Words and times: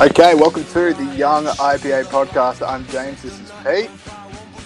Okay, 0.00 0.34
welcome 0.34 0.64
to 0.64 0.94
the 0.94 1.14
Young 1.14 1.44
IPA 1.44 2.04
podcast. 2.04 2.66
I'm 2.66 2.86
James. 2.86 3.20
This 3.20 3.38
is 3.38 3.50
Pete. 3.62 3.90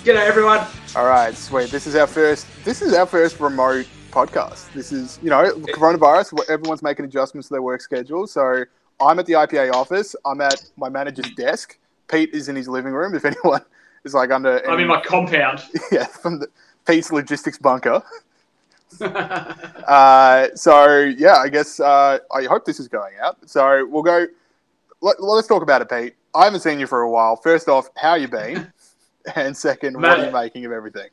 G'day 0.05 0.25
everyone. 0.25 0.65
All 0.95 1.07
right, 1.07 1.35
sweet. 1.35 1.71
This 1.71 1.89
is 1.89 1.97
our 1.97 2.07
first. 2.07 2.47
This 2.65 2.83
is 2.83 2.95
our 2.95 3.05
first 3.05 3.41
remote 3.41 3.89
podcast. 4.13 4.73
This 4.75 4.93
is 4.93 5.19
you 5.25 5.31
know 5.31 5.55
coronavirus. 5.75 6.49
Everyone's 6.49 6.85
making 6.85 7.05
adjustments 7.05 7.49
to 7.49 7.55
their 7.55 7.63
work 7.63 7.81
schedule. 7.81 8.29
So 8.29 8.63
I'm 9.01 9.19
at 9.19 9.27
the 9.27 9.33
IPA 9.33 9.73
office. 9.73 10.15
I'm 10.25 10.41
at 10.41 10.71
my 10.77 10.89
manager's 10.89 11.33
desk. 11.33 11.77
Pete 12.07 12.31
is 12.33 12.49
in 12.49 12.55
his 12.55 12.69
living 12.69 12.93
room. 12.93 13.17
If 13.17 13.25
anyone 13.33 13.63
is 14.05 14.15
like 14.15 14.31
under, 14.31 14.65
I'm 14.71 14.79
in 14.79 14.87
my 14.87 15.01
compound. 15.01 15.65
yeah 15.91 16.05
from 16.05 16.39
the 16.39 16.47
Pete's 16.87 17.11
logistics 17.11 17.59
bunker. 17.59 18.05
Uh, 19.87 20.49
so 20.57 20.99
yeah, 20.99 21.37
I 21.37 21.49
guess 21.49 21.79
uh, 21.79 22.19
I 22.35 22.43
hope 22.47 22.65
this 22.65 22.81
is 22.81 22.89
going 22.89 23.15
out. 23.23 23.37
So 23.49 23.87
we'll 23.87 24.03
go. 24.03 24.27
Let, 25.01 25.17
us 25.21 25.47
talk 25.47 25.63
about 25.63 25.81
it, 25.81 25.89
Pete. 25.89 26.17
I 26.35 26.43
haven't 26.43 26.59
seen 26.59 26.81
you 26.81 26.89
for 26.89 27.03
a 27.03 27.09
while. 27.09 27.37
First 27.37 27.69
off, 27.69 27.89
how 27.95 28.17
you 28.17 28.27
been? 28.27 28.73
and 29.37 29.57
second, 29.57 29.95
what 29.95 30.19
are 30.19 30.27
you 30.27 30.33
making 30.33 30.65
of 30.65 30.73
everything? 30.73 31.09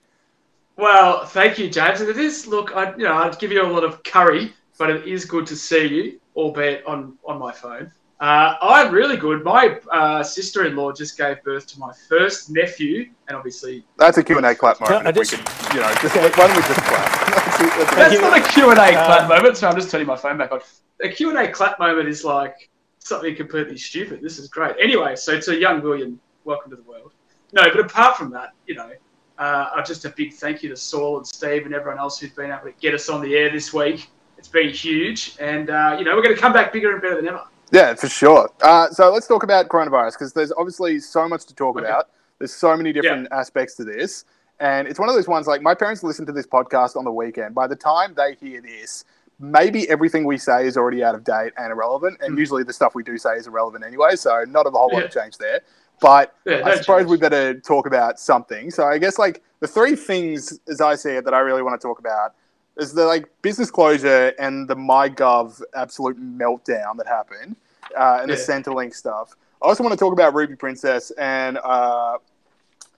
Well, 0.75 1.23
thank 1.25 1.59
you, 1.59 1.69
James. 1.69 2.01
And 2.01 2.09
it 2.09 2.17
is 2.17 2.47
look, 2.47 2.75
I 2.75 2.95
you 2.95 3.03
know 3.03 3.13
I'd 3.13 3.37
give 3.37 3.51
you 3.51 3.61
a 3.61 3.69
lot 3.69 3.83
of 3.83 4.01
curry, 4.01 4.53
but 4.79 4.89
it 4.89 5.07
is 5.07 5.25
good 5.25 5.45
to 5.47 5.55
see 5.55 5.85
you, 5.85 6.19
albeit 6.35 6.83
on 6.87 7.15
on 7.25 7.37
my 7.37 7.51
phone. 7.51 7.91
Uh, 8.19 8.55
I'm 8.61 8.93
really 8.93 9.17
good. 9.17 9.43
My 9.43 9.79
uh, 9.91 10.23
sister-in-law 10.23 10.93
just 10.93 11.17
gave 11.17 11.43
birth 11.43 11.67
to 11.67 11.79
my 11.79 11.91
first 12.07 12.49
nephew, 12.49 13.09
and 13.27 13.35
obviously 13.35 13.83
that's 13.97 14.17
a 14.17 14.23
Q 14.23 14.37
and 14.37 14.45
A 14.45 14.55
clap 14.55 14.79
moment. 14.79 15.07
I 15.07 15.11
just, 15.11 15.31
we 15.31 15.37
could, 15.37 15.73
you 15.75 15.81
know, 15.81 15.93
just, 15.95 16.15
why 16.15 16.47
don't 16.47 16.55
we 16.55 16.61
just 16.61 16.81
clap? 16.83 17.22
That's, 17.69 17.95
that's 17.95 18.21
not 18.21 18.37
a 18.37 18.51
Q 18.51 18.69
and 18.69 18.79
A 18.79 18.91
clap 18.91 19.29
moment. 19.29 19.57
So 19.57 19.67
I'm 19.67 19.75
just 19.75 19.89
turning 19.89 20.07
my 20.07 20.15
phone 20.15 20.37
back 20.37 20.51
on. 20.51 20.61
A 21.03 21.09
Q 21.09 21.29
and 21.29 21.39
A 21.39 21.51
clap 21.51 21.79
moment 21.79 22.07
is 22.07 22.23
like 22.23 22.69
something 22.99 23.35
completely 23.35 23.77
stupid. 23.77 24.21
This 24.21 24.39
is 24.39 24.47
great. 24.47 24.75
Anyway, 24.81 25.15
so 25.15 25.39
to 25.39 25.59
young 25.59 25.81
William, 25.81 26.19
welcome 26.43 26.71
to 26.71 26.77
the 26.77 26.83
world. 26.83 27.13
No, 27.51 27.63
but 27.63 27.79
apart 27.79 28.17
from 28.17 28.31
that, 28.31 28.53
you 28.65 28.75
know, 28.75 28.91
uh, 29.37 29.83
just 29.83 30.05
a 30.05 30.09
big 30.09 30.33
thank 30.33 30.63
you 30.63 30.69
to 30.69 30.75
Saul 30.75 31.17
and 31.17 31.27
Steve 31.27 31.65
and 31.65 31.73
everyone 31.73 31.99
else 31.99 32.19
who's 32.19 32.31
been 32.31 32.51
able 32.51 32.63
to 32.63 32.73
get 32.79 32.93
us 32.93 33.09
on 33.09 33.21
the 33.21 33.35
air 33.35 33.51
this 33.51 33.73
week. 33.73 34.09
It's 34.37 34.47
been 34.47 34.69
huge, 34.69 35.35
and 35.39 35.69
uh, 35.69 35.95
you 35.97 36.05
know, 36.05 36.15
we're 36.15 36.23
going 36.23 36.35
to 36.35 36.41
come 36.41 36.53
back 36.53 36.73
bigger 36.73 36.91
and 36.91 37.01
better 37.01 37.15
than 37.15 37.27
ever. 37.27 37.43
Yeah, 37.71 37.95
for 37.95 38.07
sure. 38.07 38.49
Uh, 38.61 38.89
so 38.89 39.11
let's 39.11 39.27
talk 39.27 39.43
about 39.43 39.67
coronavirus 39.67 40.13
because 40.13 40.33
there's 40.33 40.51
obviously 40.51 40.99
so 40.99 41.27
much 41.27 41.45
to 41.45 41.55
talk 41.55 41.77
okay. 41.77 41.85
about. 41.85 42.09
There's 42.39 42.53
so 42.53 42.75
many 42.75 42.93
different 42.93 43.27
yeah. 43.31 43.39
aspects 43.39 43.75
to 43.75 43.83
this. 43.83 44.25
And 44.63 44.87
it's 44.87 44.97
one 44.97 45.09
of 45.09 45.15
those 45.15 45.27
ones 45.27 45.45
like 45.45 45.61
my 45.61 45.75
parents 45.75 46.03
listen 46.03 46.25
to 46.25 46.31
this 46.31 46.47
podcast 46.47 46.95
on 46.95 47.03
the 47.03 47.11
weekend. 47.11 47.53
By 47.53 47.67
the 47.67 47.75
time 47.75 48.13
they 48.13 48.35
hear 48.35 48.61
this, 48.61 49.03
maybe 49.37 49.89
everything 49.89 50.23
we 50.23 50.37
say 50.37 50.65
is 50.65 50.77
already 50.77 51.03
out 51.03 51.15
of 51.15 51.25
date 51.25 51.51
and 51.57 51.69
irrelevant. 51.69 52.19
And 52.21 52.35
mm. 52.35 52.39
usually 52.39 52.63
the 52.63 52.71
stuff 52.71 52.95
we 52.95 53.03
do 53.03 53.17
say 53.17 53.33
is 53.33 53.45
irrelevant 53.45 53.83
anyway. 53.85 54.15
So 54.15 54.45
not 54.47 54.65
a 54.65 54.69
whole 54.69 54.89
lot 54.93 55.03
of 55.03 55.11
change 55.11 55.37
there. 55.37 55.59
But 55.99 56.33
yeah, 56.45 56.61
I 56.63 56.77
suppose 56.77 57.01
change. 57.01 57.09
we 57.09 57.17
better 57.17 57.59
talk 57.59 57.87
about 57.87 58.21
something. 58.21 58.71
So 58.71 58.85
I 58.85 58.99
guess 58.99 59.19
like 59.19 59.43
the 59.59 59.67
three 59.67 59.97
things, 59.97 60.57
as 60.69 60.79
I 60.79 60.95
see 60.95 61.11
it, 61.11 61.25
that 61.25 61.33
I 61.33 61.39
really 61.39 61.61
want 61.61 61.79
to 61.79 61.85
talk 61.85 61.99
about 61.99 62.33
is 62.77 62.93
the 62.93 63.05
like 63.05 63.29
business 63.41 63.69
closure 63.69 64.33
and 64.39 64.69
the 64.69 64.77
MyGov 64.77 65.61
absolute 65.75 66.17
meltdown 66.17 66.95
that 66.99 67.07
happened 67.07 67.57
uh, 67.97 68.19
and 68.21 68.29
yeah. 68.29 68.35
the 68.37 68.41
Centrelink 68.41 68.95
stuff. 68.95 69.35
I 69.61 69.67
also 69.67 69.83
want 69.83 69.91
to 69.91 69.99
talk 69.99 70.13
about 70.13 70.33
Ruby 70.33 70.55
Princess 70.55 71.11
and. 71.11 71.59
Uh, 71.61 72.19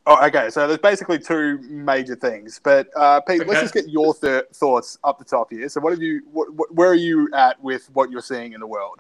oh, 0.06 0.26
okay. 0.28 0.50
So 0.50 0.68
there's 0.68 0.80
basically 0.80 1.20
two 1.20 1.60
major 1.70 2.16
things, 2.16 2.60
but 2.64 2.88
uh, 2.96 3.22
Pete, 3.22 3.42
okay. 3.42 3.50
let's 3.50 3.62
just 3.62 3.74
get 3.74 3.90
your 3.90 4.14
th- 4.14 4.46
thoughts 4.54 4.98
up 5.04 5.20
the 5.20 5.26
top 5.26 5.52
here. 5.52 5.68
So, 5.70 5.82
what 5.82 5.92
have 5.92 6.02
you? 6.02 6.22
What, 6.32 6.54
what, 6.54 6.74
where 6.74 6.90
are 6.90 6.96
you 6.96 7.30
at 7.34 7.62
with 7.62 7.90
what 7.94 8.12
you're 8.12 8.22
seeing 8.22 8.54
in 8.54 8.60
the 8.60 8.68
world, 8.68 9.00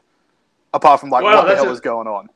apart 0.73 0.99
from 0.99 1.09
like 1.09 1.23
well, 1.23 1.37
what 1.37 1.47
the 1.47 1.55
hell 1.55 1.69
a, 1.69 1.71
is 1.71 1.79
going 1.79 2.07
on? 2.07 2.29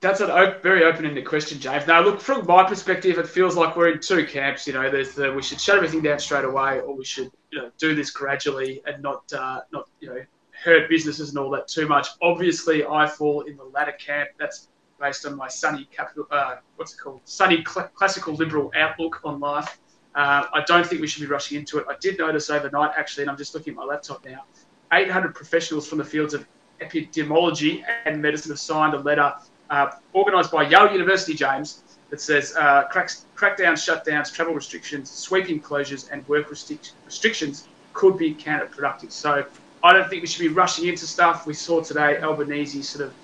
That's 0.00 0.20
a 0.20 0.32
op- 0.32 0.62
very 0.62 0.84
open-ended 0.84 1.26
question, 1.26 1.58
James. 1.58 1.86
Now, 1.86 2.00
look 2.00 2.20
from 2.20 2.46
my 2.46 2.64
perspective, 2.64 3.18
it 3.18 3.28
feels 3.28 3.54
like 3.54 3.76
we're 3.76 3.90
in 3.90 4.00
two 4.00 4.26
camps. 4.26 4.66
You 4.66 4.72
know, 4.72 4.90
there's 4.90 5.14
the 5.14 5.32
we 5.32 5.42
should 5.42 5.60
shut 5.60 5.76
everything 5.76 6.02
down 6.02 6.18
straight 6.18 6.44
away, 6.44 6.80
or 6.80 6.94
we 6.94 7.04
should 7.04 7.30
you 7.50 7.60
know 7.60 7.70
do 7.78 7.94
this 7.94 8.10
gradually 8.10 8.82
and 8.86 9.02
not 9.02 9.30
uh, 9.32 9.60
not 9.72 9.88
you 10.00 10.08
know 10.08 10.22
hurt 10.62 10.88
businesses 10.88 11.30
and 11.30 11.38
all 11.38 11.50
that 11.50 11.68
too 11.68 11.86
much. 11.86 12.08
Obviously, 12.22 12.84
I 12.84 13.06
fall 13.06 13.42
in 13.42 13.56
the 13.56 13.64
latter 13.64 13.92
camp. 13.92 14.30
That's 14.38 14.68
based 15.00 15.26
on 15.26 15.36
my 15.36 15.48
sunny 15.48 15.88
capital, 15.96 16.26
uh, 16.30 16.56
what's 16.76 16.94
it 16.94 16.98
called, 16.98 17.20
sunny 17.24 17.64
cl- 17.66 17.88
classical 17.94 18.34
liberal 18.34 18.70
outlook 18.76 19.20
on 19.24 19.40
life. 19.40 19.78
Uh, 20.14 20.44
I 20.52 20.62
don't 20.66 20.86
think 20.86 21.00
we 21.00 21.06
should 21.06 21.22
be 21.22 21.26
rushing 21.26 21.58
into 21.58 21.78
it. 21.78 21.86
I 21.88 21.94
did 22.00 22.18
notice 22.18 22.50
overnight, 22.50 22.92
actually, 22.96 23.22
and 23.24 23.30
I'm 23.30 23.36
just 23.36 23.54
looking 23.54 23.72
at 23.72 23.76
my 23.76 23.84
laptop 23.84 24.24
now, 24.24 24.44
800 24.92 25.34
professionals 25.34 25.88
from 25.88 25.98
the 25.98 26.04
fields 26.04 26.34
of 26.34 26.46
epidemiology 26.80 27.84
and 28.04 28.20
medicine 28.20 28.50
have 28.50 28.58
signed 28.58 28.94
a 28.94 28.98
letter 28.98 29.32
uh, 29.70 29.90
organised 30.14 30.50
by 30.50 30.68
Yale 30.68 30.92
University, 30.92 31.34
James, 31.34 31.82
that 32.10 32.20
says 32.20 32.54
uh, 32.56 32.84
cracks, 32.90 33.26
crackdowns, 33.36 33.78
shutdowns, 33.86 34.32
travel 34.32 34.52
restrictions, 34.52 35.10
sweeping 35.10 35.60
closures, 35.60 36.10
and 36.10 36.26
work 36.28 36.50
restric- 36.50 36.92
restrictions 37.06 37.68
could 37.92 38.18
be 38.18 38.34
counterproductive. 38.34 39.12
So 39.12 39.44
I 39.84 39.92
don't 39.92 40.08
think 40.10 40.22
we 40.22 40.26
should 40.26 40.42
be 40.42 40.48
rushing 40.48 40.86
into 40.88 41.06
stuff. 41.06 41.46
We 41.46 41.54
saw 41.54 41.82
today 41.82 42.20
Albanese 42.20 42.82
sort 42.82 43.06
of 43.06 43.14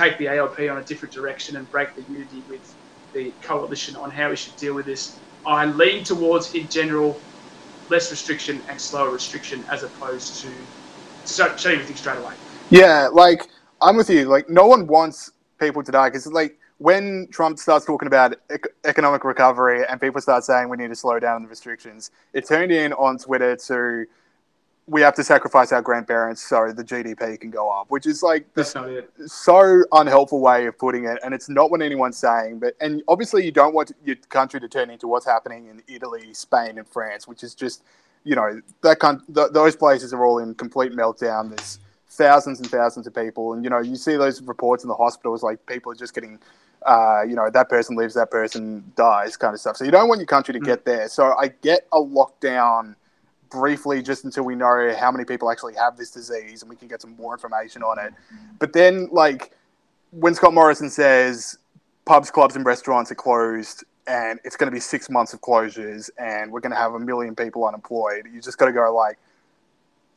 take 0.00 0.16
the 0.16 0.28
ALP 0.28 0.58
on 0.60 0.78
a 0.78 0.82
different 0.84 1.12
direction 1.12 1.56
and 1.56 1.70
break 1.70 1.94
the 1.94 2.02
unity 2.12 2.42
with 2.48 2.74
the 3.12 3.30
coalition 3.42 3.96
on 3.96 4.10
how 4.10 4.30
we 4.30 4.36
should 4.36 4.56
deal 4.56 4.74
with 4.74 4.86
this. 4.86 5.20
I 5.44 5.66
lean 5.66 6.04
towards, 6.04 6.54
in 6.54 6.68
general, 6.68 7.20
less 7.90 8.10
restriction 8.10 8.62
and 8.70 8.80
slower 8.80 9.10
restriction 9.10 9.62
as 9.70 9.82
opposed 9.82 10.42
to 10.42 10.48
shutting 11.26 11.72
everything 11.72 11.96
straight 11.96 12.18
away. 12.18 12.32
Yeah, 12.70 13.08
like 13.12 13.48
I'm 13.82 13.96
with 13.96 14.08
you. 14.08 14.24
Like 14.24 14.48
no 14.48 14.66
one 14.66 14.86
wants 14.86 15.32
people 15.58 15.82
to 15.82 15.92
die 15.92 16.08
because 16.08 16.26
like 16.26 16.58
when 16.78 17.28
Trump 17.30 17.58
starts 17.58 17.84
talking 17.84 18.06
about 18.06 18.36
ec- 18.48 18.72
economic 18.84 19.24
recovery 19.24 19.84
and 19.86 20.00
people 20.00 20.20
start 20.20 20.44
saying 20.44 20.70
we 20.70 20.78
need 20.78 20.88
to 20.88 20.94
slow 20.94 21.18
down 21.18 21.42
the 21.42 21.48
restrictions, 21.48 22.10
it 22.32 22.46
turned 22.46 22.72
in 22.72 22.94
on 22.94 23.18
Twitter 23.18 23.54
to 23.56 24.06
we 24.86 25.00
have 25.02 25.14
to 25.14 25.22
sacrifice 25.22 25.72
our 25.72 25.82
grandparents 25.82 26.42
so 26.42 26.72
the 26.72 26.82
GDP 26.82 27.38
can 27.40 27.50
go 27.50 27.70
up, 27.70 27.90
which 27.90 28.06
is 28.06 28.22
like 28.22 28.52
this 28.54 28.74
so 29.26 29.84
unhelpful 29.92 30.40
way 30.40 30.66
of 30.66 30.76
putting 30.78 31.04
it. 31.04 31.18
And 31.24 31.32
it's 31.32 31.48
not 31.48 31.70
what 31.70 31.80
anyone's 31.80 32.16
saying. 32.16 32.58
But 32.58 32.74
and 32.80 33.02
obviously 33.06 33.44
you 33.44 33.52
don't 33.52 33.72
want 33.72 33.92
your 34.04 34.16
country 34.30 34.58
to 34.60 34.68
turn 34.68 34.90
into 34.90 35.06
what's 35.06 35.26
happening 35.26 35.66
in 35.66 35.82
Italy, 35.86 36.34
Spain, 36.34 36.78
and 36.78 36.88
France, 36.88 37.28
which 37.28 37.44
is 37.44 37.54
just 37.54 37.84
you 38.24 38.34
know 38.34 38.60
that 38.82 38.98
kind 38.98 39.20
th- 39.34 39.52
those 39.52 39.76
places 39.76 40.12
are 40.12 40.24
all 40.24 40.38
in 40.38 40.54
complete 40.54 40.92
meltdown. 40.92 41.54
There's 41.54 41.78
thousands 42.08 42.58
and 42.58 42.68
thousands 42.68 43.06
of 43.06 43.14
people, 43.14 43.52
and 43.52 43.62
you 43.62 43.70
know 43.70 43.80
you 43.80 43.96
see 43.96 44.16
those 44.16 44.42
reports 44.42 44.82
in 44.82 44.88
the 44.88 44.96
hospitals 44.96 45.42
like 45.42 45.64
people 45.66 45.92
are 45.92 45.96
just 45.96 46.14
getting. 46.14 46.38
Uh, 46.86 47.20
you 47.28 47.36
know 47.36 47.50
that 47.50 47.68
person 47.68 47.94
lives, 47.94 48.14
that 48.14 48.30
person 48.30 48.82
dies, 48.96 49.36
kind 49.36 49.52
of 49.52 49.60
stuff. 49.60 49.76
So 49.76 49.84
you 49.84 49.90
don't 49.90 50.08
want 50.08 50.18
your 50.18 50.26
country 50.26 50.54
to 50.54 50.60
mm. 50.60 50.64
get 50.64 50.86
there. 50.86 51.08
So 51.08 51.34
I 51.38 51.48
get 51.60 51.86
a 51.92 51.98
lockdown 51.98 52.94
briefly 53.50 54.02
just 54.02 54.24
until 54.24 54.44
we 54.44 54.54
know 54.54 54.94
how 54.98 55.10
many 55.10 55.24
people 55.24 55.50
actually 55.50 55.74
have 55.74 55.96
this 55.96 56.10
disease 56.10 56.62
and 56.62 56.70
we 56.70 56.76
can 56.76 56.88
get 56.88 57.02
some 57.02 57.16
more 57.16 57.34
information 57.34 57.82
on 57.82 57.98
it. 57.98 58.12
But 58.58 58.72
then, 58.72 59.08
like, 59.12 59.52
when 60.10 60.34
Scott 60.34 60.54
Morrison 60.54 60.90
says 60.90 61.58
pubs, 62.04 62.30
clubs, 62.30 62.56
and 62.56 62.64
restaurants 62.64 63.10
are 63.12 63.16
closed 63.16 63.84
and 64.06 64.40
it's 64.44 64.56
going 64.56 64.68
to 64.68 64.74
be 64.74 64.80
six 64.80 65.08
months 65.08 65.32
of 65.32 65.40
closures 65.40 66.10
and 66.18 66.50
we're 66.50 66.60
going 66.60 66.72
to 66.72 66.78
have 66.78 66.94
a 66.94 67.00
million 67.00 67.36
people 67.36 67.66
unemployed, 67.66 68.26
you 68.32 68.40
just 68.40 68.58
got 68.58 68.66
to 68.66 68.72
go, 68.72 68.92
like, 68.94 69.18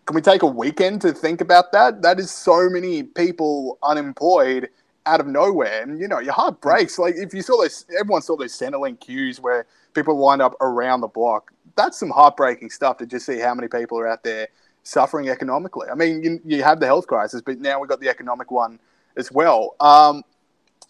can 0.05 0.15
we 0.15 0.21
take 0.21 0.41
a 0.41 0.47
weekend 0.47 1.01
to 1.01 1.13
think 1.13 1.39
about 1.39 1.71
that? 1.71 2.01
That 2.01 2.19
is 2.19 2.29
so 2.29 2.69
many 2.69 3.03
people 3.03 3.77
unemployed 3.83 4.69
out 5.05 5.21
of 5.21 5.27
nowhere. 5.27 5.81
And, 5.81 5.99
you 5.99 6.07
know, 6.07 6.19
your 6.19 6.33
heart 6.33 6.59
breaks. 6.59 6.99
Like, 6.99 7.15
if 7.15 7.33
you 7.33 7.41
saw 7.41 7.61
those, 7.61 7.85
everyone 7.97 8.21
saw 8.21 8.35
those 8.35 8.57
Centrelink 8.57 8.99
queues 8.99 9.39
where 9.39 9.65
people 9.93 10.17
lined 10.17 10.41
up 10.41 10.55
around 10.59 11.01
the 11.01 11.07
block 11.07 11.52
that's 11.75 11.99
some 11.99 12.09
heartbreaking 12.09 12.69
stuff 12.69 12.97
to 12.97 13.05
just 13.05 13.25
see 13.25 13.39
how 13.39 13.53
many 13.53 13.67
people 13.67 13.99
are 13.99 14.07
out 14.07 14.23
there 14.23 14.47
suffering 14.83 15.29
economically. 15.29 15.87
I 15.89 15.95
mean, 15.95 16.23
you, 16.23 16.41
you 16.45 16.63
have 16.63 16.79
the 16.79 16.85
health 16.85 17.07
crisis, 17.07 17.41
but 17.41 17.59
now 17.59 17.79
we've 17.79 17.89
got 17.89 17.99
the 17.99 18.09
economic 18.09 18.51
one 18.51 18.79
as 19.15 19.31
well. 19.31 19.75
Um, 19.79 20.23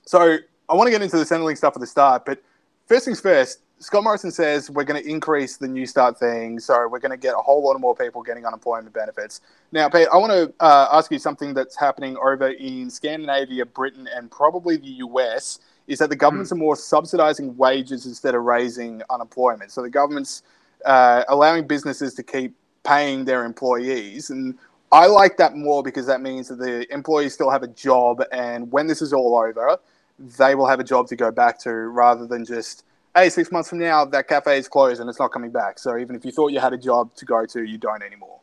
so 0.05 0.37
I 0.69 0.73
want 0.73 0.87
to 0.87 0.91
get 0.91 1.01
into 1.01 1.17
the 1.17 1.23
Centrelink 1.23 1.57
stuff 1.57 1.75
at 1.75 1.79
the 1.79 1.87
start, 1.87 2.25
but 2.25 2.41
first 2.87 3.05
things 3.05 3.19
first, 3.19 3.59
Scott 3.79 4.03
Morrison 4.03 4.31
says 4.31 4.69
we're 4.69 4.85
going 4.85 5.01
to 5.01 5.09
increase 5.09 5.57
the 5.57 5.67
Newstart 5.67 6.17
thing, 6.17 6.57
so 6.57 6.87
we're 6.87 6.99
going 6.99 7.11
to 7.11 7.17
get 7.17 7.33
a 7.33 7.41
whole 7.41 7.61
lot 7.61 7.75
of 7.75 7.81
more 7.81 7.93
people 7.93 8.23
getting 8.23 8.45
unemployment 8.45 8.93
benefits. 8.93 9.41
Now, 9.73 9.89
Pete, 9.89 10.07
I 10.11 10.17
want 10.17 10.31
to 10.31 10.53
uh, 10.63 10.87
ask 10.93 11.11
you 11.11 11.19
something 11.19 11.53
that's 11.53 11.75
happening 11.75 12.15
over 12.17 12.49
in 12.49 12.89
Scandinavia, 12.89 13.65
Britain, 13.65 14.07
and 14.15 14.31
probably 14.31 14.77
the 14.77 14.87
US. 14.87 15.59
Is 15.85 15.99
that 15.99 16.09
the 16.09 16.15
governments 16.15 16.49
mm. 16.49 16.53
are 16.55 16.59
more 16.59 16.77
subsidizing 16.77 17.57
wages 17.57 18.05
instead 18.05 18.35
of 18.35 18.43
raising 18.43 19.01
unemployment? 19.09 19.69
So 19.69 19.81
the 19.81 19.89
government's 19.89 20.43
uh, 20.85 21.23
allowing 21.29 21.67
businesses 21.67 22.13
to 22.15 22.23
keep 22.23 22.53
paying 22.83 23.25
their 23.25 23.45
employees. 23.45 24.29
And 24.29 24.57
I 24.91 25.07
like 25.07 25.37
that 25.37 25.55
more 25.55 25.81
because 25.81 26.05
that 26.05 26.21
means 26.21 26.49
that 26.49 26.59
the 26.59 26.91
employees 26.93 27.33
still 27.33 27.49
have 27.49 27.63
a 27.63 27.67
job, 27.67 28.23
and 28.31 28.71
when 28.71 28.87
this 28.87 29.01
is 29.01 29.13
all 29.13 29.35
over, 29.37 29.79
they 30.19 30.55
will 30.55 30.67
have 30.67 30.79
a 30.79 30.83
job 30.83 31.07
to 31.07 31.15
go 31.15 31.31
back 31.31 31.57
to 31.59 31.71
rather 31.71 32.27
than 32.27 32.45
just, 32.45 32.83
hey, 33.15 33.29
six 33.29 33.51
months 33.51 33.69
from 33.69 33.79
now, 33.79 34.05
that 34.05 34.27
cafe 34.27 34.57
is 34.57 34.67
closed 34.67 35.01
and 35.01 35.09
it's 35.09 35.19
not 35.19 35.31
coming 35.31 35.51
back. 35.51 35.79
So 35.79 35.97
even 35.97 36.15
if 36.15 36.23
you 36.23 36.31
thought 36.31 36.51
you 36.51 36.59
had 36.59 36.73
a 36.73 36.77
job 36.77 37.15
to 37.15 37.25
go 37.25 37.45
to, 37.45 37.63
you 37.63 37.77
don't 37.77 38.03
anymore. 38.03 38.39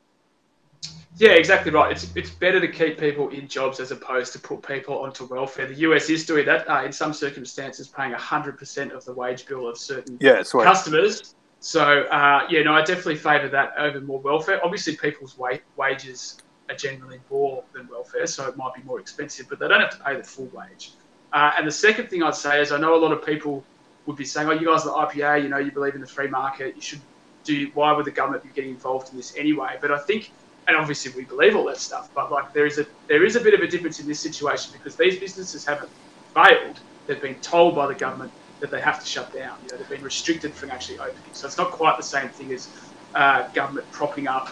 Yeah, 1.16 1.32
exactly 1.32 1.70
right. 1.70 1.92
It's 1.92 2.10
it's 2.16 2.30
better 2.30 2.60
to 2.60 2.68
keep 2.68 2.98
people 2.98 3.28
in 3.28 3.46
jobs 3.46 3.78
as 3.78 3.90
opposed 3.90 4.32
to 4.32 4.38
put 4.38 4.62
people 4.62 4.98
onto 4.98 5.26
welfare. 5.26 5.66
The 5.66 5.74
US 5.74 6.08
is 6.08 6.24
doing 6.24 6.46
that 6.46 6.68
uh, 6.68 6.82
in 6.84 6.92
some 6.92 7.12
circumstances, 7.12 7.88
paying 7.88 8.12
hundred 8.12 8.56
percent 8.56 8.92
of 8.92 9.04
the 9.04 9.12
wage 9.12 9.46
bill 9.46 9.68
of 9.68 9.76
certain 9.76 10.16
Yeah, 10.20 10.42
customers. 10.42 11.34
So 11.60 12.02
uh, 12.04 12.46
yeah, 12.48 12.62
no, 12.62 12.72
I 12.74 12.80
definitely 12.80 13.16
favour 13.16 13.48
that 13.50 13.72
over 13.78 14.00
more 14.00 14.20
welfare. 14.20 14.60
Obviously, 14.64 14.96
people's 14.96 15.36
wa- 15.36 15.58
wages 15.76 16.42
are 16.70 16.74
generally 16.76 17.20
more 17.30 17.64
than 17.74 17.86
welfare, 17.90 18.26
so 18.26 18.48
it 18.48 18.56
might 18.56 18.72
be 18.74 18.82
more 18.82 18.98
expensive, 18.98 19.46
but 19.48 19.58
they 19.58 19.68
don't 19.68 19.80
have 19.80 19.90
to 19.90 20.02
pay 20.04 20.16
the 20.16 20.24
full 20.24 20.50
wage. 20.54 20.96
Uh, 21.32 21.52
and 21.58 21.66
the 21.66 21.72
second 21.72 22.08
thing 22.08 22.22
I'd 22.22 22.34
say 22.34 22.60
is, 22.62 22.72
I 22.72 22.78
know 22.78 22.94
a 22.94 23.02
lot 23.02 23.12
of 23.12 23.24
people 23.24 23.68
would 24.06 24.16
be 24.16 24.24
saying, 24.24 24.48
"Oh, 24.48 24.52
you 24.52 24.66
guys 24.66 24.86
are 24.86 25.06
the 25.06 25.20
IPA, 25.20 25.42
you 25.42 25.48
know, 25.50 25.58
you 25.58 25.70
believe 25.70 25.94
in 25.94 26.00
the 26.00 26.06
free 26.06 26.28
market. 26.28 26.76
You 26.76 26.82
should 26.82 27.02
do. 27.44 27.70
Why 27.74 27.92
would 27.92 28.06
the 28.06 28.10
government 28.10 28.42
be 28.42 28.50
getting 28.50 28.70
involved 28.70 29.08
in 29.10 29.18
this 29.18 29.34
anyway?" 29.36 29.76
But 29.82 29.92
I 29.92 29.98
think, 29.98 30.32
and 30.66 30.76
obviously 30.78 31.12
we 31.14 31.26
believe 31.26 31.56
all 31.56 31.66
that 31.66 31.78
stuff, 31.78 32.08
but 32.14 32.32
like 32.32 32.52
there 32.54 32.66
is 32.66 32.78
a 32.78 32.86
there 33.08 33.24
is 33.24 33.36
a 33.36 33.40
bit 33.40 33.52
of 33.52 33.60
a 33.60 33.68
difference 33.68 34.00
in 34.00 34.06
this 34.06 34.22
situation 34.22 34.72
because 34.72 34.96
these 34.96 35.20
businesses 35.20 35.66
haven't 35.66 35.92
failed; 36.34 36.80
they've 37.06 37.20
been 37.20 37.38
told 37.40 37.74
by 37.76 37.86
the 37.86 37.94
government 37.94 38.32
that 38.60 38.70
they 38.70 38.80
have 38.80 39.00
to 39.00 39.06
shut 39.06 39.32
down. 39.32 39.56
You 39.64 39.72
know, 39.72 39.78
they've 39.78 39.88
been 39.88 40.02
restricted 40.02 40.52
from 40.54 40.70
actually 40.70 40.98
opening. 40.98 41.16
So 41.32 41.46
it's 41.46 41.58
not 41.58 41.70
quite 41.70 41.96
the 41.96 42.02
same 42.02 42.28
thing 42.28 42.52
as 42.52 42.68
uh, 43.14 43.48
government 43.48 43.90
propping 43.92 44.28
up 44.28 44.48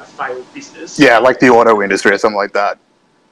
a 0.00 0.04
failed 0.04 0.46
business. 0.54 0.98
Yeah, 0.98 1.18
like 1.18 1.38
the 1.38 1.48
auto 1.50 1.82
industry 1.82 2.12
or 2.12 2.18
something 2.18 2.36
like 2.36 2.52
that. 2.52 2.78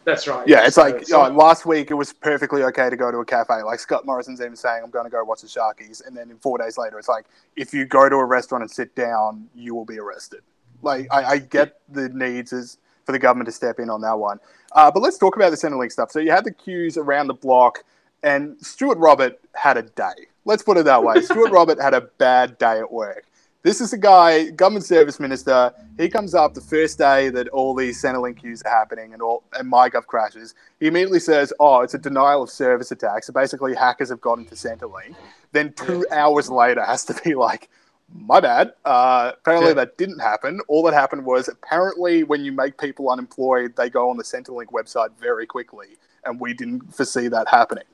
that's 0.05 0.27
right. 0.29 0.47
Yeah, 0.47 0.67
it's 0.67 0.75
So- 0.77 0.83
like 0.83 1.07
so- 1.07 1.25
oh, 1.27 1.31
last 1.31 1.65
week 1.65 1.91
it 1.91 1.95
was 1.95 2.13
perfectly 2.13 2.63
okay 2.65 2.91
to 2.91 2.97
go 2.97 3.11
to 3.11 3.19
a 3.19 3.25
cafe. 3.25 3.63
Like 3.63 3.79
Scott 3.81 4.05
Morrison's 4.05 4.41
even 4.41 4.55
saying, 4.57 4.83
"I'm 4.85 4.91
going 4.91 5.05
to 5.07 5.11
go 5.11 5.25
watch 5.25 5.41
the 5.41 5.47
Sharkies," 5.49 6.07
and 6.07 6.15
then 6.17 6.31
in 6.31 6.37
four 6.39 6.59
days 6.59 6.77
later, 6.77 6.99
it's 6.99 7.09
like 7.09 7.25
if 7.57 7.73
you 7.73 7.87
go 7.87 8.09
to 8.11 8.17
a 8.17 8.25
restaurant 8.25 8.63
and 8.63 8.71
sit 8.71 8.95
down, 8.95 9.49
you 9.55 9.75
will 9.75 9.87
be 9.87 9.99
arrested. 9.99 10.41
Like 10.83 11.09
I, 11.11 11.25
I 11.25 11.39
get 11.39 11.81
the 11.89 12.11
needs 12.11 12.53
is 12.53 12.77
for 13.07 13.13
the 13.13 13.19
government 13.19 13.47
to 13.47 13.53
step 13.53 13.79
in 13.79 13.89
on 13.89 14.03
that 14.03 14.19
one. 14.19 14.39
Uh, 14.73 14.91
but 14.91 15.01
let's 15.01 15.17
talk 15.19 15.37
about 15.37 15.51
the 15.51 15.57
Centrelink 15.57 15.93
stuff. 15.93 16.11
So 16.11 16.19
you 16.19 16.31
had 16.31 16.45
the 16.45 16.51
queues 16.53 16.97
around 16.99 17.29
the 17.29 17.35
block, 17.35 17.83
and 18.25 18.57
Stuart 18.65 18.99
Robert 18.99 19.39
had 19.55 19.77
a 19.77 19.83
day. 19.83 20.27
Let's 20.47 20.63
put 20.63 20.77
it 20.79 20.85
that 20.87 21.05
way. 21.05 21.21
Stuart 21.21 21.53
Robert 21.53 21.81
had 21.81 21.95
a 21.95 22.01
bad 22.01 22.59
day 22.59 22.79
at 22.81 22.91
work. 22.91 23.27
This 23.63 23.81
is 23.81 23.93
a 23.95 23.99
guy, 23.99 24.51
government 24.51 24.85
service 24.85 25.19
minister. 25.19 25.73
He 25.97 26.09
comes 26.11 26.35
up 26.35 26.53
the 26.53 26.61
first 26.61 26.99
day 26.99 27.31
that 27.31 27.49
all 27.49 27.75
these 27.75 28.03
Centrelink 28.03 28.37
queues 28.39 28.63
are 28.63 28.71
happening 28.71 29.13
and 29.15 29.23
all 29.23 29.43
and 29.59 29.71
MyGov 29.73 30.07
crashes. 30.07 30.55
He 30.81 30.87
immediately 30.87 31.21
says, 31.21 31.53
"Oh, 31.61 31.81
it's 31.81 31.95
a 31.95 31.99
denial 31.99 32.43
of 32.43 32.51
service 32.51 32.91
attack." 32.93 33.25
So 33.25 33.33
basically, 33.33 33.75
hackers 33.75 34.11
have 34.11 34.21
got 34.21 34.39
into 34.39 34.55
Centrelink. 34.55 35.15
Then 35.53 35.73
two 35.73 36.05
hours 36.11 36.51
later, 36.51 36.83
has 36.85 37.05
to 37.07 37.15
be 37.25 37.35
like, 37.35 37.71
"My 38.15 38.39
bad." 38.41 38.75
Uh, 38.85 39.33
apparently, 39.35 39.71
Yeah. 39.71 39.75
that 39.75 39.97
didn't 39.97 40.19
happen. 40.19 40.61
All 40.69 40.83
that 40.83 40.93
happened 40.95 41.25
was 41.25 41.49
apparently 41.49 42.23
when 42.23 42.45
you 42.45 42.53
make 42.53 42.77
people 42.77 43.09
unemployed, 43.09 43.77
they 43.77 43.89
go 43.89 44.11
on 44.11 44.19
the 44.19 44.25
Centrelink 44.25 44.73
website 44.73 45.09
very 45.19 45.47
quickly, 45.47 45.97
and 46.27 46.39
we 46.39 46.53
didn't 46.53 46.95
foresee 46.95 47.29
that 47.29 47.49
happening. 47.49 47.85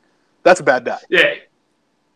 That's 0.43 0.61
a 0.61 0.65
bad 0.65 0.85
day. 0.85 0.97
Yeah, 1.09 1.35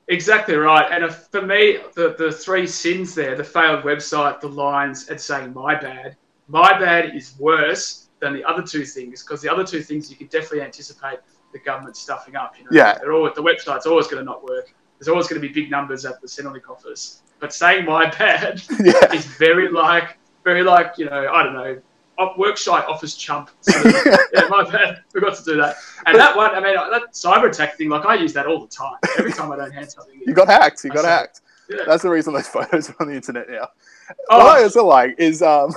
exactly 0.08 0.54
right. 0.56 0.90
And 0.90 1.04
if, 1.04 1.28
for 1.30 1.42
me, 1.42 1.78
the, 1.94 2.14
the 2.18 2.30
three 2.32 2.66
sins 2.66 3.14
there 3.14 3.36
the 3.36 3.44
failed 3.44 3.84
website, 3.84 4.40
the 4.40 4.48
lines, 4.48 5.08
and 5.08 5.20
saying 5.20 5.52
my 5.52 5.74
bad. 5.74 6.16
My 6.48 6.78
bad 6.78 7.14
is 7.14 7.34
worse 7.38 8.08
than 8.20 8.34
the 8.34 8.44
other 8.44 8.62
two 8.62 8.84
things 8.84 9.22
because 9.22 9.40
the 9.40 9.50
other 9.50 9.64
two 9.64 9.82
things 9.82 10.10
you 10.10 10.16
can 10.16 10.26
definitely 10.26 10.62
anticipate 10.62 11.18
the 11.52 11.58
government 11.60 11.96
stuffing 11.96 12.36
up. 12.36 12.54
You 12.58 12.64
know, 12.64 12.70
Yeah. 12.72 12.98
they're 12.98 13.12
all, 13.12 13.30
the 13.34 13.42
website's 13.42 13.86
always 13.86 14.06
going 14.06 14.18
to 14.18 14.24
not 14.24 14.42
work. 14.44 14.74
There's 14.98 15.08
always 15.08 15.26
going 15.26 15.40
to 15.40 15.46
be 15.46 15.52
big 15.52 15.70
numbers 15.70 16.04
at 16.04 16.20
the 16.20 16.26
Centrelink 16.26 16.68
office. 16.68 17.22
But 17.40 17.52
saying 17.52 17.84
my 17.84 18.10
bad 18.18 18.62
yeah. 18.80 19.12
is 19.12 19.24
very 19.24 19.70
like, 19.70 20.18
very 20.44 20.62
like, 20.62 20.94
you 20.98 21.06
know, 21.06 21.28
I 21.32 21.42
don't 21.42 21.54
know, 21.54 21.80
op- 22.18 22.36
worksite 22.36 22.88
office 22.88 23.14
chump. 23.16 23.50
Of, 23.68 23.84
yeah, 24.32 24.48
my 24.48 24.68
bad. 24.70 25.02
Forgot 25.10 25.36
to 25.36 25.44
do 25.44 25.56
that. 25.56 25.76
And 26.06 26.18
that 26.18 26.36
one, 26.36 26.50
I 26.50 26.60
mean, 26.60 26.74
that 26.74 27.12
cyber 27.12 27.50
attack 27.50 27.76
thing, 27.76 27.88
like 27.88 28.04
I 28.06 28.14
use 28.14 28.32
that 28.34 28.46
all 28.46 28.60
the 28.60 28.68
time. 28.68 28.96
Every 29.18 29.32
time 29.32 29.50
I 29.52 29.56
don't 29.56 29.72
hand 29.72 29.90
something 29.90 30.20
in. 30.20 30.28
You 30.28 30.34
got 30.34 30.48
hacked. 30.48 30.84
You 30.84 30.90
got 30.90 31.04
hacked. 31.04 31.40
Yeah. 31.68 31.78
That's 31.86 32.02
the 32.02 32.10
reason 32.10 32.34
those 32.34 32.48
photos 32.48 32.90
are 32.90 32.96
on 33.00 33.08
the 33.08 33.14
internet 33.14 33.48
now. 33.48 33.68
Oh. 34.30 34.38
What 34.38 34.58
I 34.58 34.62
also 34.62 34.84
like 34.84 35.14
is 35.18 35.42
um, 35.42 35.72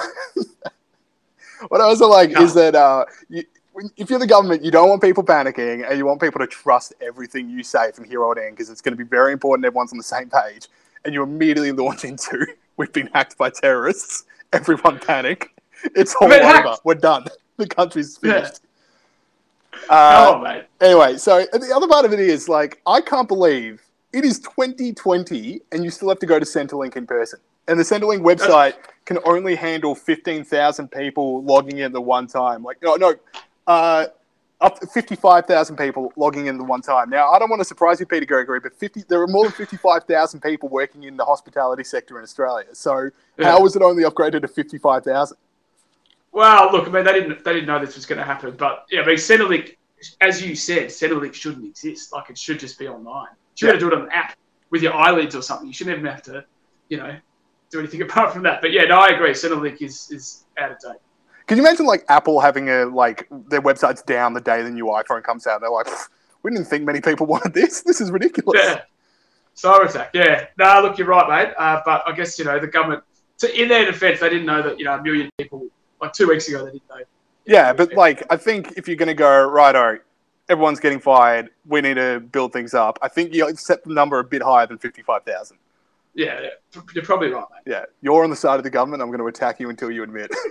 what 1.70 1.82
I 1.82 1.86
also 1.86 2.08
like 2.08 2.32
No. 2.32 2.42
is 2.42 2.54
that 2.56 2.76
uh, 2.76 3.06
you, 3.30 3.44
when, 3.74 3.90
if 3.96 4.10
you're 4.10 4.20
the 4.20 4.28
government, 4.28 4.64
you 4.64 4.72
don't 4.72 4.90
want 4.90 5.02
people 5.02 5.24
panicking, 5.24 5.88
and 5.88 5.98
you 5.98 6.06
want 6.06 6.20
people 6.20 6.40
to 6.40 6.48
trust 6.48 6.94
everything 7.00 7.50
you 7.50 7.64
say 7.64 7.92
from 7.92 8.06
here 8.06 8.26
on 8.26 8.38
in 8.38 8.52
because 8.52 8.70
it's 8.70 8.82
going 8.82 8.98
to 8.98 8.98
be 8.98 9.08
very 9.08 9.32
important. 9.32 9.66
Everyone's 9.66 9.92
on 9.92 9.98
the 9.98 10.04
same 10.04 10.30
page, 10.30 10.68
and 11.06 11.14
you 11.14 11.24
immediately 11.24 11.72
launch 11.72 12.04
into 12.04 12.48
"We've 12.78 12.92
been 12.92 13.10
hacked 13.14 13.38
by 13.38 13.50
terrorists." 13.52 14.26
Everyone 14.54 15.00
panic. 15.00 15.54
It's 15.96 16.16
all 16.22 16.32
over. 16.32 16.44
hacked. 16.44 16.82
We're 16.84 16.96
done. 16.96 17.26
The 17.58 17.68
country's 17.68 18.20
Yeah. 18.22 18.34
finished. 18.34 18.60
Uh, 19.90 20.26
Come 20.26 20.36
on, 20.38 20.44
mate. 20.44 20.64
Anyway, 20.82 21.18
so 21.18 21.46
the 21.52 21.72
other 21.76 21.88
part 21.88 22.06
of 22.06 22.14
it 22.14 22.20
is 22.20 22.48
like 22.48 22.80
I 22.86 23.02
can't 23.02 23.28
believe 23.28 23.82
it 24.14 24.24
is 24.26 24.40
2020 24.40 25.62
and 25.72 25.84
you 25.84 25.90
still 25.90 26.10
have 26.10 26.20
to 26.20 26.26
go 26.26 26.38
to 26.40 26.46
Centrelink 26.46 26.96
in 26.96 27.08
person. 27.08 27.40
And 27.68 27.80
the 27.80 27.84
Centrelink 27.84 28.22
website 28.22 28.74
can 29.06 29.18
only 29.26 29.56
handle 29.56 29.96
15,000 29.96 30.90
people 30.92 31.44
logging 31.44 31.80
in 31.80 31.86
at 31.86 31.94
the 31.94 32.02
one 32.02 32.28
time. 32.28 32.64
Like 32.64 32.82
no, 32.82 32.96
no, 32.96 33.16
uh, 33.66 34.06
up 34.62 34.80
to 34.80 34.88
55,000 34.88 35.76
people 35.78 36.12
logging 36.16 36.48
in 36.48 36.56
at 36.56 36.58
the 36.60 36.64
one 36.64 36.82
time. 36.82 37.10
Now 37.10 37.32
I 37.32 37.40
don't 37.40 37.50
want 37.50 37.60
to 37.62 37.66
surprise 37.66 38.00
you, 38.00 38.06
Peter 38.06 38.26
Gregory, 38.26 38.60
but 38.60 38.74
50 38.76 39.04
there 39.10 39.22
are 39.22 39.28
more 39.28 39.46
than 39.46 39.54
55,000 39.54 40.42
people 40.42 40.70
working 40.70 41.04
in 41.04 41.18
the 41.18 41.26
hospitality 41.26 41.84
sector 41.84 42.18
in 42.18 42.24
Australia. 42.24 42.68
So 42.74 43.10
Yeah. 43.38 43.52
how 43.52 43.62
was 43.62 43.76
it 43.76 43.82
only 43.82 44.04
upgraded 44.04 44.42
to 44.42 44.48
55,000? 44.48 45.38
Well, 46.38 46.72
look, 46.72 46.88
I 46.88 46.92
mean, 46.92 47.04
they 47.04 47.14
didn't 47.14 47.44
they 47.44 47.52
didn't 47.52 47.66
know 47.66 47.84
this 47.84 47.96
was 47.96 48.06
going 48.06 48.20
to 48.20 48.24
happen, 48.24 48.56
but 48.56 48.86
yeah, 48.92 49.02
I 49.02 49.08
mean, 49.08 49.16
Centrelink, 49.16 49.76
as 50.22 50.40
you 50.40 50.56
said, 50.56 50.90
Centrelink 50.90 51.34
shouldn't 51.34 51.66
exist. 51.66 52.14
Like 52.14 52.30
it 52.30 52.38
should 52.38 52.60
just 52.60 52.78
be 52.78 52.88
online. 52.88 53.30
You 53.32 53.56
should 53.56 53.70
have 53.70 53.80
to 53.80 53.80
do 53.80 53.88
it 53.88 53.94
on 53.96 54.04
an 54.04 54.12
app 54.12 54.38
with 54.70 54.84
your 54.84 54.94
eyelids 54.94 55.36
or 55.36 55.42
something. 55.42 55.66
You 55.66 55.74
shouldn't 55.74 55.98
even 55.98 56.12
have 56.12 56.22
to, 56.26 56.46
you 56.90 56.98
know, 56.98 57.18
do 57.72 57.80
anything 57.80 58.02
apart 58.08 58.34
from 58.34 58.44
that. 58.44 58.62
But 58.62 58.72
yeah, 58.72 58.84
no, 58.84 59.00
I 59.00 59.08
agree. 59.08 59.32
Centrelink 59.32 59.82
is 59.82 60.12
is 60.12 60.46
out 60.60 60.74
of 60.74 60.78
date. 60.80 61.02
Can 61.48 61.58
you 61.58 61.64
imagine 61.64 61.88
like 61.88 62.06
Apple 62.08 62.40
having 62.40 62.70
a 62.70 62.86
like 62.86 63.28
their 63.48 63.64
website's 63.64 64.04
down 64.04 64.36
the 64.36 64.42
day 64.42 64.62
the 64.62 64.70
new 64.70 64.86
iPhone 64.86 65.24
comes 65.24 65.48
out? 65.48 65.62
They're 65.62 65.72
like, 65.72 65.88
we 66.44 66.52
didn't 66.52 66.68
think 66.68 66.84
many 66.84 67.02
people 67.02 67.26
wanted 67.34 67.56
this. 67.56 67.82
This 67.82 68.00
is 68.00 68.12
ridiculous. 68.12 68.62
Yeah. 68.64 68.82
Cyber 69.56 69.90
attack. 69.90 70.12
Yeah. 70.14 70.46
No, 70.60 70.82
look, 70.84 71.00
you're 71.00 71.08
right, 71.08 71.48
mate. 71.48 71.56
Uh, 71.58 71.82
but 71.84 72.04
I 72.06 72.12
guess 72.12 72.38
you 72.38 72.46
know 72.46 72.60
the 72.60 72.68
government. 72.68 73.04
So 73.38 73.48
in 73.48 73.70
their 73.70 73.86
defence, 73.86 74.20
they 74.20 74.30
didn't 74.30 74.46
know 74.46 74.62
that 74.62 74.78
you 74.78 74.86
know 74.86 74.94
a 74.94 75.02
million 75.02 75.32
people 75.40 75.68
like 76.02 76.14
two 76.14 76.28
weeks 76.28 76.48
ago 76.48 76.66
they 76.66 76.72
didn't 76.72 76.90
know. 76.90 76.98
Yeah, 77.46 77.74
but 77.74 77.94
like 77.94 78.24
I 78.30 78.38
think 78.38 78.74
if 78.78 78.88
you're 78.88 78.98
gonna 78.98 79.14
go 79.14 79.46
right, 79.48 79.74
right, 79.76 80.02
everyone's 80.50 80.80
getting 80.80 81.00
fired. 81.00 81.50
We 81.66 81.82
need 81.82 81.96
to 81.96 82.20
build 82.20 82.54
things 82.54 82.74
up. 82.74 83.00
I 83.02 83.08
think 83.08 83.34
you 83.34 83.56
set 83.56 83.84
the 83.84 83.94
number 83.94 84.20
a 84.20 84.24
bit 84.24 84.42
higher 84.42 84.68
than 84.68 84.78
fifty-five 84.78 85.24
thousand. 85.24 85.58
Yeah, 86.14 86.42
yeah, 86.42 86.82
you're 86.96 87.04
probably 87.04 87.30
right, 87.30 87.46
mate. 87.52 87.72
Yeah, 87.72 87.86
you're 88.02 88.24
on 88.24 88.30
the 88.32 88.36
side 88.36 88.58
of 88.58 88.64
the 88.64 88.70
government. 88.72 89.04
I'm 89.04 89.10
going 89.10 89.20
to 89.20 89.28
attack 89.28 89.60
you 89.60 89.70
until 89.70 89.92
you 89.92 90.04
admit. 90.04 90.32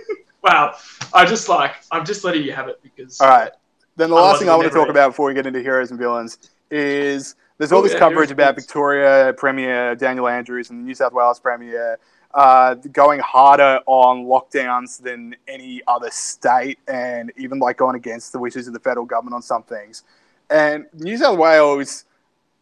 Well, 0.43 0.79
I 1.13 1.25
just 1.25 1.49
like 1.49 1.73
I'm 1.91 2.05
just 2.05 2.23
letting 2.23 2.43
you 2.43 2.53
have 2.53 2.67
it 2.69 2.79
because. 2.81 3.19
all 3.19 3.27
right. 3.27 3.51
Then 3.97 4.09
the 4.09 4.15
last 4.15 4.39
thing 4.39 4.47
I 4.49 4.55
want 4.55 4.67
to 4.71 4.73
talk 4.73 4.87
about 4.87 5.09
before 5.09 5.25
we 5.27 5.33
get 5.33 5.45
into 5.47 5.59
heroes 5.61 5.89
and 5.89 5.99
villains 5.99 6.51
is 6.69 7.35
there's 7.57 7.71
all 7.71 7.79
Oh, 7.79 7.81
this 7.81 7.93
yeah, 7.93 7.99
coverage 7.99 8.29
about. 8.31 8.55
Victoria 8.55 9.33
Premier 9.35 9.95
Daniel 9.95 10.27
Andrews 10.27 10.69
and 10.69 10.79
the 10.79 10.83
New 10.85 10.93
South 10.93 11.11
Wales 11.11 11.39
Premier 11.39 11.99
uh, 12.33 12.75
going 12.75 13.19
harder 13.19 13.79
on 13.85 14.25
lockdowns 14.25 15.01
than 15.01 15.35
any 15.47 15.81
other 15.87 16.09
state, 16.11 16.79
and 16.87 17.31
even 17.37 17.59
like 17.59 17.77
going 17.77 17.95
against 17.95 18.33
the 18.33 18.39
wishes 18.39 18.67
of 18.67 18.73
the 18.73 18.79
federal 18.79 19.05
government 19.05 19.35
on 19.35 19.41
some 19.41 19.63
things. 19.63 20.03
And 20.49 20.85
New 20.93 21.17
South 21.17 21.37
Wales, 21.37 22.05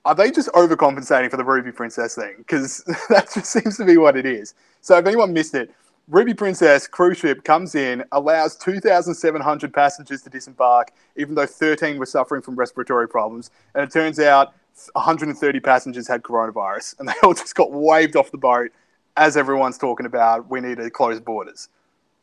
are 0.05 0.15
they 0.15 0.31
just 0.31 0.49
overcompensating 0.49 1.29
for 1.29 1.37
the 1.37 1.43
Ruby 1.43 1.71
Princess 1.71 2.15
thing? 2.15 2.35
Because 2.37 2.83
that 3.09 3.31
just 3.33 3.51
seems 3.51 3.77
to 3.77 3.85
be 3.85 3.97
what 3.97 4.15
it 4.15 4.25
is. 4.25 4.53
So 4.81 4.97
if 4.97 5.05
anyone 5.05 5.33
missed 5.33 5.55
it, 5.55 5.73
Ruby 6.07 6.35
Princess 6.35 6.87
cruise 6.87 7.17
ship 7.17 7.43
comes 7.43 7.73
in, 7.73 8.03
allows 8.11 8.55
2,700 8.57 9.73
passengers 9.73 10.21
to 10.21 10.29
disembark, 10.29 10.91
even 11.17 11.33
though 11.33 11.47
13 11.47 11.97
were 11.97 12.05
suffering 12.05 12.43
from 12.43 12.55
respiratory 12.55 13.09
problems. 13.09 13.49
And 13.73 13.83
it 13.83 13.91
turns 13.91 14.19
out 14.19 14.53
130 14.93 15.59
passengers 15.61 16.07
had 16.07 16.21
coronavirus, 16.21 16.99
and 16.99 17.09
they 17.09 17.13
all 17.23 17.33
just 17.33 17.55
got 17.55 17.71
waved 17.71 18.15
off 18.15 18.29
the 18.29 18.37
boat 18.37 18.71
as 19.17 19.37
everyone's 19.37 19.77
talking 19.77 20.05
about 20.05 20.49
we 20.49 20.61
need 20.61 20.77
to 20.77 20.89
close 20.89 21.19
borders. 21.19 21.69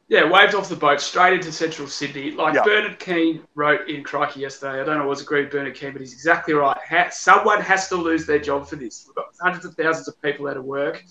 Yeah, 0.09 0.29
waved 0.29 0.55
off 0.55 0.69
the 0.69 0.77
boat 0.77 1.01
straight 1.01 1.35
into 1.35 1.51
central 1.53 1.89
Sydney. 1.89 2.33
Like 2.33 2.55
Yeah. 2.55 2.65
Bernard 2.65 2.99
Keane 2.99 3.43
wrote 3.55 3.89
in 3.89 4.05
Crikey 4.05 4.41
yesterday. 4.41 4.81
I 4.81 4.85
don't 4.85 4.99
know 4.99 5.07
what's 5.07 5.23
agreed 5.23 5.45
with 5.45 5.53
Bernard 5.53 5.75
Keane, 5.75 5.93
but 5.93 6.01
he's 6.03 6.13
exactly 6.13 6.53
right. 6.53 6.77
Ha- 6.87 7.09
someone 7.11 7.63
has 7.63 7.89
to 7.89 7.97
lose 7.97 8.27
their 8.27 8.39
job 8.39 8.67
for 8.67 8.77
this. 8.77 9.05
We've 9.07 9.15
got 9.15 9.29
hundreds 9.41 9.65
of 9.65 9.75
thousands 9.75 10.09
of 10.09 10.21
people 10.21 10.49
out 10.49 10.59
of 10.59 10.65
work 10.65 11.03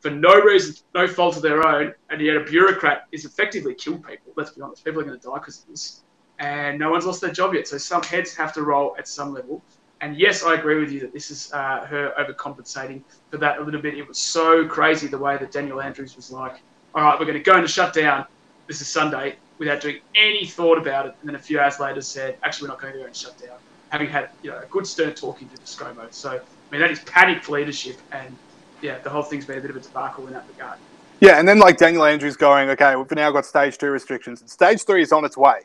for 0.00 0.10
no 0.10 0.40
reason, 0.40 0.74
no 0.94 1.06
fault 1.06 1.36
of 1.36 1.42
their 1.42 1.66
own, 1.66 1.92
and 2.10 2.20
yet 2.20 2.36
a 2.36 2.40
bureaucrat 2.40 3.06
is 3.12 3.24
effectively 3.24 3.74
killed 3.74 4.04
people. 4.06 4.32
Let's 4.36 4.50
be 4.50 4.62
honest, 4.62 4.84
people 4.84 5.00
are 5.00 5.04
going 5.04 5.18
to 5.18 5.26
die 5.26 5.38
because 5.38 5.62
of 5.62 5.68
this, 5.68 6.02
and 6.38 6.78
no 6.78 6.90
one's 6.90 7.06
lost 7.06 7.20
their 7.20 7.32
job 7.32 7.54
yet. 7.54 7.66
So 7.66 7.78
some 7.78 8.02
heads 8.02 8.34
have 8.36 8.52
to 8.54 8.62
roll 8.62 8.94
at 8.98 9.08
some 9.08 9.32
level. 9.32 9.62
And 10.00 10.16
yes, 10.16 10.44
I 10.44 10.54
agree 10.54 10.78
with 10.78 10.92
you 10.92 11.00
that 11.00 11.12
this 11.12 11.30
is 11.30 11.52
uh, 11.52 11.84
her 11.86 12.12
overcompensating 12.18 13.02
for 13.30 13.38
that 13.38 13.58
a 13.58 13.62
little 13.62 13.80
bit. 13.80 13.94
It 13.94 14.06
was 14.06 14.18
so 14.18 14.66
crazy 14.66 15.08
the 15.08 15.18
way 15.18 15.36
that 15.36 15.50
Daniel 15.50 15.80
Andrews 15.80 16.14
was 16.14 16.30
like, 16.30 16.60
"All 16.94 17.02
right, 17.02 17.18
we're 17.18 17.26
going 17.26 17.38
to 17.38 17.42
go 17.42 17.56
into 17.56 17.68
shutdown." 17.68 18.26
this 18.68 18.80
is 18.80 18.86
Sunday, 18.86 19.36
without 19.56 19.80
doing 19.80 19.96
any 20.14 20.46
thought 20.46 20.78
about 20.78 21.06
it, 21.06 21.14
and 21.20 21.28
then 21.28 21.34
a 21.34 21.38
few 21.38 21.58
hours 21.58 21.80
later 21.80 22.00
said, 22.00 22.36
actually, 22.44 22.68
we're 22.68 22.74
not 22.74 22.80
going 22.80 22.92
to 22.92 22.98
go 23.00 23.06
and 23.06 23.16
shut 23.16 23.36
down, 23.38 23.56
having 23.88 24.08
had 24.08 24.30
you 24.42 24.50
know 24.50 24.58
a 24.58 24.66
good 24.66 24.86
stern 24.86 25.14
talking 25.14 25.48
to 25.48 25.56
the 25.56 25.62
ScoMo. 25.62 26.12
So, 26.12 26.32
I 26.32 26.70
mean, 26.70 26.80
that 26.80 26.92
is 26.92 27.00
panicked 27.00 27.48
leadership, 27.48 27.96
and 28.12 28.36
yeah, 28.82 28.98
the 28.98 29.10
whole 29.10 29.22
thing's 29.22 29.46
been 29.46 29.58
a 29.58 29.60
bit 29.60 29.70
of 29.70 29.76
a 29.76 29.80
debacle 29.80 30.26
in 30.28 30.34
that 30.34 30.44
regard. 30.48 30.78
Yeah, 31.20 31.40
and 31.40 31.48
then 31.48 31.58
like 31.58 31.78
Daniel 31.78 32.04
Andrews 32.04 32.36
going, 32.36 32.68
okay, 32.70 32.94
we've 32.94 33.10
now 33.10 33.32
got 33.32 33.44
stage 33.44 33.76
two 33.76 33.90
restrictions. 33.90 34.44
Stage 34.52 34.84
three 34.84 35.02
is 35.02 35.10
on 35.10 35.24
its 35.24 35.36
way, 35.36 35.62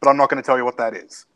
but 0.00 0.08
I'm 0.08 0.16
not 0.16 0.30
going 0.30 0.42
to 0.42 0.46
tell 0.46 0.56
you 0.56 0.64
what 0.64 0.78
that 0.78 0.94
is. 0.94 1.26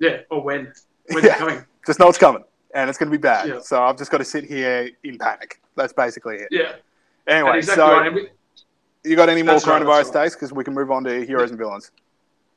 Yeah, 0.00 0.18
or 0.30 0.42
when. 0.42 0.72
When's 1.10 1.24
Yeah. 1.26 1.34
it 1.34 1.38
coming? 1.38 1.64
Just 1.86 1.98
know 1.98 2.08
it's 2.08 2.18
coming, 2.18 2.42
and 2.74 2.88
it's 2.88 2.98
going 2.98 3.10
to 3.10 3.16
be 3.16 3.20
bad. 3.20 3.48
Yeah. 3.48 3.60
So 3.60 3.82
I've 3.82 3.98
just 3.98 4.10
got 4.10 4.18
to 4.18 4.24
sit 4.24 4.44
here 4.44 4.90
in 5.04 5.18
panic. 5.18 5.60
That's 5.76 5.92
basically 5.92 6.36
it. 6.36 6.48
Yeah. 6.50 6.72
Anyway, 7.26 7.58
exactly 7.58 7.84
so 7.84 7.92
right. 7.92 8.14
We, 8.14 8.28
you 9.04 9.16
got 9.16 9.28
any 9.28 9.42
more 9.42 9.54
That's 9.54 9.66
right, 9.66 9.82
coronavirus 9.82 9.96
that's 10.04 10.14
right. 10.14 10.22
takes? 10.24 10.34
Because 10.36 10.52
we 10.52 10.64
can 10.64 10.72
move 10.74 10.90
on 10.90 11.04
to 11.04 11.24
heroes 11.26 11.50
and 11.50 11.58
villains. 11.58 11.90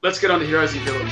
let's 0.04 0.20
get 0.20 0.32
on 0.32 0.40
to 0.40 0.46
heroes 0.46 0.74
and 0.74 0.82
villains. 0.84 1.12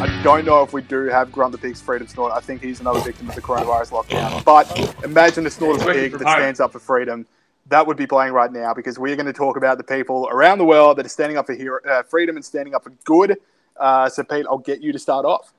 I 0.00 0.20
don't 0.22 0.44
know 0.44 0.62
if 0.62 0.72
we 0.72 0.82
do 0.82 1.06
have 1.06 1.32
Grunt 1.32 1.50
the 1.52 1.58
Pig's 1.58 1.80
freedom 1.80 2.06
snort. 2.06 2.32
I 2.32 2.38
think 2.40 2.62
he's 2.62 2.80
another 2.80 3.00
victim 3.00 3.28
of 3.28 3.34
the 3.34 3.42
coronavirus 3.42 3.90
lockdown. 3.90 4.44
But 4.44 5.04
imagine 5.04 5.44
a 5.46 5.50
snort 5.50 5.80
of 5.80 5.86
working 5.86 6.02
pig 6.02 6.12
that 6.12 6.24
home. 6.26 6.34
stands 6.36 6.60
up 6.60 6.70
for 6.72 6.78
freedom. 6.78 7.26
That 7.66 7.86
would 7.86 7.96
be 7.96 8.06
playing 8.06 8.32
right 8.32 8.50
now 8.52 8.72
because 8.74 8.98
we're 8.98 9.16
going 9.16 9.26
to 9.26 9.32
talk 9.32 9.56
about 9.56 9.76
the 9.76 9.84
people 9.84 10.28
around 10.30 10.58
the 10.58 10.64
world 10.64 10.98
that 10.98 11.06
are 11.06 11.08
standing 11.10 11.36
up 11.36 11.46
for 11.46 11.54
hero, 11.54 11.80
uh, 11.88 12.02
freedom 12.04 12.36
and 12.36 12.44
standing 12.44 12.74
up 12.76 12.84
for 12.84 12.90
good. 13.04 13.36
Uh, 13.78 14.08
so, 14.08 14.22
Pete, 14.22 14.46
I'll 14.48 14.58
get 14.58 14.80
you 14.80 14.92
to 14.92 14.98
start 14.98 15.24
off. 15.24 15.52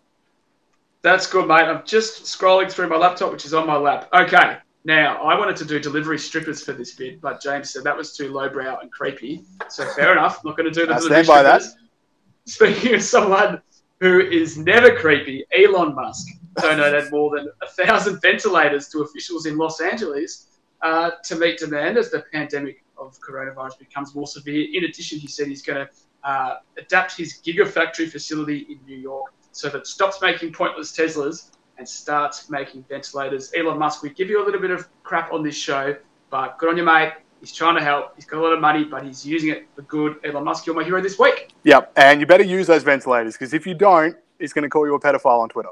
That's 1.02 1.28
good, 1.28 1.48
mate. 1.48 1.64
I'm 1.64 1.86
just 1.86 2.24
scrolling 2.24 2.72
through 2.72 2.90
my 2.90 2.98
laptop, 2.98 3.32
which 3.32 3.46
is 3.46 3.54
on 3.54 3.66
my 3.66 3.78
lap. 3.78 4.10
Okay. 4.14 4.58
Now, 4.86 5.22
I 5.22 5.38
wanted 5.38 5.56
to 5.58 5.66
do 5.66 5.80
delivery 5.80 6.18
strippers 6.18 6.64
for 6.64 6.74
this 6.74 6.96
bid, 6.96 7.22
but 7.22 7.42
James 7.42 7.72
said 7.72 7.84
that 7.84 7.96
was 7.96 8.16
too 8.16 8.30
lowbrow 8.30 8.80
and 8.80 8.92
creepy. 8.92 9.44
So 9.70 9.86
fair 9.90 10.12
enough. 10.12 10.44
Not 10.44 10.58
going 10.58 10.72
to 10.72 10.78
do 10.78 10.86
the 10.86 10.96
I 10.96 10.98
delivery 11.00 11.24
stand 11.24 11.28
by 11.28 11.44
that. 11.44 11.64
Speaking 12.46 12.96
of 12.96 13.04
someone 13.04 13.62
who 14.00 14.22
is 14.22 14.58
never 14.58 14.96
creepy, 14.96 15.46
Elon 15.58 15.96
Musk 15.96 16.28
donated 16.56 17.12
more 17.12 17.36
than 17.36 17.50
a 17.62 17.68
thousand 17.68 18.22
ventilators 18.22 18.88
to 18.90 19.02
officials 19.02 19.46
in 19.46 19.58
Los 19.58 19.82
Angeles 19.82 20.48
uh, 20.82 21.12
to 21.24 21.36
meet 21.36 21.60
demand 21.60 21.98
as 21.98 22.10
the 22.10 22.24
pandemic 22.32 22.84
of 22.98 23.18
coronavirus 23.20 23.80
becomes 23.80 24.16
more 24.16 24.28
severe. 24.28 24.68
In 24.74 24.86
addition, 24.86 25.20
he 25.20 25.28
said 25.28 25.48
he's 25.48 25.62
going 25.62 25.86
to 25.86 25.94
uh, 26.24 26.56
adapt 26.78 27.16
his 27.18 27.40
Gigafactory 27.46 28.10
facility 28.10 28.68
in 28.70 28.80
New 28.86 28.98
York 28.98 29.34
so 29.52 29.70
that 29.70 29.80
it 29.80 29.88
stops 29.88 30.22
making 30.22 30.54
pointless 30.54 30.92
Teslas 30.92 31.52
and 31.78 31.88
starts 31.88 32.50
making 32.50 32.84
ventilators. 32.90 33.52
Elon 33.58 33.78
Musk, 33.78 34.04
we 34.04 34.10
give 34.10 34.30
you 34.30 34.44
a 34.44 34.46
little 34.46 34.62
bit 34.62 34.72
of 34.72 34.88
crap 35.04 35.32
on 35.32 35.44
this 35.44 35.56
show, 35.56 35.96
but 36.30 36.58
good 36.58 36.70
on 36.70 36.78
you, 36.78 36.84
mate. 36.84 37.14
He's 37.40 37.54
trying 37.54 37.78
to 37.78 37.84
help. 37.84 38.16
He's 38.16 38.26
got 38.26 38.40
a 38.40 38.44
lot 38.44 38.52
of 38.52 38.60
money, 38.60 38.84
but 38.84 39.04
he's 39.04 39.26
using 39.26 39.50
it 39.50 39.66
for 39.74 39.84
good. 39.84 40.18
Elon 40.26 40.44
Musk, 40.44 40.66
you're 40.66 40.76
my 40.76 40.84
hero 40.84 41.02
this 41.02 41.18
week. 41.18 41.54
Yep. 41.64 41.94
And 41.96 42.20
you 42.20 42.28
better 42.28 42.44
use 42.44 42.68
those 42.68 42.84
ventilators 42.84 43.36
because 43.36 43.54
if 43.54 43.66
you 43.66 43.74
don't, 43.74 44.18
he's 44.40 44.52
going 44.52 44.64
to 44.64 44.70
call 44.70 44.86
you 44.86 44.94
a 44.96 45.00
pedophile 45.00 45.40
on 45.40 45.48
Twitter. 45.48 45.70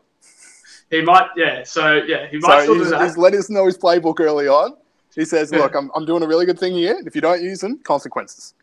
He 0.89 1.01
might, 1.01 1.27
yeah. 1.36 1.63
So 1.63 1.96
yeah, 1.96 2.27
he 2.27 2.38
might 2.38 2.60
So 2.60 2.62
still 2.62 2.74
do 2.75 2.80
he's, 2.82 2.89
that. 2.92 3.01
he's 3.04 3.18
let 3.18 3.34
us 3.34 3.50
know 3.50 3.66
his 3.66 3.77
playbook 3.77 4.22
early 4.22 4.48
on. 4.48 4.77
He 5.13 5.25
says, 5.25 5.51
look, 5.51 5.75
I'm, 5.75 5.92
I'm 5.96 6.06
doing 6.06 6.24
a 6.24 6.27
really 6.27 6.46
good 6.46 6.60
thing 6.60 6.74
here. 6.74 6.96
and 6.96 7.08
If 7.08 7.16
you 7.16 7.22
don't 7.22 7.42
use 7.42 7.60
them, 7.60 7.80
consequences. 7.80 8.54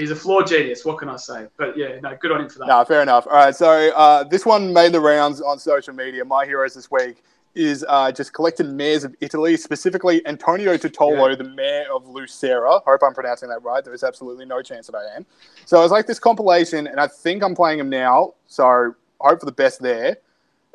He's 0.00 0.10
a 0.10 0.16
flawed 0.16 0.46
genius. 0.46 0.84
What 0.84 0.98
can 0.98 1.08
I 1.08 1.16
say? 1.16 1.46
But 1.56 1.76
yeah, 1.76 2.00
no, 2.00 2.16
good 2.20 2.32
on 2.32 2.40
him 2.40 2.48
for 2.48 2.58
that. 2.60 2.66
No, 2.68 2.84
fair 2.84 3.02
enough. 3.02 3.26
All 3.26 3.34
right, 3.34 3.54
so 3.54 3.90
uh, 3.94 4.24
this 4.24 4.46
one 4.46 4.72
made 4.72 4.92
the 4.92 5.00
rounds 5.00 5.40
on 5.40 5.58
social 5.58 5.94
media. 5.94 6.24
My 6.24 6.46
heroes 6.46 6.74
this 6.74 6.90
week 6.90 7.22
is 7.54 7.84
uh, 7.88 8.12
just 8.12 8.32
collected 8.32 8.66
mayors 8.72 9.02
of 9.04 9.14
Italy, 9.20 9.56
specifically 9.56 10.24
Antonio 10.26 10.76
Tutolo, 10.76 11.30
Yeah. 11.30 11.34
the 11.34 11.44
mayor 11.50 11.84
of 11.92 12.06
Lucera. 12.08 12.78
Hope 12.86 13.00
I'm 13.04 13.12
pronouncing 13.12 13.48
that 13.48 13.62
right. 13.62 13.84
There 13.84 13.92
is 13.92 14.04
absolutely 14.04 14.44
no 14.46 14.62
chance 14.62 14.86
that 14.86 14.96
I 14.96 15.16
am. 15.16 15.26
So 15.66 15.78
I 15.78 15.82
was 15.82 15.90
like 15.90 16.06
this 16.06 16.18
compilation, 16.20 16.86
and 16.86 17.00
I 17.00 17.06
think 17.08 17.42
I'm 17.42 17.54
playing 17.54 17.80
him 17.80 17.90
now. 17.90 18.34
So 18.46 18.94
hope 19.20 19.40
for 19.40 19.46
the 19.46 19.52
best 19.52 19.82
there. 19.82 20.16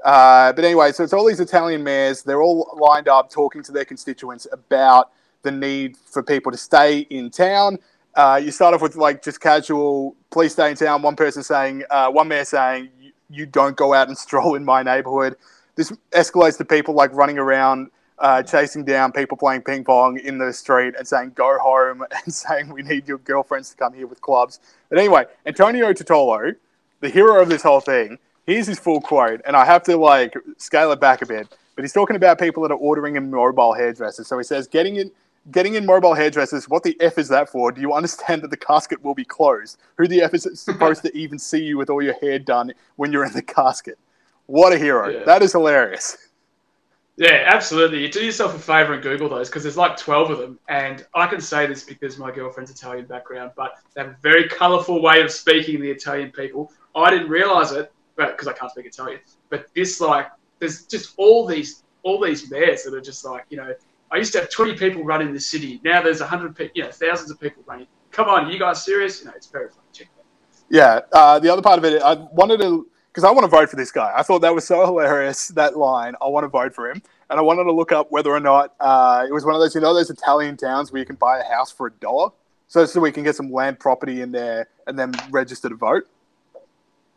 Uh, 0.04 0.54
but 0.54 0.64
anyway, 0.66 0.92
so 0.92 1.04
it's 1.04 1.14
all 1.14 1.26
these 1.26 1.40
Italian 1.40 1.84
mayors. 1.84 2.22
They're 2.22 2.42
all 2.44 2.78
lined 2.80 3.08
up 3.08 3.32
talking 3.32 3.64
to 3.64 3.72
their 3.72 3.86
constituents 3.86 4.46
about 4.52 5.12
the 5.42 5.52
need 5.52 5.96
for 5.98 6.22
people 6.22 6.52
to 6.52 6.58
stay 6.58 7.00
in 7.10 7.30
town. 7.32 7.80
Uh, 8.16 8.40
you 8.44 8.52
start 8.52 8.74
off 8.74 8.82
with 8.82 8.96
like 8.96 9.22
just 9.24 9.42
casual, 9.42 10.16
please 10.32 10.54
stay 10.54 10.70
in 10.72 10.78
town. 10.78 11.02
One 11.02 11.16
person 11.16 11.44
saying, 11.44 11.84
uh, 11.90 12.10
one 12.10 12.28
mayor 12.28 12.46
saying, 12.46 12.90
"You- 13.30 13.46
don't 13.46 13.76
go 13.76 13.94
out 13.94 14.08
and 14.08 14.18
stroll 14.26 14.56
in 14.56 14.64
my 14.66 14.84
neighborhood. 14.84 15.36
This 15.76 15.92
escalates 16.12 16.58
to 16.60 16.66
people 16.66 16.94
like 16.94 17.12
running 17.14 17.38
around, 17.38 17.92
uh, 18.20 18.42
chasing 18.44 18.86
down 18.86 19.12
people 19.12 19.38
playing 19.38 19.62
ping 19.64 19.84
pong 19.84 20.18
in 20.20 20.38
the 20.38 20.54
street 20.54 20.96
and 20.98 21.08
saying, 21.08 21.32
go 21.36 21.58
home 21.60 22.04
and 22.26 22.34
saying, 22.34 22.70
we 22.70 22.82
need 22.82 23.08
your 23.08 23.18
girlfriends 23.20 23.72
to 23.72 23.76
come 23.78 23.94
here 23.94 24.08
with 24.08 24.22
clubs. 24.22 24.60
But 24.90 25.00
anyway, 25.00 25.26
Antonio 25.46 25.92
Tutolo, 25.94 26.56
the 27.02 27.10
hero 27.10 27.42
of 27.42 27.50
this 27.50 27.64
whole 27.64 27.82
thing, 27.82 28.18
here's 28.46 28.68
his 28.68 28.80
full 28.80 29.02
quote, 29.02 29.42
and 29.46 29.56
I 29.56 29.66
have 29.66 29.84
to 29.84 29.98
like 29.98 30.34
scale 30.58 30.92
it 30.92 31.00
back 31.02 31.22
a 31.22 31.26
bit. 31.26 31.54
But 31.76 31.84
he's 31.84 31.92
talking 31.94 32.16
about 32.16 32.40
people 32.40 32.64
that 32.64 32.72
are 32.72 32.78
ordering 32.78 33.18
in 33.18 33.30
mobile 33.30 33.74
hairdressers. 33.74 34.28
So 34.28 34.38
he 34.38 34.46
says, 34.46 34.66
getting 34.68 34.96
in, 34.96 35.12
getting 35.52 35.76
in 35.76 35.86
mobile 35.86 36.14
hairdressers. 36.14 36.68
What 36.70 36.84
the 36.84 37.00
f 37.00 37.18
is 37.18 37.28
that 37.30 37.50
for? 37.50 37.72
Do 37.72 37.82
you 37.82 37.94
understand 37.94 38.42
that 38.42 38.50
the 38.50 38.58
casket 38.58 39.04
will 39.04 39.14
be 39.14 39.26
closed? 39.26 39.78
Who 39.98 40.08
the 40.08 40.22
f 40.22 40.34
is 40.34 40.48
supposed 40.54 41.02
to 41.04 41.16
even 41.16 41.40
see 41.40 41.64
you 41.64 41.78
with 41.78 41.90
all 41.90 42.02
your 42.02 42.16
hair 42.16 42.40
done 42.40 42.74
when 42.96 43.12
you're 43.12 43.26
in 43.26 43.34
the 43.34 43.42
casket? 43.42 43.98
What 44.48 44.74
a 44.74 44.78
hero! 44.78 45.10
Yeah. 45.10 45.24
That 45.24 45.42
is 45.42 45.52
hilarious. 45.52 46.18
Yeah, 47.18 47.46
absolutely. 47.48 48.02
You 48.02 48.12
do 48.12 48.26
yourself 48.26 48.56
a 48.56 48.60
favor 48.60 48.94
and 48.94 49.02
Google 49.02 49.30
those 49.30 49.48
because 49.48 49.64
there's 49.64 49.78
like 49.78 49.96
12 49.96 50.32
of 50.32 50.38
them. 50.38 50.60
And 50.68 51.06
I 51.14 51.28
can 51.28 51.40
say 51.40 51.66
this 51.66 51.84
because 51.84 52.18
my 52.18 52.30
girlfriend's 52.30 52.72
Italian 52.72 53.06
background, 53.06 53.52
but 53.56 53.76
they 53.94 54.02
have 54.02 54.12
a 54.12 54.18
very 54.22 54.50
colourful 54.50 55.02
way 55.02 55.22
of 55.22 55.32
speaking, 55.32 55.80
the 55.80 55.90
Italian 55.90 56.32
people. 56.32 56.74
I 56.94 57.10
didn't 57.10 57.30
realise 57.30 57.72
it, 57.72 57.92
but 58.18 58.32
because 58.32 58.50
I 58.50 58.54
can't 58.54 58.70
speak 58.70 58.86
Italian. 58.86 59.22
But 59.50 59.68
this, 59.74 60.02
like, 60.02 60.28
there's 60.60 60.86
just 60.86 61.14
all 61.18 61.46
these 61.46 61.84
all 62.04 62.24
these 62.24 62.52
mayors 62.52 62.84
that 62.84 62.94
are 62.94 63.02
just 63.02 63.26
like, 63.26 63.46
you 63.50 63.58
know, 63.58 63.74
I 64.16 64.20
used 64.20 64.32
to 64.32 64.40
have 64.40 64.50
20 64.50 64.78
people 64.78 65.04
running 65.04 65.34
the 65.34 65.40
city. 65.42 65.82
Now 65.84 66.02
there's 66.02 66.22
100 66.22 66.56
people, 66.56 66.72
you 66.74 66.84
know, 66.84 66.92
thousands 66.92 67.32
of 67.32 67.40
people 67.40 67.64
running. 67.68 67.86
Come 68.12 68.30
on, 68.30 68.46
are 68.46 68.50
you 68.52 68.58
guys 68.58 68.86
serious? 68.86 69.20
You 69.20 69.26
know, 69.26 69.34
it's 69.36 69.48
very 69.48 69.68
funny. 69.68 69.82
Check 69.92 70.08
it 70.08 70.20
out. 70.20 70.26
Yeah. 70.70 71.02
Uh, 71.12 71.38
the 71.40 71.52
other 71.52 71.62
part 71.62 71.80
of 71.80 71.84
it, 71.84 72.02
I 72.02 72.14
wanted 72.14 72.62
to 72.62 72.88
because 73.10 73.26
I 73.26 73.32
want 73.32 73.44
to 73.44 73.50
vote 73.50 73.70
for 73.70 73.76
this 73.76 73.92
guy. 73.92 74.14
I 74.16 74.24
thought 74.24 74.40
that 74.40 74.56
was 74.56 74.66
so 74.66 74.86
hilarious 74.86 75.50
that 75.50 75.78
line. 75.78 76.16
I 76.22 76.28
want 76.28 76.46
to 76.46 76.48
vote 76.48 76.74
for 76.74 76.90
him, 76.90 77.02
and 77.30 77.38
I 77.38 77.42
wanted 77.42 77.66
to 77.66 77.74
look 77.74 77.92
up 77.92 78.10
whether 78.10 78.30
or 78.30 78.40
not 78.40 78.74
uh, 78.80 79.26
it 79.28 79.34
was 79.34 79.44
one 79.44 79.54
of 79.54 79.60
those 79.60 79.76
you 79.76 79.82
know 79.82 79.94
those 79.94 80.10
Italian 80.10 80.56
towns 80.56 80.94
where 80.94 81.02
you 81.02 81.06
can 81.06 81.18
buy 81.18 81.40
a 81.40 81.44
house 81.44 81.70
for 81.70 81.88
a 81.88 81.92
dollar, 81.92 82.30
so 82.70 82.86
so 82.86 83.02
we 83.02 83.12
can 83.12 83.24
get 83.26 83.36
some 83.36 83.52
land 83.52 83.80
property 83.80 84.22
in 84.22 84.32
there 84.32 84.70
and 84.88 84.98
then 84.98 85.12
register 85.30 85.68
to 85.68 85.76
vote. 85.76 86.08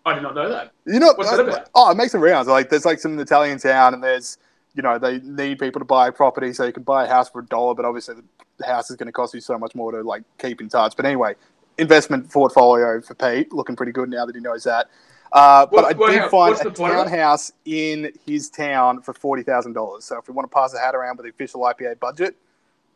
I 0.04 0.14
did 0.14 0.22
not 0.24 0.34
know 0.34 0.48
that. 0.48 0.72
You 0.84 0.98
know 0.98 1.12
What's 1.14 1.30
that 1.30 1.38
about? 1.38 1.68
Oh, 1.76 1.92
it 1.92 1.96
makes 1.96 2.10
the 2.10 2.18
rounds. 2.18 2.48
Like 2.48 2.70
there's 2.70 2.84
like 2.84 2.98
some 2.98 3.16
Italian 3.20 3.58
town, 3.58 3.94
and 3.94 4.02
there's 4.02 4.38
you 4.78 4.82
know 4.82 4.96
they 4.96 5.18
need 5.18 5.58
people 5.58 5.80
to 5.80 5.84
buy 5.84 6.08
property, 6.08 6.52
so 6.52 6.64
you 6.64 6.72
can 6.72 6.84
buy 6.84 7.04
a 7.04 7.08
house 7.08 7.28
for 7.28 7.40
a 7.40 7.46
dollar, 7.46 7.74
but 7.74 7.84
obviously 7.84 8.14
the 8.58 8.64
house 8.64 8.90
is 8.90 8.96
going 8.96 9.08
to 9.08 9.12
cost 9.12 9.34
you 9.34 9.40
so 9.40 9.58
much 9.58 9.74
more 9.74 9.90
to 9.90 10.02
like 10.02 10.22
keep 10.38 10.60
in 10.60 10.68
touch. 10.68 10.94
But 10.96 11.04
anyway, 11.04 11.34
investment 11.78 12.30
portfolio 12.30 13.00
for 13.00 13.14
Pete 13.16 13.52
looking 13.52 13.74
pretty 13.74 13.90
good 13.90 14.08
now 14.08 14.24
that 14.24 14.36
he 14.36 14.40
knows 14.40 14.62
that. 14.64 14.86
Uh, 15.32 15.66
but 15.66 15.72
What- 15.72 15.84
I 15.84 16.12
did 16.12 16.30
find 16.30 16.54
a 16.54 16.64
the 16.64 16.70
point 16.70 16.94
of 16.94 17.00
it? 17.00 17.10
townhouse 17.10 17.52
in 17.64 18.12
his 18.24 18.48
town 18.48 19.02
for 19.02 19.12
forty 19.12 19.42
thousand 19.42 19.72
dollars. 19.72 20.04
So 20.04 20.16
if 20.18 20.28
we 20.28 20.32
want 20.32 20.48
to 20.48 20.54
pass 20.54 20.72
a 20.74 20.78
hat 20.78 20.94
around 20.94 21.16
with 21.16 21.24
the 21.24 21.30
official 21.30 21.62
IPA 21.62 21.98
budget, 21.98 22.36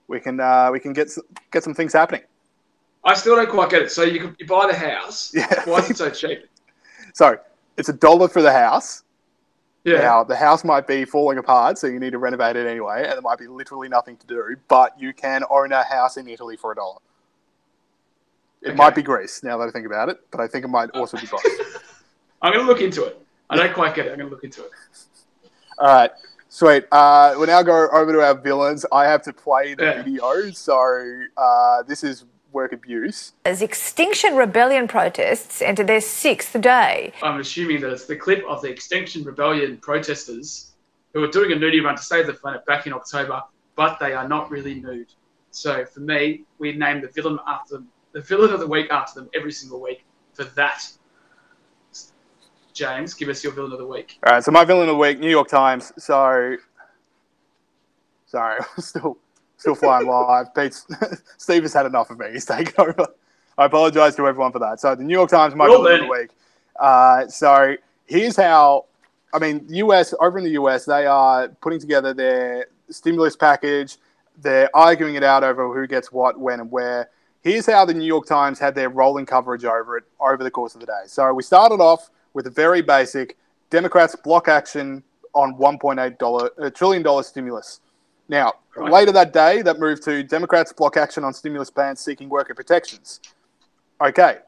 we 0.07 0.21
can 0.21 0.39
uh, 0.39 0.71
we 0.71 0.79
can 0.79 0.93
get 0.93 1.11
get 1.51 1.65
some 1.65 1.75
things 1.75 1.93
happening. 1.93 2.23
I 3.05 3.15
still 3.15 3.35
don't 3.35 3.51
quite 3.51 3.71
get 3.71 3.83
it. 3.83 3.91
So 3.91 4.05
you, 4.05 4.21
can, 4.21 4.37
you 4.39 4.47
buy 4.47 4.69
the 4.71 4.77
house. 4.79 5.33
Yeah. 5.37 5.65
Why 5.65 5.79
is 5.81 5.91
it 5.91 5.97
so 5.97 6.09
cheap? 6.11 6.45
So 7.13 7.37
it's 7.77 7.89
a 7.89 7.93
dollar 7.93 8.29
for 8.29 8.41
the 8.41 8.53
house. 8.53 9.03
Yeah. 9.85 9.99
Now, 9.99 10.25
the 10.25 10.37
house 10.37 10.63
might 10.65 10.87
be 10.87 11.05
falling 11.05 11.39
apart, 11.39 11.77
so 11.77 11.89
you 11.89 11.99
need 11.99 12.11
to 12.13 12.19
renovate 12.19 12.55
it 12.57 12.67
anyway, 12.69 13.03
and 13.03 13.13
there 13.13 13.21
might 13.21 13.39
be 13.39 13.49
literally 13.49 13.89
nothing 13.89 14.17
to 14.19 14.27
do, 14.27 14.57
but 14.69 14.99
you 15.01 15.13
can 15.13 15.43
own 15.51 15.73
a 15.73 15.83
house 15.83 16.17
in 16.17 16.29
Italy 16.29 16.57
for 16.57 16.73
a 16.73 16.75
dollar. 16.77 16.99
It 18.61 18.69
Okay. 18.69 18.77
might 18.77 18.95
be 18.95 19.03
Greece, 19.03 19.43
now 19.43 19.59
that 19.59 19.69
I 19.69 19.71
think 19.73 19.87
about 19.87 20.09
it, 20.09 20.19
but 20.31 20.41
I 20.41 20.47
think 20.47 20.65
it 20.65 20.69
might 20.69 20.91
also 20.91 21.19
be 21.19 21.27
both. 21.27 21.43
I'm 22.43 22.53
going 22.53 22.65
to 22.65 22.71
look 22.71 22.81
into 22.81 23.05
it. 23.05 23.21
I 23.51 23.57
don't 23.57 23.75
quite 23.75 23.95
get 23.95 24.07
it. 24.07 24.11
I'm 24.13 24.19
going 24.19 24.29
to 24.31 24.35
look 24.35 24.45
into 24.45 24.63
it. 24.65 24.71
All 25.79 25.89
right, 25.89 26.11
sweet. 26.49 26.85
Uh, 26.93 27.35
we'll 27.37 27.49
now 27.49 27.63
go 27.63 27.89
over 27.91 28.13
to 28.13 28.21
our 28.21 28.35
villains. 28.35 28.87
I 28.93 29.05
have 29.07 29.23
to 29.23 29.33
play 29.33 29.75
the 29.75 29.85
Yeah. 29.85 30.03
video, 30.03 30.51
so 30.53 31.25
uh, 31.37 31.83
this 31.83 32.05
is 32.05 32.25
work 32.53 32.73
abuse. 32.73 33.33
As 33.45 33.63
Extinction 33.63 34.37
Rebellion 34.37 34.89
protests 34.89 35.63
enter 35.63 35.85
their 35.85 36.01
sixth 36.01 36.61
day. 36.61 37.13
I'm 37.23 37.41
assuming 37.41 37.81
that 37.81 37.93
it's 37.93 38.07
the 38.07 38.17
clip 38.17 38.45
of 38.49 38.63
the 38.63 38.69
Extinction 38.69 39.25
Rebellion 39.25 39.79
protesters 39.79 40.73
who 41.13 41.23
are 41.23 41.29
doing 41.31 41.53
a 41.53 41.57
nudie 41.57 41.83
run 41.83 41.97
to 41.97 42.03
save 42.03 42.27
the 42.27 42.33
planet 42.33 42.65
back 42.67 42.87
in 42.87 42.93
October, 42.93 43.43
but 43.77 43.99
they 43.99 44.13
are 44.13 44.29
not 44.29 44.51
really 44.51 44.75
nude. 44.75 45.13
So 45.51 45.85
for 45.85 46.01
me, 46.01 46.45
we 46.59 46.73
name 46.73 47.01
the 47.03 47.09
villain 47.09 47.39
after 47.47 47.75
them, 47.75 47.89
the 48.13 48.21
villain 48.21 48.53
of 48.53 48.61
the 48.61 48.67
week 48.67 48.91
after 48.91 49.21
them 49.21 49.31
every 49.35 49.53
single 49.53 49.81
week 49.81 50.05
for 50.33 50.45
that. 50.45 50.91
James, 52.73 53.13
give 53.13 53.29
us 53.29 53.45
your 53.45 53.53
villain 53.53 53.73
of 53.73 53.79
the 53.79 53.87
week. 53.87 54.19
All 54.27 54.33
right, 54.33 54.43
so 54.43 54.51
my 54.51 54.65
villain 54.65 54.89
of 54.89 54.95
the 54.95 54.99
week, 54.99 55.21
New 55.21 55.29
York 55.29 55.49
Times. 55.49 55.93
So, 55.99 56.57
sorry, 58.25 58.61
still, 58.79 59.19
still 59.63 59.75
flying 59.77 60.07
live. 60.09 60.53
Pete's, 60.55 60.87
Steve 61.39 61.63
has 61.63 61.73
had 61.73 61.87
enough 61.87 62.11
of 62.11 62.19
me. 62.19 62.27
He's 62.33 62.45
taken 62.45 62.75
over. 62.79 63.07
I 63.57 63.67
apologize 63.67 64.17
to 64.17 64.27
everyone 64.27 64.51
for 64.51 64.59
that. 64.59 64.81
So 64.81 64.95
the 64.95 65.05
New 65.05 65.13
York 65.13 65.31
Times, 65.31 65.55
my 65.55 65.69
Well 65.69 65.87
of 65.87 66.01
the 66.01 66.07
week. 66.07 66.31
Uh, 66.79 67.29
so 67.29 67.77
here's 68.07 68.37
how. 68.37 68.87
I 69.35 69.39
mean, 69.39 69.65
US 69.69 70.13
over 70.21 70.37
in 70.39 70.45
the 70.45 70.51
US, 70.63 70.85
they 70.85 71.07
are 71.07 71.49
putting 71.49 71.79
together 71.79 72.13
their 72.13 72.67
stimulus 72.91 73.35
package. 73.35 73.97
They're 74.43 74.69
arguing 74.75 75.15
it 75.15 75.23
out 75.23 75.45
over 75.45 75.73
who 75.73 75.87
gets 75.87 76.13
what, 76.13 76.39
when, 76.39 76.61
and 76.61 76.71
where. 76.71 77.09
Here's 77.41 77.67
how 77.67 77.85
the 77.85 77.95
New 77.95 78.05
York 78.05 78.27
Times 78.27 78.59
had 78.59 78.75
their 78.75 78.91
rolling 78.91 79.27
coverage 79.27 79.65
over 79.65 79.97
it 79.97 80.05
over 80.21 80.45
the 80.45 80.51
course 80.51 80.75
of 80.75 80.81
the 80.81 80.87
day. 80.87 81.03
So 81.07 81.33
we 81.33 81.43
started 81.43 81.81
off 81.81 82.11
with 82.35 82.47
a 82.47 82.51
very 82.51 82.83
basic 82.83 83.37
Democrats 83.71 84.15
block 84.17 84.49
action 84.49 85.03
on 85.35 85.55
1.8 85.55 86.19
dollar 86.19 86.51
uh, 86.61 86.69
trillion 86.71 87.03
dollar 87.03 87.23
stimulus. 87.23 87.81
Now, 88.33 88.55
Right. 88.75 88.91
later 88.91 89.13
that 89.13 89.35
day, 89.35 89.61
that 89.61 89.79
moved 89.79 90.03
to 90.05 90.23
Democrats 90.23 90.73
block 90.73 90.97
action 90.97 91.23
on 91.23 91.35
stimulus 91.35 91.69
plans 91.69 92.01
seeking 92.01 92.31
worker 92.31 92.55
protections. 92.55 93.21
Okay. 94.01 94.39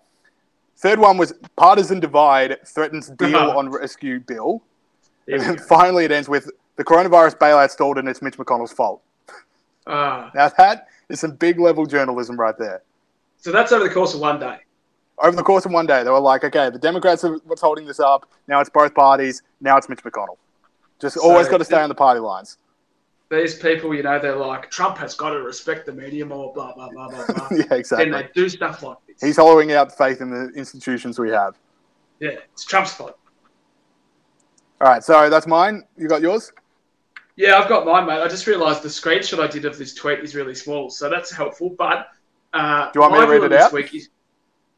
Third 0.78 0.98
one 0.98 1.18
was 1.18 1.34
partisan 1.54 2.00
divide 2.00 2.66
threatens 2.66 3.10
deal 3.22 3.36
on 3.36 3.68
rescue 3.70 4.20
bill. 4.20 4.62
And 5.28 5.40
then 5.42 5.58
finally, 5.58 6.06
it 6.06 6.10
ends 6.12 6.30
with 6.30 6.50
the 6.76 6.84
coronavirus 6.84 7.36
bailout 7.36 7.70
stalled 7.70 7.98
and 7.98 8.08
it's 8.08 8.22
Mitch 8.22 8.38
McConnell's 8.38 8.72
fault. 8.72 9.02
Ah, 9.86 10.30
Now, 10.34 10.48
that 10.48 10.88
is 11.10 11.20
some 11.20 11.32
big 11.32 11.60
level 11.60 11.84
journalism 11.84 12.40
right 12.40 12.56
there. 12.58 12.82
so 13.36 13.52
that's 13.52 13.70
over 13.70 13.84
the 13.86 13.92
course 13.92 14.14
of 14.14 14.20
one 14.20 14.40
day. 14.40 14.60
Over 15.18 15.36
the 15.36 15.42
course 15.42 15.66
of 15.66 15.72
one 15.72 15.84
day, 15.86 16.02
they 16.02 16.10
were 16.10 16.18
like, 16.18 16.42
okay, 16.42 16.70
the 16.70 16.78
Democrats 16.78 17.22
are 17.24 17.36
what's 17.44 17.60
holding 17.60 17.84
this 17.86 18.00
up. 18.00 18.26
Now 18.48 18.60
it's 18.60 18.70
both 18.70 18.94
parties. 18.94 19.42
Now 19.60 19.76
it's 19.76 19.90
Mitch 19.90 20.02
McConnell. 20.02 20.38
Just 21.02 21.16
So- 21.16 21.22
always 21.22 21.48
got 21.48 21.58
to 21.58 21.64
stay 21.66 21.82
on 21.82 21.90
the 21.90 21.94
party 21.94 22.20
lines. 22.20 22.56
These 23.34 23.56
people, 23.58 23.94
you 23.94 24.02
know, 24.02 24.18
they're 24.18 24.36
like, 24.36 24.70
Trump 24.70 24.98
has 24.98 25.14
got 25.14 25.30
to 25.30 25.40
respect 25.40 25.86
the 25.86 25.92
media 25.92 26.24
more, 26.24 26.52
blah, 26.52 26.74
blah, 26.74 26.90
blah, 26.90 27.08
blah, 27.08 27.26
blah. 27.26 27.48
yeah, 27.52 27.74
exactly. 27.74 28.10
Then 28.10 28.22
they 28.22 28.28
do 28.34 28.48
stuff 28.48 28.82
like 28.82 28.98
this. 29.06 29.20
He's 29.20 29.36
hollowing 29.36 29.72
out 29.72 29.96
faith 29.96 30.20
in 30.20 30.30
the 30.30 30.50
institutions 30.56 31.18
we 31.18 31.30
have. 31.30 31.58
yeah, 32.20 32.36
it's 32.52 32.64
Trump's 32.64 32.92
fault. 32.92 33.18
All 34.80 34.88
right, 34.88 35.02
so 35.02 35.30
that's 35.30 35.46
mine. 35.46 35.84
You 35.96 36.08
got 36.08 36.20
yours? 36.20 36.52
Yeah, 37.36 37.58
I've 37.58 37.68
got 37.68 37.86
mine, 37.86 38.06
mate. 38.06 38.20
I 38.20 38.28
just 38.28 38.46
realised 38.46 38.82
the 38.82 38.88
screenshot 38.88 39.40
I 39.40 39.46
did 39.46 39.64
of 39.64 39.78
this 39.78 39.94
tweet 39.94 40.20
is 40.20 40.34
really 40.34 40.54
small, 40.54 40.90
so 40.90 41.08
that's 41.08 41.32
helpful. 41.32 41.70
But 41.70 42.08
uh, 42.52 42.90
Do 42.92 42.98
you 42.98 43.00
want 43.00 43.14
me 43.14 43.20
to 43.20 43.26
read 43.26 43.42
it 43.44 43.50
this 43.50 43.62
out? 43.62 43.72
Week 43.72 43.94
is, 43.94 44.10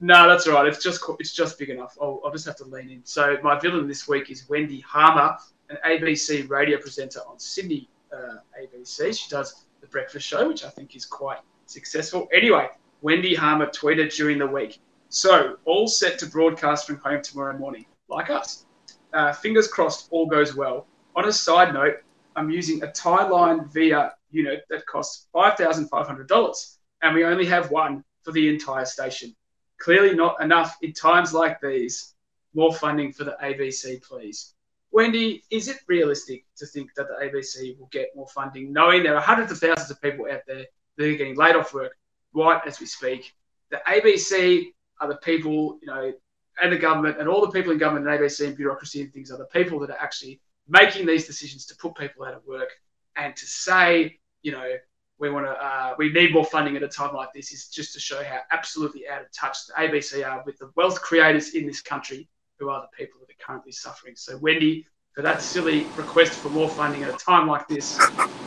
no, 0.00 0.28
that's 0.28 0.46
all 0.46 0.54
right. 0.54 0.66
It's 0.66 0.82
just 0.82 1.02
it's 1.18 1.32
just 1.32 1.58
big 1.58 1.70
enough. 1.70 1.96
I'll, 2.00 2.20
I'll 2.24 2.32
just 2.32 2.46
have 2.46 2.56
to 2.56 2.64
lean 2.64 2.90
in. 2.90 3.00
So 3.04 3.36
my 3.42 3.58
villain 3.58 3.86
this 3.86 4.08
week 4.08 4.30
is 4.30 4.48
Wendy 4.48 4.80
Harmer, 4.80 5.36
an 5.70 5.78
ABC 5.86 6.48
radio 6.48 6.78
presenter 6.78 7.20
on 7.28 7.38
Sydney 7.38 7.88
uh, 8.12 8.38
ABC. 8.60 9.16
She 9.16 9.28
does 9.28 9.66
the 9.80 9.86
breakfast 9.86 10.26
show, 10.26 10.48
which 10.48 10.64
I 10.64 10.70
think 10.70 10.96
is 10.96 11.04
quite 11.04 11.38
successful. 11.66 12.28
Anyway, 12.32 12.68
Wendy 13.02 13.34
Harmer 13.34 13.66
tweeted 13.66 14.14
during 14.14 14.38
the 14.38 14.46
week. 14.46 14.78
So 15.08 15.56
all 15.64 15.86
set 15.88 16.18
to 16.20 16.26
broadcast 16.26 16.86
from 16.86 16.96
home 16.96 17.22
tomorrow 17.22 17.56
morning, 17.56 17.86
like 18.08 18.30
us. 18.30 18.66
Uh, 19.12 19.32
fingers 19.32 19.68
crossed, 19.68 20.08
all 20.10 20.26
goes 20.26 20.54
well. 20.54 20.86
On 21.14 21.26
a 21.26 21.32
side 21.32 21.72
note, 21.72 22.02
I'm 22.34 22.50
using 22.50 22.82
a 22.82 22.92
tie 22.92 23.26
line 23.26 23.64
via 23.68 24.14
unit 24.30 24.64
that 24.68 24.84
costs 24.86 25.28
$5,500, 25.34 26.76
and 27.02 27.14
we 27.14 27.24
only 27.24 27.46
have 27.46 27.70
one 27.70 28.04
for 28.22 28.32
the 28.32 28.48
entire 28.48 28.84
station. 28.84 29.34
Clearly 29.78 30.14
not 30.14 30.42
enough 30.42 30.76
in 30.82 30.92
times 30.92 31.32
like 31.32 31.60
these. 31.60 32.14
More 32.54 32.74
funding 32.74 33.12
for 33.12 33.24
the 33.24 33.36
ABC, 33.42 34.02
please. 34.02 34.54
Wendy, 34.96 35.44
is 35.50 35.68
it 35.68 35.76
realistic 35.88 36.46
to 36.56 36.64
think 36.64 36.94
that 36.94 37.06
the 37.08 37.22
ABC 37.22 37.78
will 37.78 37.88
get 37.88 38.16
more 38.16 38.28
funding, 38.28 38.72
knowing 38.72 39.02
there 39.02 39.14
are 39.14 39.20
hundreds 39.20 39.52
of 39.52 39.58
thousands 39.58 39.90
of 39.90 40.00
people 40.00 40.24
out 40.24 40.40
there 40.46 40.64
that 40.96 41.06
are 41.06 41.16
getting 41.18 41.36
laid 41.36 41.54
off 41.54 41.74
work 41.74 41.98
right 42.32 42.62
as 42.66 42.80
we 42.80 42.86
speak? 42.86 43.34
The 43.70 43.78
ABC 43.86 44.68
are 45.02 45.08
the 45.08 45.18
people, 45.18 45.78
you 45.82 45.88
know, 45.88 46.14
and 46.62 46.72
the 46.72 46.78
government 46.78 47.20
and 47.20 47.28
all 47.28 47.42
the 47.42 47.52
people 47.52 47.72
in 47.72 47.78
government 47.78 48.08
and 48.08 48.18
ABC 48.18 48.46
and 48.46 48.56
bureaucracy 48.56 49.02
and 49.02 49.12
things 49.12 49.30
are 49.30 49.36
the 49.36 49.44
people 49.44 49.78
that 49.80 49.90
are 49.90 49.98
actually 50.00 50.40
making 50.66 51.04
these 51.04 51.26
decisions 51.26 51.66
to 51.66 51.76
put 51.76 51.94
people 51.94 52.24
out 52.24 52.32
of 52.32 52.46
work 52.46 52.70
and 53.16 53.36
to 53.36 53.44
say, 53.44 54.18
you 54.40 54.52
know, 54.52 54.76
we 55.18 55.28
want 55.28 55.44
to, 55.44 55.52
uh, 55.52 55.94
we 55.98 56.10
need 56.10 56.32
more 56.32 56.46
funding 56.46 56.74
at 56.74 56.82
a 56.82 56.88
time 56.88 57.14
like 57.14 57.34
this 57.34 57.52
is 57.52 57.68
just 57.68 57.92
to 57.92 58.00
show 58.00 58.24
how 58.24 58.38
absolutely 58.50 59.06
out 59.06 59.20
of 59.20 59.30
touch 59.30 59.58
the 59.66 59.74
ABC 59.74 60.26
are 60.26 60.42
with 60.46 60.56
the 60.56 60.70
wealth 60.74 61.02
creators 61.02 61.50
in 61.50 61.66
this 61.66 61.82
country, 61.82 62.30
who 62.58 62.70
are 62.70 62.82
the 62.82 62.96
people 62.96 63.20
that 63.20 63.30
are 63.30 63.46
currently 63.46 63.72
suffering. 63.72 64.14
So, 64.16 64.38
Wendy, 64.38 64.86
for 65.14 65.22
that 65.22 65.42
silly 65.42 65.84
request 65.96 66.32
for 66.32 66.48
more 66.50 66.68
funding 66.68 67.02
at 67.02 67.14
a 67.14 67.16
time 67.16 67.46
like 67.46 67.66
this, 67.68 67.98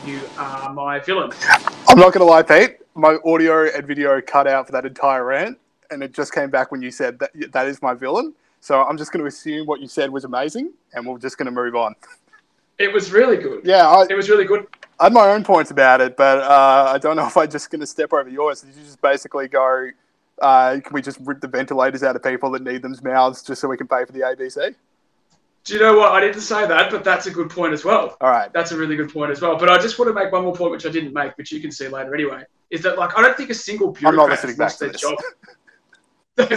you 0.04 0.20
are 0.38 0.72
my 0.72 1.00
villain. 1.00 1.30
I'm 1.88 1.98
not 1.98 2.12
going 2.12 2.20
to 2.20 2.24
lie, 2.24 2.42
Pete. 2.42 2.78
My 2.94 3.18
audio 3.24 3.68
and 3.68 3.86
video 3.86 4.20
cut 4.20 4.46
out 4.46 4.66
for 4.66 4.72
that 4.72 4.84
entire 4.84 5.24
rant, 5.24 5.58
and 5.90 6.02
it 6.02 6.12
just 6.12 6.32
came 6.32 6.50
back 6.50 6.70
when 6.72 6.82
you 6.82 6.90
said 6.90 7.18
that 7.20 7.30
that 7.52 7.66
is 7.66 7.80
my 7.82 7.94
villain. 7.94 8.34
So 8.60 8.82
I'm 8.82 8.98
just 8.98 9.12
going 9.12 9.20
to 9.20 9.26
assume 9.26 9.66
what 9.66 9.80
you 9.80 9.88
said 9.88 10.10
was 10.10 10.24
amazing, 10.24 10.72
and 10.92 11.06
we're 11.06 11.18
just 11.18 11.38
going 11.38 11.46
to 11.46 11.52
move 11.52 11.74
on. 11.76 11.94
It 12.78 12.92
was 12.92 13.12
really 13.12 13.36
good. 13.36 13.64
Yeah, 13.64 13.88
I, 13.88 14.06
It 14.08 14.14
was 14.14 14.28
really 14.28 14.44
good. 14.44 14.66
I 14.98 15.04
had 15.04 15.12
my 15.12 15.30
own 15.30 15.44
points 15.44 15.70
about 15.70 16.00
it, 16.00 16.16
but 16.16 16.40
uh, 16.40 16.92
I 16.94 16.98
don't 16.98 17.16
know 17.16 17.26
if 17.26 17.36
I'm 17.36 17.50
just 17.50 17.70
going 17.70 17.80
to 17.80 17.86
step 17.86 18.12
over 18.12 18.28
yours. 18.28 18.60
Did 18.60 18.74
you 18.74 18.82
just 18.82 19.00
basically 19.00 19.48
go, 19.48 19.88
uh, 20.40 20.80
can 20.80 20.92
we 20.92 21.02
just 21.02 21.18
rip 21.20 21.40
the 21.40 21.48
ventilators 21.48 22.02
out 22.02 22.16
of 22.16 22.22
people 22.22 22.50
that 22.52 22.62
need 22.62 22.82
them's 22.82 23.02
mouths 23.02 23.42
just 23.42 23.60
so 23.60 23.68
we 23.68 23.76
can 23.76 23.88
pay 23.88 24.04
for 24.04 24.12
the 24.12 24.20
ABC? 24.20 24.74
Do 25.64 25.74
you 25.74 25.80
know 25.80 25.98
what? 25.98 26.12
I 26.12 26.20
didn't 26.20 26.40
say 26.40 26.66
that, 26.66 26.90
but 26.90 27.04
that's 27.04 27.26
a 27.26 27.30
good 27.30 27.50
point 27.50 27.72
as 27.72 27.84
well. 27.84 28.16
All 28.20 28.30
right. 28.30 28.52
That's 28.52 28.72
a 28.72 28.76
really 28.76 28.96
good 28.96 29.12
point 29.12 29.30
as 29.30 29.42
well. 29.42 29.56
But 29.56 29.68
I 29.68 29.78
just 29.78 29.98
want 29.98 30.08
to 30.08 30.14
make 30.14 30.32
one 30.32 30.42
more 30.44 30.54
point, 30.54 30.72
which 30.72 30.86
I 30.86 30.90
didn't 30.90 31.12
make, 31.12 31.36
which 31.36 31.52
you 31.52 31.60
can 31.60 31.70
see 31.70 31.86
later 31.88 32.14
anyway. 32.14 32.44
Is 32.70 32.82
that 32.82 32.96
like 32.98 33.18
I 33.18 33.22
don't 33.22 33.36
think 33.36 33.50
a 33.50 33.54
single 33.54 33.88
I'm 33.88 33.92
not 33.92 33.98
bureaucrat 34.00 34.30
listening 34.30 34.50
has 34.50 34.58
back 34.58 34.66
lost 34.66 34.78
to 34.78 34.84
their 34.84 34.92
this. 34.92 35.00
job. 35.00 35.18
Okay. 36.38 36.56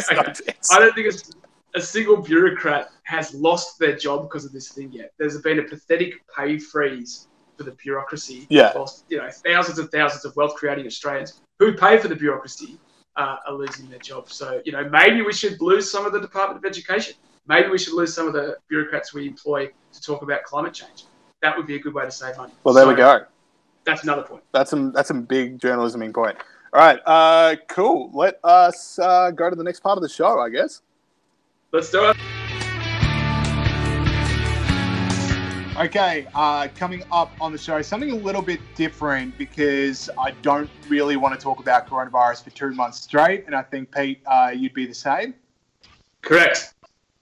I 0.72 0.80
don't 0.80 0.96
think 0.96 1.08
it's 1.08 1.32
a 1.76 1.82
single 1.82 2.16
bureaucrat 2.16 2.90
has 3.04 3.34
lost 3.34 3.80
their 3.80 3.98
job 3.98 4.22
because 4.24 4.46
of 4.46 4.54
this 4.54 4.70
thing 4.70 4.94
yet. 4.94 5.12
There's 5.18 5.42
been 5.42 5.60
a 5.60 5.64
pathetic 5.64 6.22
pay 6.34 6.58
freeze 6.58 7.28
for 7.58 7.64
the 7.64 7.72
bureaucracy. 7.72 8.46
Yeah. 8.50 8.72
Whilst, 8.76 9.04
you 9.10 9.18
know, 9.18 9.30
thousands 9.30 9.80
and 9.80 9.92
thousands 9.92 10.24
of 10.24 10.36
wealth 10.38 10.56
creating 10.56 10.86
Australians 10.86 11.42
who 11.60 11.74
pay 11.74 11.98
for 11.98 12.08
the 12.08 12.16
bureaucracy 12.16 12.80
uh, 13.16 13.38
are 13.48 13.54
losing 13.54 13.90
their 13.90 14.00
jobs. 14.00 14.36
So, 14.36 14.62
you 14.66 14.72
know, 14.72 14.90
maybe 14.90 15.22
we 15.22 15.34
should 15.34 15.62
lose 15.62 15.92
some 15.92 16.06
of 16.06 16.14
the 16.14 16.20
Department 16.20 16.64
of 16.64 16.70
Education. 16.70 17.16
Maybe 17.48 17.70
we 17.70 17.78
should 17.78 17.94
lose 17.94 18.14
some 18.14 18.28
of 18.28 18.34
the 18.34 18.58
bureaucrats 18.70 19.14
we 19.14 19.28
employ 19.28 19.68
to 19.68 20.02
talk 20.02 20.22
about 20.22 20.44
climate 20.44 20.74
change. 20.74 21.06
That 21.42 21.58
would 21.58 21.68
be 21.68 21.76
a 21.76 21.80
good 21.80 21.94
way 21.94 22.06
to 22.06 22.12
save 22.12 22.38
money. 22.38 22.54
Well, 22.64 22.74
there 22.74 22.88
we 22.88 22.96
go. 22.96 23.26
That's 23.86 24.04
another 24.04 24.24
point. 24.24 24.44
That's 24.54 24.70
some 24.70 24.94
that's 24.94 25.10
some 25.10 25.24
big 25.24 25.60
journalisming 25.60 26.14
point. 26.14 26.38
All 26.72 26.80
right, 26.80 27.00
uh, 27.06 27.58
cool. 27.68 28.10
Let 28.14 28.40
us 28.44 28.98
uh, 28.98 29.32
go 29.32 29.50
to 29.50 29.56
the 29.56 29.64
next 29.64 29.82
part 29.82 29.98
of 29.98 30.02
the 30.02 30.10
show, 30.10 30.40
I 30.40 30.50
guess. 30.50 30.82
Let's 31.72 31.92
do 31.92 32.10
it. 32.10 32.18
Okay, 35.76 36.28
uh, 36.36 36.68
coming 36.76 37.04
up 37.12 37.32
on 37.42 37.52
the 37.52 37.58
show, 37.58 37.82
something 37.82 38.12
a 38.12 38.16
little 38.16 38.44
bit 38.44 38.60
different 38.76 39.36
because 39.40 40.08
I 40.20 40.30
don't 40.44 40.70
really 40.88 41.18
want 41.18 41.34
to 41.34 41.44
talk 41.44 41.60
about 41.60 41.88
coronavirus 41.88 42.44
for 42.44 42.52
two 42.52 42.74
months 42.74 43.02
straight, 43.02 43.46
and 43.48 43.56
I 43.56 43.64
think 43.64 43.92
Pete, 43.92 44.22
uh, 44.28 44.52
you'd 44.56 44.76
be 44.76 44.86
the 44.86 44.94
same. 44.94 45.34
Correct. 46.22 46.76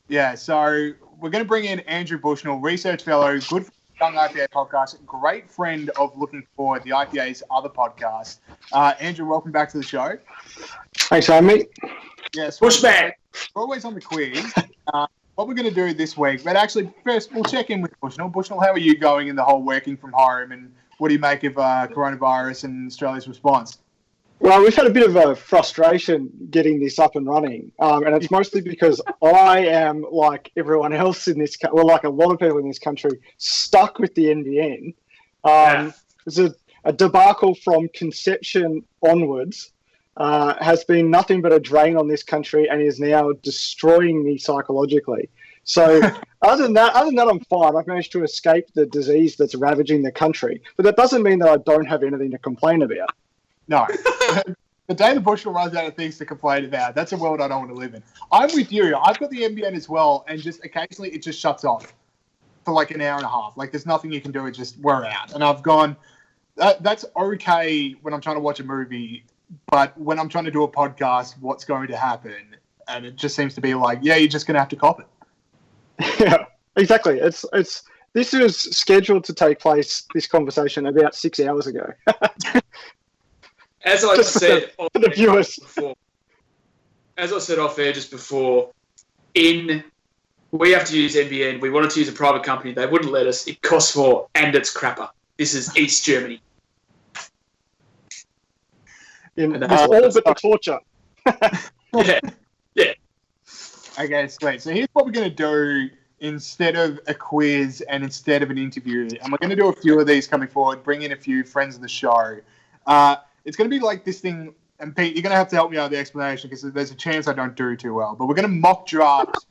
Yeah, 0.10 0.36
so 0.36 0.92
we're 1.22 1.30
going 1.30 1.44
to 1.44 1.48
bring 1.48 1.64
in 1.64 1.80
Andrew 1.82 2.20
Bushnell, 2.20 2.60
research 2.60 3.04
fellow, 3.04 3.40
good 3.40 3.68
Young 4.02 4.16
IPA 4.16 4.50
podcast, 4.50 5.06
great 5.06 5.50
friend 5.50 5.90
of 5.92 6.18
Looking 6.18 6.46
Forward, 6.58 6.84
the 6.84 6.90
IPA's 6.90 7.44
other 7.52 7.70
podcast. 7.70 8.40
Uh, 8.74 8.94
Andrew, 9.00 9.28
welcome 9.28 9.54
back 9.54 9.72
to 9.72 9.78
the 9.78 9.84
show. 9.84 10.18
Thanks, 10.98 11.30
mate. 11.30 11.70
Yes, 12.36 12.60
Bushman. 12.60 13.14
we're 13.56 13.62
always 13.62 13.86
on 13.86 13.94
the 13.94 14.02
quiz. 14.02 14.54
Uh, 14.94 15.08
what 15.42 15.48
we're 15.48 15.56
going 15.56 15.74
to 15.74 15.74
do 15.74 15.92
this 15.92 16.16
week, 16.16 16.44
but 16.44 16.56
actually, 16.56 16.88
first 17.04 17.34
we'll 17.34 17.44
check 17.44 17.72
in 17.72 17.82
with 17.82 18.00
Bushnell. 18.00 18.30
Bushnell, 18.30 18.60
how 18.60 18.70
are 18.70 18.78
you 18.78 18.96
going 18.96 19.28
in 19.28 19.36
the 19.36 19.44
whole 19.44 19.64
working 19.64 19.98
from 19.98 20.12
home, 20.14 20.52
and 20.52 20.72
what 21.00 21.08
do 21.08 21.16
you 21.16 21.20
make 21.20 21.44
of 21.44 21.58
uh, 21.58 21.88
coronavirus 21.90 22.66
and 22.66 22.86
Australia's 22.86 23.28
response? 23.28 23.80
Well, 24.40 24.62
we've 24.62 24.76
had 24.76 24.86
a 24.86 24.92
bit 24.92 25.10
of 25.10 25.16
a 25.16 25.36
frustration 25.36 26.30
getting 26.52 26.80
this 26.80 27.00
up 27.00 27.16
and 27.16 27.26
running, 27.26 27.72
um, 27.80 28.06
and 28.06 28.14
it's 28.14 28.30
mostly 28.30 28.62
because 28.62 29.02
I 29.24 29.66
am 29.66 30.06
like 30.12 30.52
everyone 30.56 30.94
else 30.94 31.28
in 31.28 31.40
this, 31.40 31.58
well, 31.72 31.88
like 31.88 32.04
a 32.04 32.10
lot 32.10 32.32
of 32.32 32.38
people 32.38 32.60
in 32.60 32.68
this 32.68 32.78
country, 32.78 33.20
stuck 33.38 33.98
with 33.98 34.14
the 34.14 34.26
NBN. 34.26 34.86
Um, 34.86 34.94
Yeah. 35.44 35.92
It's 36.28 36.38
a, 36.38 36.54
a 36.84 36.94
debacle 36.94 37.56
from 37.56 37.90
conception 37.96 38.84
onwards. 39.02 39.72
Uh, 40.18 40.62
has 40.62 40.84
been 40.84 41.10
nothing 41.10 41.42
but 41.42 41.54
a 41.54 41.60
drain 41.60 41.96
on 41.96 42.08
this 42.08 42.22
country 42.22 42.70
and 42.70 42.82
is 42.82 43.00
now 43.00 43.32
destroying 43.44 44.24
me 44.24 44.38
psychologically. 44.38 45.30
So, 45.64 46.02
other 46.42 46.64
than 46.64 46.74
that, 46.74 46.94
other 46.94 47.06
than 47.06 47.16
that, 47.16 47.28
I'm 47.28 47.40
fine. 47.42 47.76
I've 47.76 47.88
managed 47.88 48.12
to 48.14 48.24
escape 48.24 48.68
the 48.74 48.86
disease 48.86 49.36
that's 49.36 49.56
ravaging 49.56 50.04
the 50.04 50.12
country, 50.12 50.62
but 50.76 50.84
that 50.84 50.98
doesn't 50.98 51.24
mean 51.24 51.40
that 51.40 51.50
I 51.50 51.58
don't 51.58 51.86
have 51.86 52.04
anything 52.04 52.32
to 52.32 52.38
complain 52.38 52.82
about. 52.82 53.12
No. 53.68 53.88
the 54.88 54.94
day 54.94 55.14
the 55.14 55.22
Bushnell 55.22 55.54
runs 55.54 55.76
out 55.76 55.86
of 55.86 55.96
things 55.96 56.18
to 56.18 56.26
complain 56.26 56.66
about, 56.66 56.96
that's 56.96 57.14
a 57.14 57.18
world 57.18 57.42
I 57.42 57.48
don't 57.48 57.60
want 57.60 57.72
to 57.72 57.78
live 57.78 57.94
in. 57.94 58.04
I'm 58.32 58.54
with 58.54 58.72
you. 58.72 58.96
I've 58.98 59.20
got 59.20 59.30
the 59.30 59.44
NBN 59.44 59.74
as 59.76 59.88
well, 59.88 60.26
and 60.28 60.42
just 60.42 60.64
occasionally 60.66 61.12
it 61.12 61.24
just 61.24 61.40
shuts 61.40 61.64
off 61.64 61.94
for 62.66 62.74
like 62.74 62.92
an 62.92 63.02
hour 63.02 63.16
and 63.16 63.26
a 63.26 63.30
half. 63.30 63.54
Like 63.56 63.72
there's 63.72 63.86
nothing 63.86 64.12
you 64.12 64.22
can 64.22 64.32
do. 64.32 64.46
It 64.46 64.52
just 64.52 64.78
we're 64.80 65.06
out, 65.06 65.34
and 65.34 65.44
I've 65.44 65.64
gone. 65.64 65.96
that, 66.58 66.84
that's 66.84 67.06
okay 67.16 67.96
when 68.02 68.14
I'm 68.14 68.22
trying 68.22 68.36
to 68.36 68.42
watch 68.42 68.60
a 68.60 68.64
movie, 68.64 69.24
but 69.70 69.98
when 69.98 70.20
I'm 70.20 70.30
trying 70.30 70.46
to 70.46 70.52
do 70.52 70.64
a 70.64 70.68
podcast, 70.68 71.36
what's 71.40 71.64
going 71.64 71.88
to 71.88 71.98
happen? 71.98 72.56
And 72.88 73.06
it 73.06 73.16
just 73.16 73.36
seems 73.36 73.54
to 73.56 73.62
be 73.62 73.74
like, 73.74 74.00
yeah, 74.02 74.16
you're 74.16 74.28
just 74.28 74.48
going 74.48 74.56
to 74.56 74.60
have 74.60 74.70
to 74.70 74.76
cop 74.76 75.00
it. 75.00 75.08
yeah, 76.20 76.46
exactly. 76.76 77.20
It's 77.20 77.46
it's 77.54 77.84
this 78.14 78.34
was 78.34 78.60
scheduled 78.76 79.24
to 79.26 79.34
take 79.34 79.60
place. 79.60 80.06
This 80.14 80.28
conversation 80.28 80.88
about 80.88 81.16
six 81.16 81.40
hours 81.40 81.68
ago. 81.68 81.94
As 83.84 84.04
I 84.04 84.16
Just 84.16 84.34
for 84.34 84.40
said, 84.40 84.72
For 84.78 84.90
the 84.94 85.10
viewers. 85.10 85.58
before, 85.58 85.96
as 87.18 87.32
I 87.32 87.40
said 87.40 87.60
off 87.60 87.78
air 87.80 87.94
just 87.94 88.12
before, 88.12 88.72
in 89.36 89.84
we 90.52 90.72
have 90.72 90.86
to 90.86 90.98
use 91.00 91.16
NBN. 91.16 91.62
We 91.62 91.70
wanted 91.70 91.92
to 91.92 92.00
use 92.00 92.10
a 92.10 92.14
private 92.14 92.44
company. 92.44 92.74
They 92.74 92.86
wouldn't 92.86 93.12
let 93.12 93.28
us. 93.28 93.48
It 93.48 93.62
costs 93.62 93.96
more, 93.96 94.28
and 94.36 94.56
it's 94.56 94.76
crapper. 94.76 95.10
This 95.38 95.54
is 95.54 95.76
East 95.78 96.04
Germany. 96.04 96.42
In 99.42 99.56
And 99.56 99.72
all 99.72 99.90
but 99.90 100.14
the 100.14 100.34
torture. 100.34 100.80
Yeah, 101.94 102.20
Okay, 104.00 104.28
sweet. 104.28 104.62
So 104.62 104.72
here's 104.72 104.88
what 104.94 105.06
we're 105.06 105.12
going 105.12 105.30
to 105.30 105.36
do 105.36 105.90
instead 106.22 106.76
of 106.76 107.00
a 107.08 107.14
quiz 107.14 107.82
and 107.82 108.04
instead 108.04 108.44
of 108.44 108.50
an 108.50 108.58
interview. 108.58 109.10
And 109.22 109.32
we're 109.32 109.40
going 109.40 109.50
to 109.50 109.56
do 109.56 109.68
a 109.68 109.74
few 109.74 110.00
of 110.00 110.08
these 110.08 110.28
coming 110.28 110.48
forward, 110.48 110.84
bring 110.84 111.02
in 111.02 111.12
a 111.12 111.16
few 111.16 111.44
friends 111.44 111.76
of 111.76 111.82
the 111.82 111.90
show. 111.90 112.38
Uh, 112.86 113.18
it's 113.44 113.58
going 113.58 113.70
to 113.70 113.76
be 113.76 113.84
like 113.84 114.06
this 114.06 114.22
thing, 114.22 114.54
and 114.80 114.96
Pete, 114.96 115.16
you're 115.16 115.24
going 115.24 115.32
to 115.32 115.38
have 115.38 115.50
to 115.50 115.56
help 115.56 115.72
me 115.72 115.78
out 115.78 115.86
with 115.86 115.94
the 115.94 115.98
explanation 115.98 116.50
because 116.50 116.62
there's 116.62 116.92
a 116.92 116.96
chance 116.96 117.28
I 117.28 117.34
don't 117.34 117.56
do 117.56 117.76
too 117.76 117.94
well. 117.94 118.16
But 118.18 118.28
we're 118.28 118.36
going 118.36 118.48
to 118.48 118.56
mock 118.56 118.86
draft 118.86 119.46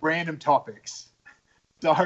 random 0.00 0.36
topics. 0.36 1.06
So 1.80 1.96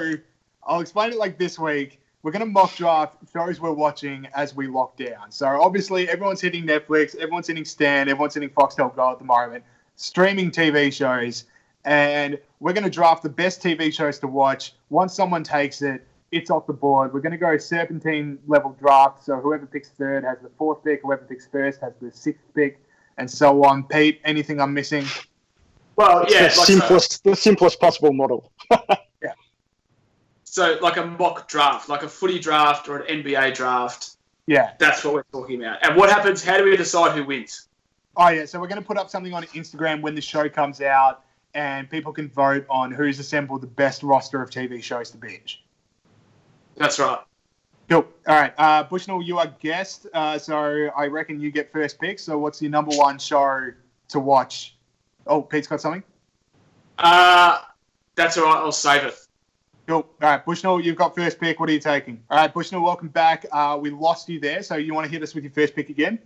I'll 0.64 0.80
explain 0.80 1.12
it 1.12 1.18
like 1.18 1.38
this 1.38 1.58
week. 1.58 2.00
We're 2.26 2.32
going 2.32 2.44
to 2.44 2.50
mock 2.50 2.74
draft 2.74 3.18
shows 3.32 3.60
we're 3.60 3.70
watching 3.70 4.26
as 4.34 4.52
we 4.52 4.66
lock 4.66 4.96
down. 4.96 5.30
So 5.30 5.46
obviously, 5.46 6.08
everyone's 6.08 6.40
hitting 6.40 6.66
Netflix, 6.66 7.14
everyone's 7.14 7.46
hitting 7.46 7.64
Stan, 7.64 8.08
everyone's 8.08 8.34
hitting 8.34 8.48
Foxtel 8.50 8.96
Go 8.96 9.12
at 9.12 9.20
the 9.20 9.24
moment, 9.24 9.62
streaming 9.94 10.50
TV 10.50 10.92
shows 10.92 11.44
and 11.84 12.36
we're 12.58 12.72
going 12.72 12.82
to 12.82 12.90
draft 12.90 13.22
the 13.22 13.28
best 13.28 13.62
TV 13.62 13.94
shows 13.94 14.18
to 14.18 14.26
watch. 14.26 14.74
Once 14.90 15.14
someone 15.14 15.44
takes 15.44 15.82
it, 15.82 16.04
it's 16.32 16.50
off 16.50 16.66
the 16.66 16.72
board. 16.72 17.14
We're 17.14 17.20
going 17.20 17.30
to 17.30 17.38
go 17.38 17.56
serpentine 17.58 18.40
level 18.48 18.76
draft. 18.80 19.22
So 19.22 19.36
whoever 19.36 19.64
picks 19.64 19.90
third 19.90 20.24
has 20.24 20.38
the 20.42 20.50
fourth 20.58 20.82
pick. 20.82 21.02
Whoever 21.02 21.22
picks 21.22 21.46
first 21.46 21.80
has 21.80 21.92
the 22.02 22.10
sixth 22.10 22.42
pick, 22.56 22.80
and 23.18 23.30
so 23.30 23.62
on. 23.62 23.84
Pete, 23.84 24.20
anything 24.24 24.60
I'm 24.60 24.74
missing? 24.74 25.04
well, 25.94 26.22
It's 26.22 26.34
yeah. 26.34 26.40
the 26.40 26.44
Like, 26.46 26.54
so, 26.54 26.64
simplest, 26.64 27.24
uh, 27.24 27.30
the 27.30 27.36
simplest 27.36 27.78
possible 27.78 28.12
model. 28.12 28.50
so 30.56 30.78
like 30.80 30.96
a 30.96 31.04
mock 31.04 31.48
draft, 31.48 31.90
like 31.90 32.02
a 32.02 32.08
footy 32.08 32.38
draft 32.38 32.88
or 32.88 33.00
an 33.00 33.22
NBA 33.22 33.54
draft. 33.54 34.16
Yeah. 34.46 34.72
That's 34.78 35.04
what 35.04 35.12
we're 35.12 35.22
talking 35.24 35.62
about. 35.62 35.84
And 35.84 35.94
what 35.94 36.08
happens? 36.08 36.42
How 36.42 36.56
do 36.56 36.64
we 36.64 36.74
decide 36.78 37.14
who 37.14 37.26
wins? 37.26 37.68
Oh 38.16 38.28
yeah. 38.28 38.46
So 38.46 38.58
we're 38.58 38.66
going 38.66 38.80
to 38.80 38.86
put 38.86 38.96
up 38.96 39.10
something 39.10 39.34
on 39.34 39.42
Instagram 39.48 40.00
when 40.00 40.14
the 40.14 40.22
show 40.22 40.48
comes 40.48 40.80
out, 40.80 41.24
and 41.52 41.90
people 41.90 42.10
can 42.10 42.30
vote 42.30 42.64
on 42.70 42.90
who's 42.90 43.18
assembled 43.18 43.60
the 43.60 43.66
best 43.66 44.02
roster 44.02 44.40
of 44.40 44.48
TV 44.48 44.82
shows 44.82 45.10
to 45.10 45.18
binge. 45.18 45.62
That's 46.78 46.98
right. 46.98 47.18
Cool. 47.90 48.06
All 48.26 48.40
right. 48.40 48.54
Uh, 48.56 48.82
Bushnell, 48.84 49.20
you 49.20 49.36
are 49.36 49.54
guest, 49.60 50.06
uh, 50.14 50.38
so 50.38 50.88
I 50.96 51.06
reckon 51.08 51.38
you 51.38 51.50
get 51.50 51.70
first 51.70 52.00
pick. 52.00 52.18
So 52.18 52.38
what's 52.38 52.62
your 52.62 52.70
number 52.70 52.96
one 52.96 53.18
show 53.18 53.72
to 54.08 54.18
watch? 54.18 54.74
Oh, 55.26 55.42
Pete's 55.42 55.66
got 55.66 55.82
something. 55.82 56.02
Uh, 56.96 57.60
that's 58.14 58.38
all 58.38 58.44
right. 58.44 58.56
I'll 58.56 58.72
save 58.72 59.04
it. 59.04 59.25
Cool. 59.86 59.98
All 59.98 60.08
right, 60.20 60.44
Bushnell, 60.44 60.80
you've 60.80 60.96
got 60.96 61.14
first 61.14 61.38
pick. 61.38 61.60
What 61.60 61.68
are 61.68 61.72
you 61.72 61.78
taking? 61.78 62.20
All 62.28 62.38
right, 62.38 62.52
Bushnell, 62.52 62.82
welcome 62.82 63.06
back. 63.08 63.46
Uh, 63.52 63.78
we 63.80 63.90
lost 63.90 64.28
you 64.28 64.40
there, 64.40 64.62
so 64.64 64.74
you 64.74 64.92
want 64.92 65.04
to 65.04 65.10
hit 65.10 65.22
us 65.22 65.32
with 65.32 65.44
your 65.44 65.52
first 65.52 65.76
pick 65.76 65.90
again? 65.90 66.18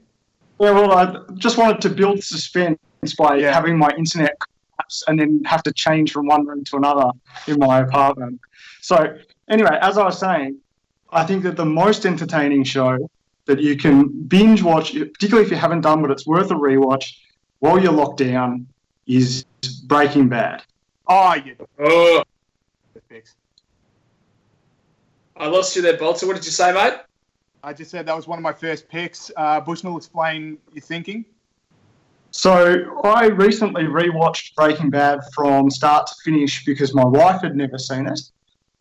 Yeah, 0.58 0.70
well, 0.70 0.92
I 0.92 1.20
just 1.34 1.58
wanted 1.58 1.82
to 1.82 1.90
build 1.90 2.24
suspense 2.24 2.78
by 3.18 3.36
Yeah. 3.36 3.52
having 3.52 3.76
my 3.76 3.90
internet 3.98 4.38
collapse 4.40 5.04
and 5.08 5.20
then 5.20 5.42
have 5.44 5.62
to 5.64 5.72
change 5.72 6.10
from 6.12 6.26
one 6.26 6.46
room 6.46 6.64
to 6.64 6.76
another 6.76 7.10
in 7.46 7.58
my 7.58 7.80
apartment. 7.80 8.40
So, 8.80 9.18
anyway, 9.48 9.78
as 9.82 9.98
I 9.98 10.04
was 10.04 10.18
saying, 10.18 10.56
I 11.12 11.24
think 11.24 11.42
that 11.42 11.56
the 11.56 11.66
most 11.66 12.06
entertaining 12.06 12.64
show 12.64 13.10
that 13.44 13.60
you 13.60 13.76
can 13.76 14.08
binge 14.08 14.62
watch, 14.62 14.92
particularly 14.92 15.44
if 15.44 15.50
you 15.50 15.58
haven't 15.58 15.82
done 15.82 16.00
but 16.00 16.10
it's 16.10 16.26
worth 16.26 16.50
a 16.50 16.54
rewatch 16.54 17.14
while 17.58 17.78
you're 17.78 17.92
locked 17.92 18.18
down, 18.18 18.66
is 19.06 19.44
Breaking 19.84 20.28
Bad. 20.28 20.62
Oh, 21.06 21.34
yeah. 21.34 21.52
Oh, 21.78 22.22
First 22.94 23.08
picks. 23.08 23.34
I 25.40 25.46
lost 25.46 25.74
you 25.74 25.80
there, 25.80 25.96
Bolter. 25.96 26.26
What 26.26 26.36
did 26.36 26.44
you 26.44 26.50
say, 26.50 26.70
mate? 26.70 27.00
I 27.64 27.72
just 27.72 27.90
said 27.90 28.04
that 28.04 28.14
was 28.14 28.28
one 28.28 28.38
of 28.38 28.42
my 28.42 28.52
first 28.52 28.88
picks. 28.90 29.30
Uh, 29.38 29.58
Bushnell, 29.58 29.96
explain 29.96 30.58
your 30.74 30.82
thinking. 30.82 31.24
So 32.30 33.00
I 33.04 33.28
recently 33.28 33.84
rewatched 33.84 34.54
Breaking 34.54 34.90
Bad 34.90 35.20
from 35.34 35.70
start 35.70 36.06
to 36.08 36.14
finish 36.24 36.62
because 36.66 36.94
my 36.94 37.06
wife 37.06 37.40
had 37.40 37.56
never 37.56 37.78
seen 37.78 38.06
it. 38.06 38.20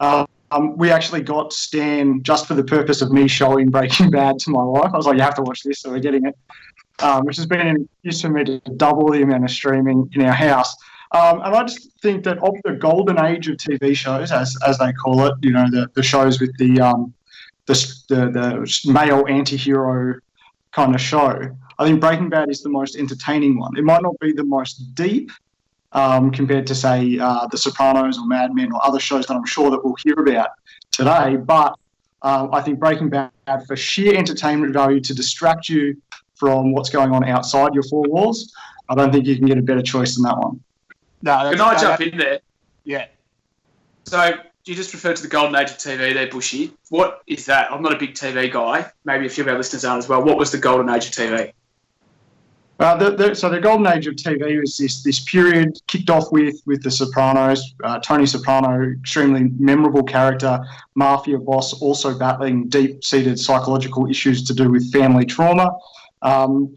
Um, 0.02 0.28
we 0.76 0.92
actually 0.92 1.22
got 1.22 1.54
Stan 1.54 2.24
just 2.24 2.46
for 2.46 2.56
the 2.56 2.64
purpose 2.64 3.02
of 3.02 3.10
me 3.10 3.30
showing 3.30 3.70
Breaking 3.70 4.12
Bad 4.12 4.38
to 4.40 4.50
my 4.50 4.64
wife. 4.64 4.92
I 4.94 4.98
was 4.98 5.06
like, 5.06 5.16
"You 5.16 5.24
have 5.24 5.36
to 5.36 5.44
watch 5.44 5.64
this," 5.64 5.80
so 5.80 5.92
we're 5.92 6.00
getting 6.00 6.26
it, 6.26 6.38
um, 7.00 7.24
which 7.24 7.38
has 7.38 7.46
been 7.46 7.62
an 7.62 7.90
excuse 8.04 8.22
for 8.22 8.30
me 8.30 8.44
to 8.44 8.60
double 8.76 9.10
the 9.10 9.22
amount 9.22 9.46
of 9.46 9.52
streaming 9.52 10.10
in 10.14 10.24
our 10.24 10.34
house. 10.34 10.76
Um, 11.12 11.42
and 11.42 11.56
I 11.56 11.64
just 11.64 11.90
think 12.02 12.24
that 12.26 12.38
of 12.40 12.54
the 12.64 12.74
golden 12.74 13.20
age 13.20 13.48
of 13.48 13.58
TV 13.58 13.96
shows, 13.96 14.32
as 14.32 14.56
as 14.66 14.78
they 14.78 14.94
call 14.94 15.26
it, 15.26 15.34
you 15.42 15.52
know, 15.52 15.66
the, 15.70 15.90
the 15.96 16.04
shows 16.04 16.40
with 16.40 16.56
the 16.58 16.80
um, 16.80 17.14
the, 17.66 17.74
the 18.10 18.16
the 18.32 18.92
male 18.92 19.26
anti-hero 19.28 20.20
kind 20.72 20.94
of 20.94 21.02
show. 21.02 21.56
I 21.80 21.86
think 21.86 22.02
Breaking 22.02 22.30
Bad 22.30 22.50
is 22.50 22.62
the 22.62 22.70
most 22.70 22.96
entertaining 22.96 23.58
one. 23.58 23.78
It 23.78 23.84
might 23.84 24.02
not 24.02 24.20
be 24.20 24.34
the 24.34 24.44
most 24.44 24.94
deep 24.96 25.32
um, 25.94 26.30
compared 26.30 26.68
to, 26.68 26.76
say, 26.76 27.18
uh, 27.18 27.48
The 27.48 27.58
Sopranos 27.58 28.18
or 28.18 28.28
Mad 28.28 28.54
Men 28.54 28.72
or 28.72 28.86
other 28.86 29.00
shows 29.00 29.26
that 29.28 29.36
I'm 29.36 29.46
sure 29.46 29.72
that 29.72 29.84
we'll 29.84 29.96
hear 30.04 30.14
about 30.16 30.50
today, 30.92 31.38
but 31.38 31.76
um, 32.22 32.54
I 32.54 32.62
think 32.62 32.80
Breaking 32.80 33.10
Bad, 33.10 33.32
for 33.66 33.76
sheer 33.76 34.16
entertainment 34.16 34.74
value 34.74 35.00
to 35.00 35.14
distract 35.14 35.70
you 35.70 36.00
from 36.36 36.74
what's 36.74 36.90
going 36.90 37.12
on 37.14 37.24
outside 37.24 37.74
your 37.74 37.84
four 37.84 38.04
walls, 38.10 38.54
I 38.90 38.96
don't 38.96 39.12
think 39.12 39.26
you 39.26 39.38
can 39.38 39.46
get 39.46 39.58
a 39.58 39.62
better 39.62 39.82
choice 39.82 40.16
than 40.16 40.24
that 40.24 40.38
one. 40.38 40.62
No, 41.22 41.52
Can 41.52 41.62
I 41.62 41.74
no, 41.74 41.80
jump 41.80 42.02
in 42.02 42.18
there? 42.18 42.40
Yeah. 42.84 43.08
So 44.06 44.34
you 44.66 44.76
just 44.76 44.94
referred 44.94 45.16
to 45.18 45.22
the 45.22 45.28
golden 45.28 45.56
age 45.56 45.72
of 45.72 45.78
TV 45.78 46.14
there, 46.14 46.28
Bushy. 46.28 46.72
What 46.90 47.22
is 47.28 47.46
that? 47.48 47.72
I'm 47.72 47.82
not 47.82 47.94
a 47.94 47.98
big 47.98 48.14
TV 48.14 48.52
guy. 48.52 48.92
Maybe 49.04 49.26
a 49.26 49.30
few 49.30 49.44
of 49.44 49.50
our 49.50 49.58
listeners 49.58 49.84
aren't 49.84 50.04
as 50.04 50.10
well. 50.10 50.24
What 50.24 50.38
was 50.38 50.52
the 50.52 50.58
golden 50.58 50.90
age 50.90 51.08
of 51.08 51.12
TV? 51.12 51.54
Uh, 52.80 52.96
the, 52.96 53.12
the, 53.12 53.36
so 53.36 53.50
the 53.50 53.60
golden 53.60 53.86
age 53.88 54.08
of 54.08 54.16
TV 54.16 54.62
was 54.62 54.78
this 54.78 55.04
this 55.04 55.20
period 55.20 55.78
kicked 55.88 56.10
off 56.10 56.32
with 56.32 56.62
with 56.66 56.82
The 56.82 56.92
Sopranos. 56.92 57.74
Uh, 57.84 58.00
Tony 58.00 58.26
Soprano, 58.26 58.92
extremely 58.92 59.52
memorable 59.60 60.04
character, 60.04 60.64
mafia 60.96 61.40
boss, 61.40 61.74
also 61.82 62.18
battling 62.18 62.70
deep 62.70 63.04
seated 63.04 63.38
psychological 63.38 64.10
issues 64.10 64.44
to 64.46 64.54
do 64.54 64.72
with 64.72 64.90
family 64.94 65.26
trauma. 65.26 65.72
Um, 66.22 66.74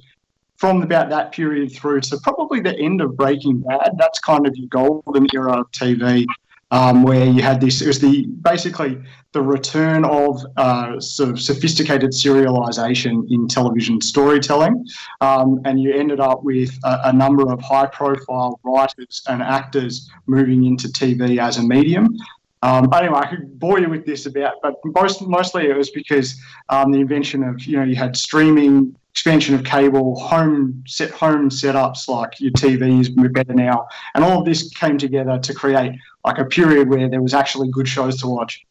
from 0.62 0.81
about 0.81 1.11
that 1.11 1.33
period 1.33 1.72
through 1.72 2.01
to 2.01 2.16
probably 2.18 2.61
the 2.61 2.79
end 2.79 3.01
of 3.01 3.16
Breaking 3.16 3.59
Bad, 3.62 3.96
that's 3.98 4.20
kind 4.20 4.46
of 4.46 4.57
your 4.57 4.68
golden 4.68 5.27
era 5.35 5.55
of 5.55 5.68
TV, 5.72 6.25
um, 6.70 7.03
where 7.03 7.25
you 7.25 7.42
had 7.42 7.61
this. 7.61 7.83
It 7.83 7.88
was 7.88 7.98
the 7.98 8.27
basically 8.42 9.03
the 9.33 9.42
return 9.42 10.05
of 10.05 10.40
uh, 10.57 11.01
sort 11.01 11.31
of 11.31 11.40
sophisticated 11.40 12.11
serialization 12.11 13.29
in 13.29 13.48
television 13.48 14.01
storytelling. 14.01 14.87
Um, 15.20 15.61
and 15.64 15.81
you 15.81 15.92
ended 15.92 16.20
up 16.20 16.44
with 16.44 16.70
a, 16.85 17.01
a 17.07 17.12
number 17.12 17.53
of 17.53 17.61
high 17.61 17.87
profile 17.87 18.61
writers 18.62 19.20
and 19.27 19.42
actors 19.42 20.09
moving 20.27 20.64
into 20.64 20.87
TV 20.87 21.42
as 21.42 21.59
a 21.59 21.62
medium. 21.64 22.16
Um, 22.62 22.88
anyway, 22.94 23.18
I 23.18 23.27
could 23.27 23.59
bore 23.59 23.81
you 23.81 23.88
with 23.88 24.07
this 24.07 24.27
about, 24.27 24.55
but 24.62 24.77
most, 24.85 25.27
mostly 25.27 25.66
it 25.66 25.77
was 25.77 25.90
because 25.90 26.40
um, 26.68 26.92
the 26.92 27.01
invention 27.01 27.42
of, 27.42 27.61
you 27.64 27.77
know, 27.77 27.83
you 27.83 27.96
had 27.96 28.16
streaming, 28.16 28.94
expansion 29.12 29.55
of 29.55 29.62
cable, 29.62 30.18
home 30.18 30.83
set 30.87 31.11
home 31.11 31.51
setups 31.51 32.09
like 32.09 32.40
your 32.40 32.51
TVs 32.53 33.16
are 33.22 33.29
better 33.29 33.53
now, 33.53 33.87
and 34.14 34.25
all 34.25 34.40
of 34.40 34.46
this 34.46 34.70
came 34.70 34.96
together 34.96 35.38
to 35.38 35.55
create 35.55 35.92
like 36.25 36.38
a 36.38 36.44
period 36.46 36.88
where 36.88 37.09
there 37.09 37.20
was 37.20 37.35
actually 37.35 37.70
good 37.70 37.87
shows 37.87 38.18
to 38.20 38.27
watch. 38.27 38.64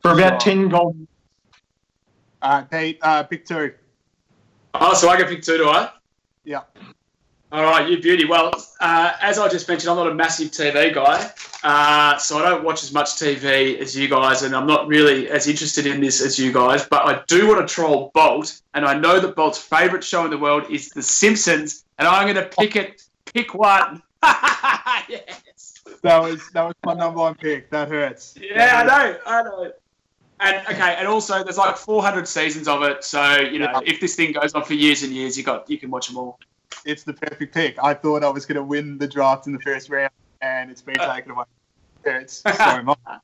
For 0.00 0.12
about 0.12 0.40
Sure. 0.40 0.52
ten 0.52 0.68
gold 0.68 0.96
All 2.42 2.58
right, 2.58 2.70
Pete, 2.70 2.98
uh, 3.02 3.22
pick 3.24 3.44
two. 3.44 3.72
Oh, 4.74 4.94
so 4.94 5.08
I 5.08 5.16
get 5.16 5.28
pick 5.28 5.42
two, 5.42 5.58
do 5.58 5.68
I? 5.68 5.90
Yeah. 6.44 6.62
All 7.52 7.62
right, 7.64 7.86
you 7.86 8.00
beauty. 8.00 8.24
Well, 8.24 8.50
uh, 8.80 9.12
as 9.20 9.38
I 9.38 9.46
just 9.46 9.68
mentioned, 9.68 9.90
I'm 9.90 9.96
not 9.96 10.10
a 10.10 10.14
massive 10.14 10.50
TV 10.52 10.94
guy, 10.94 11.30
uh, 11.62 12.16
so 12.16 12.38
I 12.38 12.48
don't 12.48 12.64
watch 12.64 12.82
as 12.82 12.94
much 12.94 13.08
TV 13.16 13.78
as 13.78 13.94
you 13.94 14.08
guys, 14.08 14.42
and 14.42 14.56
I'm 14.56 14.66
not 14.66 14.88
really 14.88 15.28
as 15.28 15.46
interested 15.46 15.84
in 15.84 16.00
this 16.00 16.22
as 16.22 16.38
you 16.38 16.50
guys. 16.50 16.86
But 16.86 17.04
I 17.04 17.22
do 17.26 17.46
want 17.48 17.68
to 17.68 17.72
troll 17.72 18.10
Bolt, 18.14 18.62
and 18.72 18.86
I 18.86 18.98
know 18.98 19.20
that 19.20 19.36
Bolt's 19.36 19.58
favourite 19.58 20.02
show 20.02 20.24
in 20.24 20.30
the 20.30 20.38
world 20.38 20.64
is 20.70 20.88
The 20.88 21.02
Simpsons, 21.02 21.84
and 21.98 22.08
I'm 22.08 22.24
going 22.24 22.42
to 22.42 22.56
pick 22.56 22.74
it. 22.74 23.02
Pick 23.26 23.52
one. 23.52 24.02
yes. 24.22 25.74
That 26.00 26.22
was 26.22 26.48
that 26.54 26.62
was 26.64 26.74
my 26.86 26.94
number 26.94 27.20
one 27.20 27.34
pick. 27.34 27.68
That 27.68 27.88
hurts. 27.88 28.34
Yeah, 28.40 28.80
I 28.80 28.84
know. 28.84 29.18
I 29.26 29.42
know. 29.42 29.72
And 30.40 30.66
okay, 30.68 30.94
and 30.98 31.06
also 31.06 31.44
there's 31.44 31.58
like 31.58 31.76
400 31.76 32.26
seasons 32.26 32.66
of 32.66 32.82
it, 32.82 33.04
so 33.04 33.36
you 33.40 33.58
know 33.58 33.66
Yeah. 33.74 33.80
if 33.84 34.00
this 34.00 34.16
thing 34.16 34.32
goes 34.32 34.54
on 34.54 34.64
for 34.64 34.72
years 34.72 35.02
and 35.02 35.12
years, 35.12 35.36
you 35.36 35.44
got 35.44 35.68
you 35.68 35.76
can 35.76 35.90
watch 35.90 36.08
them 36.08 36.16
all. 36.16 36.38
It's 36.84 37.02
the 37.04 37.12
perfect 37.12 37.54
pick. 37.54 37.76
I 37.82 37.94
thought 37.94 38.24
I 38.24 38.28
was 38.28 38.46
going 38.46 38.56
to 38.56 38.62
win 38.62 38.98
the 38.98 39.06
draft 39.08 39.46
in 39.46 39.52
the 39.52 39.60
first 39.60 39.88
round, 39.90 40.10
and 40.40 40.70
it's 40.70 40.82
been 40.82 40.98
Uh. 41.00 41.14
taken 41.14 41.32
away. 41.32 41.44
It's 42.04 42.42
so 42.58 42.82
much. 42.82 42.98
All 43.06 43.18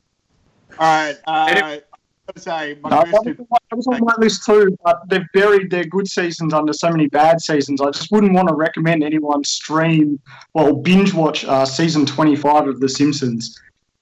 right. 0.79 1.17
Uh, 1.27 1.47
And 1.51 1.59
I 1.59 1.83
gotta 2.29 2.41
say, 2.41 2.79
my 2.83 2.91
No, 2.91 3.01
first 3.11 3.25
two 3.25 3.47
was, 3.49 3.59
was 3.73 3.87
on 3.89 4.01
my 4.05 4.15
list 4.19 4.45
too, 4.45 4.77
but 4.85 5.01
they've 5.09 5.27
buried 5.35 5.71
their 5.71 5.85
good 5.85 6.07
seasons 6.07 6.53
under 6.53 6.73
so 6.73 6.91
many 6.91 7.09
bad 7.09 7.41
seasons. 7.41 7.81
I 7.81 7.91
just 7.91 8.13
wouldn't 8.13 8.35
want 8.35 8.49
to 8.49 8.55
recommend 8.55 9.03
anyone 9.03 9.43
stream, 9.45 10.21
well, 10.55 10.75
binge 10.75 11.13
watch 11.15 11.45
uh, 11.47 11.65
season 11.65 12.07
25 12.07 12.69
of 12.69 12.81
The 12.81 12.89
Simpsons. 12.89 13.59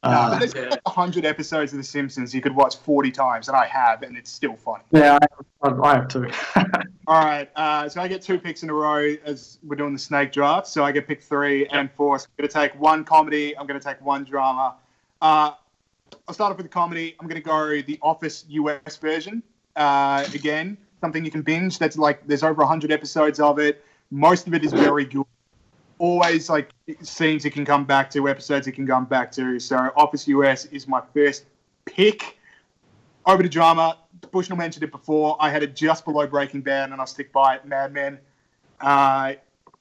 Uh, 0.07 0.31
but 0.31 0.39
there's 0.41 0.55
Yeah. 0.55 0.77
100 0.85 1.25
episodes 1.25 1.73
of 1.73 1.79
The 1.79 1.85
Simpsons 1.85 2.35
you 2.35 2.41
could 2.41 2.55
watch 2.55 2.77
40 2.77 3.11
times, 3.11 3.49
and 3.49 3.57
I 3.57 3.67
have, 3.67 4.03
and 4.03 4.17
it's 4.17 4.31
still 4.31 4.57
funny. 4.57 4.85
yeah, 4.93 5.19
I, 5.63 5.69
I 5.69 5.95
have 5.95 6.09
too. 6.09 6.31
All 7.07 7.25
right, 7.25 7.49
uh, 7.57 7.89
so 7.89 8.01
I 8.01 8.09
get 8.09 8.23
two 8.23 8.39
picks 8.39 8.63
in 8.63 8.71
a 8.71 8.75
row 8.75 9.15
as 9.25 9.59
we're 9.63 9.77
doing 9.77 9.93
the 9.93 9.99
snake 9.99 10.33
draft. 10.33 10.67
So 10.67 10.85
I 10.85 10.93
get 10.93 11.07
pick 11.07 11.23
three 11.23 11.67
and 11.69 11.91
four. 11.93 12.19
So 12.19 12.27
I'm 12.27 12.43
going 12.43 12.49
to 12.49 12.55
take 12.55 12.81
one 12.81 13.05
comedy. 13.05 13.57
I'm 13.57 13.67
going 13.67 13.79
to 13.79 13.85
take 13.87 14.01
one 14.05 14.25
drama. 14.25 14.75
Uh, 15.23 15.53
I'll 16.29 16.35
start 16.35 16.51
off 16.51 16.57
with 16.57 16.67
the 16.67 16.73
comedy. 16.73 17.15
I'm 17.21 17.29
going 17.29 17.41
to 17.41 17.47
go 17.47 17.81
the 17.83 17.99
Office 18.03 18.45
US 18.49 18.97
version. 18.97 19.43
Uh, 19.77 20.25
again, 20.35 20.77
something 21.01 21.25
you 21.25 21.31
can 21.31 21.43
binge. 21.43 21.79
That's 21.79 21.97
like 21.97 22.27
there's 22.27 22.43
over 22.43 22.63
100 22.63 22.91
episodes 22.91 23.39
of 23.39 23.59
it. 23.59 23.85
Most 24.11 24.47
of 24.47 24.55
it 24.55 24.65
is 24.65 24.73
very 24.73 25.05
good. 25.05 25.25
Always 25.99 26.51
like 26.51 26.71
scenes 27.03 27.45
you 27.45 27.51
can 27.51 27.65
come 27.65 27.85
back 27.85 28.11
to, 28.11 28.29
episodes 28.29 28.67
you 28.67 28.73
can 28.73 28.87
come 28.87 29.07
back 29.07 29.33
to. 29.33 29.59
So 29.59 29.77
Office 29.97 30.29
US 30.29 30.67
is 30.67 30.87
my 30.87 31.03
first 31.15 31.47
pick. 31.87 32.39
Over 33.25 33.43
to 33.43 33.49
drama. 33.49 33.99
Bushnell 34.31 34.57
mentioned 34.57 34.85
it 34.85 34.93
before. 34.93 35.37
I 35.41 35.51
had 35.51 35.63
it 35.63 35.75
just 35.75 36.05
below 36.05 36.27
Breaking 36.27 36.61
Bad, 36.61 36.91
and 36.91 37.01
I'll 37.01 37.07
stick 37.07 37.33
by 37.33 37.57
it. 37.57 37.65
Mad 37.65 37.93
Men. 37.93 38.19
Uh, 38.81 39.35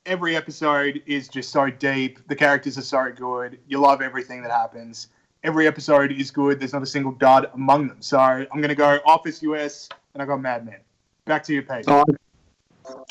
every 0.06 0.36
episode 0.36 1.02
is 1.06 1.28
just 1.28 1.52
so 1.52 1.70
deep. 1.70 2.20
The 2.28 2.36
characters 2.36 2.78
are 2.78 2.84
so 2.84 3.12
good. 3.12 3.60
You 3.68 3.80
love 3.80 4.02
everything 4.02 4.42
that 4.44 4.52
happens. 4.52 5.08
Every 5.44 5.68
episode 5.68 6.12
is 6.12 6.32
good. 6.32 6.60
There's 6.60 6.74
not 6.74 6.82
a 6.82 6.88
single 6.88 7.12
dud 7.12 7.50
among 7.54 7.88
them. 7.88 8.02
So 8.02 8.18
I'm 8.20 8.48
going 8.62 8.70
to 8.70 8.76
go 8.76 9.00
Office 9.06 9.42
US, 9.44 9.90
and 10.14 10.24
I 10.24 10.26
got 10.26 10.42
Mad 10.42 10.66
Men. 10.66 10.80
Back 11.26 11.44
to 11.46 11.54
you, 11.54 11.66
ooh. 11.90 12.04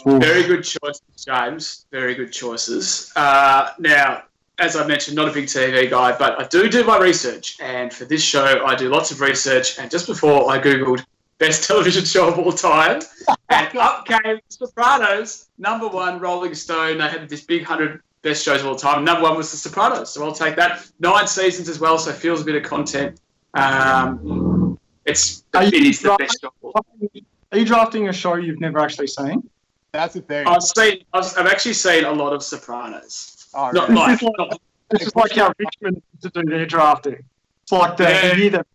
Very 0.06 0.42
good 0.42 0.64
choices, 0.64 1.02
James. 1.24 1.86
Very 1.90 2.14
good 2.14 2.32
choices. 2.32 3.12
Uh, 3.16 3.70
now, 3.78 4.24
as 4.58 4.76
I 4.76 4.86
mentioned, 4.86 5.16
not 5.16 5.28
a 5.28 5.32
big 5.32 5.46
TV 5.46 5.90
guy, 5.90 6.16
but 6.16 6.40
I 6.40 6.46
do 6.46 6.68
do 6.68 6.84
my 6.84 6.98
research. 6.98 7.58
And 7.60 7.92
for 7.92 8.04
this 8.04 8.22
show, 8.22 8.64
I 8.64 8.74
do 8.74 8.88
lots 8.88 9.10
of 9.10 9.20
research. 9.20 9.78
And 9.78 9.90
just 9.90 10.06
before 10.06 10.50
I 10.50 10.60
Googled 10.60 11.04
best 11.38 11.64
television 11.68 12.04
show 12.04 12.28
of 12.28 12.38
all 12.38 12.52
time, 12.52 13.02
and 13.48 13.76
up 13.76 14.06
came 14.06 14.40
Sopranos, 14.48 15.48
number 15.58 15.88
one, 15.88 16.20
Rolling 16.20 16.54
Stone. 16.54 16.98
They 16.98 17.08
had 17.08 17.28
this 17.28 17.42
big 17.42 17.62
100 17.62 18.00
best 18.22 18.44
shows 18.44 18.60
of 18.60 18.66
all 18.66 18.76
time. 18.76 19.04
Number 19.04 19.22
one 19.22 19.36
was 19.36 19.50
The 19.50 19.56
Sopranos. 19.56 20.12
So 20.12 20.24
I'll 20.24 20.32
take 20.32 20.56
that. 20.56 20.86
Nine 21.00 21.26
seasons 21.26 21.68
as 21.68 21.80
well, 21.80 21.98
so 21.98 22.10
it 22.10 22.16
feels 22.16 22.42
a 22.42 22.44
bit 22.44 22.54
of 22.54 22.62
content. 22.62 23.20
Um, 23.54 24.78
it's, 25.04 25.44
it 25.54 25.74
is 25.74 26.00
the 26.00 26.16
best 26.18 26.38
show 26.40 26.48
of 26.48 26.54
all 26.62 26.72
time. 26.72 27.24
Are 27.52 27.58
you 27.58 27.64
drafting 27.64 28.08
a 28.08 28.12
show 28.12 28.34
you've 28.34 28.60
never 28.60 28.78
actually 28.78 29.06
seen? 29.06 29.48
That's 29.94 30.14
the 30.14 30.22
thing. 30.22 30.44
I've 30.48 30.62
seen. 30.64 31.04
I've, 31.12 31.24
I've 31.38 31.46
actually 31.46 31.74
seen 31.74 32.04
a 32.04 32.10
lot 32.12 32.32
of 32.32 32.42
Sopranos. 32.42 33.46
Oh, 33.54 33.70
Not 33.70 33.88
really? 33.88 34.00
like, 34.00 34.20
not, 34.38 34.60
This 34.90 35.02
is 35.02 35.14
like 35.14 35.30
how 35.36 35.52
Richmond 35.56 36.02
to 36.22 36.30
do 36.30 36.42
their 36.42 36.66
drafting. 36.66 37.24
It's 37.62 37.70
like 37.70 37.96
the, 37.96 38.02
Yeah. 38.02 38.34
the 38.34 38.40
year 38.40 38.50
that 38.50 38.66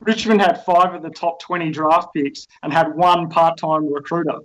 Richmond 0.00 0.40
had 0.40 0.64
five 0.64 0.94
of 0.94 1.02
the 1.02 1.10
top 1.10 1.38
20 1.42 1.70
draft 1.70 2.14
picks 2.14 2.48
and 2.62 2.72
had 2.72 2.94
one 2.94 3.28
part 3.28 3.58
time 3.58 3.92
recruiter. 3.92 4.38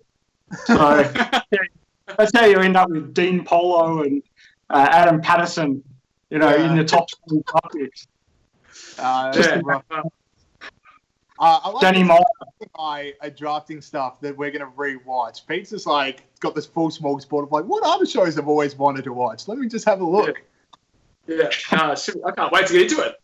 So 0.66 0.76
that's 2.18 2.32
how 2.38 2.46
you 2.48 2.58
end 2.60 2.76
up 2.76 2.90
with 2.90 3.14
Dean 3.14 3.46
Polo 3.46 4.04
and 4.04 4.22
uh, 4.70 4.88
Adam 4.92 5.22
Pattison, 5.22 5.82
you 6.30 6.40
know, 6.40 6.54
Yeah. 6.54 6.70
in 6.70 6.76
the 6.76 6.84
top 6.84 7.08
20 7.30 7.44
draft 7.48 7.74
picks. 7.74 8.08
Uh, 9.00 9.32
Just- 9.32 9.50
that's 9.52 9.64
rough. 9.64 9.84
Uh, 11.40 11.60
I 11.64 11.70
like 11.70 11.82
Danny 11.82 12.00
this 12.00 12.08
Moore. 12.10 12.26
by 12.76 13.14
a 13.22 13.32
drafting 13.32 13.82
stuff 13.82 14.20
that 14.20 14.36
we're 14.36 14.52
going 14.52 14.66
to 14.66 14.72
rewatch. 14.78 15.48
Pete's 15.48 15.70
just 15.70 15.88
like 15.88 16.24
got 16.42 16.54
this 16.54 16.66
full 16.66 16.90
smorgasbord 16.90 17.44
of 17.44 17.52
like, 17.52 17.64
what 17.64 17.82
other 17.84 18.06
shows 18.06 18.38
I've 18.38 18.50
always 18.50 18.76
wanted 18.76 19.06
to 19.06 19.14
watch? 19.14 19.48
Let 19.48 19.58
me 19.58 19.70
just 19.70 19.86
have 19.86 20.02
a 20.02 20.06
look. 20.06 20.42
yeah, 21.28 21.50
uh, 21.72 21.96
shoot, 21.96 22.22
I 22.26 22.32
can't 22.32 22.52
wait 22.52 22.68
to 22.68 22.74
get 22.74 22.92
into 22.92 23.02
it. 23.02 23.16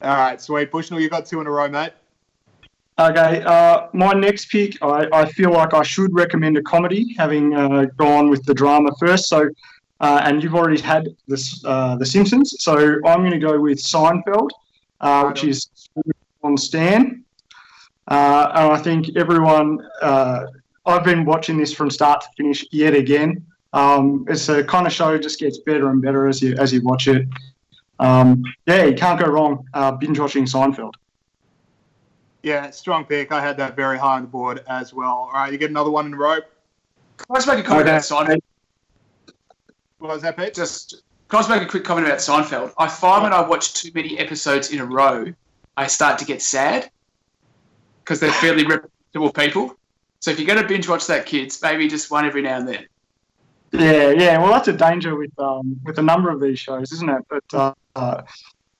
All 0.00 0.16
right, 0.16 0.40
sweet. 0.40 0.70
Bushnell, 0.70 1.00
you 1.00 1.10
got 1.10 1.26
two 1.26 1.40
in 1.42 1.46
a 1.46 1.50
row, 1.50 1.68
mate. 1.68 1.92
Okay, 2.98 3.42
uh, 3.42 3.88
my 3.92 4.12
next 4.12 4.50
pick, 4.50 4.82
I, 4.82 5.06
I 5.12 5.26
feel 5.26 5.52
like 5.52 5.74
I 5.74 5.82
should 5.82 6.14
recommend 6.14 6.56
a 6.56 6.62
comedy, 6.62 7.14
having 7.18 7.54
uh, 7.54 7.86
gone 7.96 8.30
with 8.30 8.42
the 8.44 8.54
drama 8.54 8.90
first. 8.98 9.28
So, 9.28 9.50
uh, 10.00 10.20
and 10.24 10.42
you've 10.42 10.54
already 10.54 10.80
had 10.80 11.08
this, 11.28 11.62
uh, 11.66 11.96
The 11.96 12.06
Simpsons, 12.06 12.56
so 12.58 12.76
I'm 13.06 13.20
going 13.20 13.32
to 13.32 13.38
go 13.38 13.60
with 13.60 13.82
Seinfeld, 13.82 14.48
uh, 15.00 15.24
which 15.24 15.44
is 15.44 15.68
on 16.42 16.56
Stan. 16.56 17.24
Uh, 18.10 18.50
and 18.54 18.72
I 18.72 18.76
think 18.78 19.16
everyone, 19.16 19.86
uh, 20.02 20.46
I've 20.84 21.04
been 21.04 21.24
watching 21.24 21.56
this 21.56 21.72
from 21.72 21.90
start 21.90 22.22
to 22.22 22.28
finish 22.36 22.64
yet 22.72 22.94
again. 22.94 23.46
Um, 23.72 24.24
it's 24.28 24.48
a 24.48 24.64
kind 24.64 24.86
of 24.86 24.92
show 24.92 25.16
just 25.16 25.38
gets 25.38 25.58
better 25.58 25.88
and 25.90 26.02
better 26.02 26.26
as 26.26 26.42
you 26.42 26.56
as 26.56 26.72
you 26.72 26.82
watch 26.82 27.06
it. 27.06 27.28
Um, 28.00 28.42
yeah, 28.66 28.84
you 28.86 28.94
can't 28.94 29.20
go 29.20 29.26
wrong 29.26 29.64
uh, 29.74 29.92
binge 29.92 30.18
watching 30.18 30.44
Seinfeld. 30.44 30.94
Yeah, 32.42 32.70
strong 32.70 33.04
pick. 33.04 33.30
I 33.30 33.40
had 33.40 33.56
that 33.58 33.76
very 33.76 33.98
high 33.98 34.16
on 34.16 34.22
the 34.22 34.28
board 34.28 34.64
as 34.66 34.92
well. 34.92 35.08
All 35.08 35.32
right, 35.32 35.52
you 35.52 35.58
get 35.58 35.70
another 35.70 35.90
one 35.90 36.06
in 36.06 36.14
a 36.14 36.16
row. 36.16 36.40
Can 37.18 37.26
I 37.30 37.34
just 37.34 37.46
make 37.46 37.58
a 37.58 37.62
comment 37.62 37.82
Okay. 37.86 37.90
about 37.90 38.02
Seinfeld? 38.02 38.40
What 39.98 40.08
was 40.14 40.22
that, 40.22 40.36
Pete? 40.36 40.54
Just 40.54 41.02
can 41.28 41.36
I 41.38 41.40
just 41.40 41.50
make 41.50 41.62
a 41.62 41.66
quick 41.66 41.84
comment 41.84 42.06
about 42.08 42.18
Seinfeld? 42.18 42.72
I 42.76 42.88
find 42.88 43.22
when 43.22 43.32
I 43.32 43.46
watch 43.46 43.74
too 43.74 43.90
many 43.94 44.18
episodes 44.18 44.70
in 44.72 44.80
a 44.80 44.84
row, 44.84 45.26
I 45.76 45.86
start 45.86 46.18
to 46.18 46.24
get 46.24 46.42
sad 46.42 46.90
because 48.10 48.18
they're 48.18 48.32
fairly 48.32 48.66
reputable 48.66 49.30
people. 49.32 49.78
So 50.18 50.32
if 50.32 50.40
you're 50.40 50.46
going 50.48 50.60
to 50.60 50.66
binge 50.66 50.88
watch 50.88 51.06
that, 51.06 51.26
kids, 51.26 51.62
maybe 51.62 51.86
just 51.86 52.10
one 52.10 52.24
every 52.24 52.42
now 52.42 52.56
and 52.56 52.66
then. 52.66 52.86
Yeah, 53.70 54.10
yeah. 54.10 54.38
Well, 54.38 54.50
that's 54.50 54.66
a 54.66 54.72
danger 54.72 55.14
with 55.14 55.30
um, 55.38 55.78
with 55.84 55.96
a 55.98 56.02
number 56.02 56.28
of 56.28 56.40
these 56.40 56.58
shows, 56.58 56.90
isn't 56.90 57.08
it? 57.08 57.22
But 57.28 57.74
uh, 57.94 58.22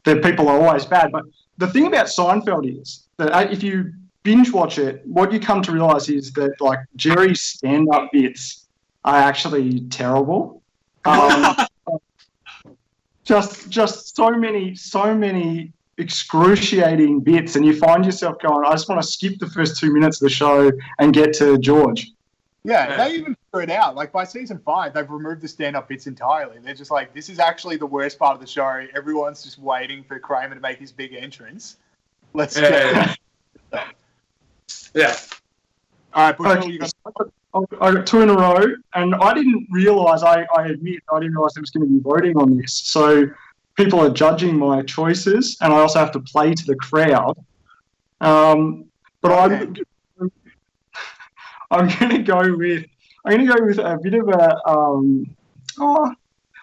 the 0.03 0.17
people 0.17 0.49
are 0.49 0.61
always 0.61 0.85
bad. 0.85 1.13
But 1.13 1.27
the 1.59 1.69
thing 1.69 1.87
about 1.87 2.07
Seinfeld 2.07 2.81
is 2.81 3.07
that 3.19 3.31
uh, 3.33 3.47
if 3.49 3.63
you 3.63 3.93
binge 4.25 4.51
watch 4.51 4.79
it, 4.79 5.07
what 5.07 5.33
you 5.33 5.39
come 5.39 5.63
to 5.63 5.71
realize 5.71 6.09
is 6.09 6.33
that 6.33 6.61
like 6.61 6.81
Jerry's 6.97 7.41
stand 7.41 7.87
up 7.95 8.11
bits 8.11 8.67
are 9.05 9.15
actually 9.15 9.83
terrible. 9.91 10.61
Um, 11.05 11.55
just 13.25 13.71
just 13.71 14.17
so 14.17 14.31
many 14.33 14.75
so 14.75 15.15
many 15.15 15.73
excruciating 16.01 17.21
bits, 17.21 17.57
and 17.57 17.65
you 17.65 17.77
find 17.79 18.05
yourself 18.05 18.39
going, 18.41 18.65
I 18.67 18.73
just 18.73 18.89
want 18.89 19.01
to 19.03 19.07
skip 19.07 19.39
the 19.39 19.49
first 19.49 19.79
two 19.79 19.93
minutes 19.93 20.21
of 20.21 20.27
the 20.29 20.35
show 20.35 20.73
and 20.99 21.13
get 21.13 21.33
to 21.35 21.59
George. 21.59 22.11
Yeah, 22.65 22.89
Yeah. 22.91 22.97
they 23.09 23.15
even 23.15 23.37
figured 23.53 23.71
it 23.71 23.75
out. 23.75 23.95
Like 23.95 24.13
by 24.13 24.25
season 24.25 24.59
five, 24.65 24.93
they've 24.93 25.09
removed 25.11 25.41
the 25.41 25.49
stand-up 25.49 25.89
bits 25.89 26.07
entirely. 26.07 26.59
They're 26.59 26.75
just 26.75 26.91
like, 26.91 27.15
this 27.15 27.29
is 27.29 27.39
actually 27.39 27.77
the 27.77 27.87
worst 27.87 28.19
part 28.19 28.35
of 28.35 28.41
the 28.41 28.47
show. 28.47 28.87
Everyone's 28.95 29.43
just 29.43 29.59
waiting 29.59 30.03
for 30.05 30.19
Kramer 30.19 30.55
to 30.55 30.61
make 30.61 30.79
his 30.79 30.93
big 30.93 31.15
entrance. 31.15 31.77
Let's 32.35 32.57
Yeah. 32.59 33.15
get 33.73 33.87
Yeah. 34.95 35.17
All 36.15 36.25
right, 36.27 36.37
Bushnell, 36.37 36.59
Okay, 36.65 36.73
you 36.73 36.79
got 36.79 36.93
I 37.81 37.93
got 37.93 38.07
two 38.07 38.21
in 38.23 38.31
a 38.31 38.35
row, 38.35 38.65
and 38.95 39.15
I 39.17 39.35
didn't 39.35 39.67
realise. 39.73 40.23
I, 40.23 40.47
I 40.57 40.67
admit 40.69 41.01
I 41.13 41.19
didn't 41.19 41.33
realise 41.35 41.55
there 41.55 41.63
was 41.63 41.71
going 41.71 41.85
to 41.87 41.93
be 41.93 41.99
voting 42.01 42.37
on 42.37 42.57
this. 42.57 42.75
So 42.75 43.27
people 43.83 44.01
are 44.01 44.11
judging 44.11 44.57
my 44.59 44.83
choices, 44.83 45.57
and 45.61 45.73
I 45.73 45.79
also 45.79 45.99
have 45.99 46.13
to 46.13 46.21
play 46.21 46.55
to 46.55 46.65
the 46.67 46.77
crowd. 46.77 47.37
Um, 48.21 48.85
but 49.23 49.33
I'm 49.33 49.75
I'm 51.71 51.89
going 51.99 52.11
to 52.11 52.23
go 52.23 52.57
with 52.57 52.85
I'm 53.25 53.33
going 53.33 53.47
to 53.47 53.55
go 53.55 53.65
with 53.65 53.79
a 53.79 53.99
bit 54.03 54.15
of 54.15 54.29
a 54.29 54.69
um, 54.69 55.35
oh, 55.79 56.15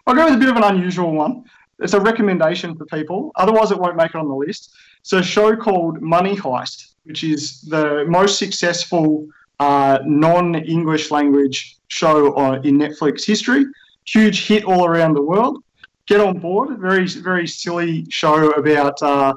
I'll 0.06 0.16
go 0.16 0.26
with 0.26 0.36
a 0.36 0.38
bit 0.38 0.50
of 0.50 0.58
an 0.58 0.64
unusual 0.64 1.12
one. 1.12 1.46
It's 1.80 1.94
a 1.94 2.00
recommendation 2.00 2.76
for 2.76 2.86
people. 2.86 3.32
Otherwise, 3.36 3.72
it 3.72 3.80
won't 3.80 3.96
make 3.96 4.10
it 4.10 4.16
on 4.16 4.28
the 4.28 4.36
list. 4.36 4.76
It's 5.02 5.14
a 5.14 5.24
show 5.24 5.56
called 5.56 6.02
Money 6.02 6.36
Heist, 6.36 6.94
which 7.04 7.24
is 7.24 7.62
the 7.62 8.06
most 8.08 8.40
successful 8.40 9.28
uh, 9.60 10.00
non-English 10.06 11.12
language 11.12 11.78
show 11.88 12.36
on, 12.36 12.66
in 12.66 12.78
Netflix 12.78 13.26
history. 13.26 13.66
Huge 14.06 14.48
hit 14.48 14.64
all 14.64 14.86
around 14.86 15.14
the 15.14 15.22
world. 15.22 15.64
Get 16.08 16.22
on 16.22 16.40
board. 16.40 16.78
Very 16.80 17.06
very 17.08 17.48
silly 17.48 18.06
show 18.10 18.52
about. 18.52 19.02
Uh, 19.02 19.34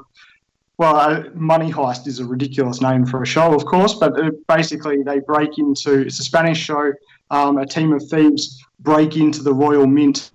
well, 0.77 1.25
Money 1.35 1.71
Heist 1.71 2.07
is 2.07 2.19
a 2.19 2.25
ridiculous 2.25 2.81
name 2.81 3.05
for 3.05 3.21
a 3.21 3.25
show, 3.25 3.53
of 3.53 3.65
course, 3.65 3.93
but 3.93 4.19
uh, 4.19 4.31
basically 4.47 5.03
they 5.03 5.19
break 5.19 5.59
into. 5.59 6.01
It's 6.01 6.19
a 6.19 6.23
Spanish 6.23 6.59
show. 6.59 6.93
Um, 7.29 7.57
a 7.57 7.65
team 7.65 7.93
of 7.93 8.03
thieves 8.09 8.63
break 8.79 9.15
into 9.15 9.43
the 9.43 9.53
Royal 9.53 9.85
Mint 9.85 10.31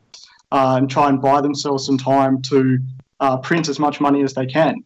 uh, 0.53 0.77
and 0.79 0.88
try 0.88 1.09
and 1.09 1.20
buy 1.20 1.40
themselves 1.40 1.85
some 1.85 1.99
time 1.99 2.40
to 2.42 2.79
uh, 3.20 3.37
print 3.38 3.68
as 3.68 3.79
much 3.79 4.01
money 4.01 4.22
as 4.22 4.35
they 4.35 4.46
can. 4.46 4.77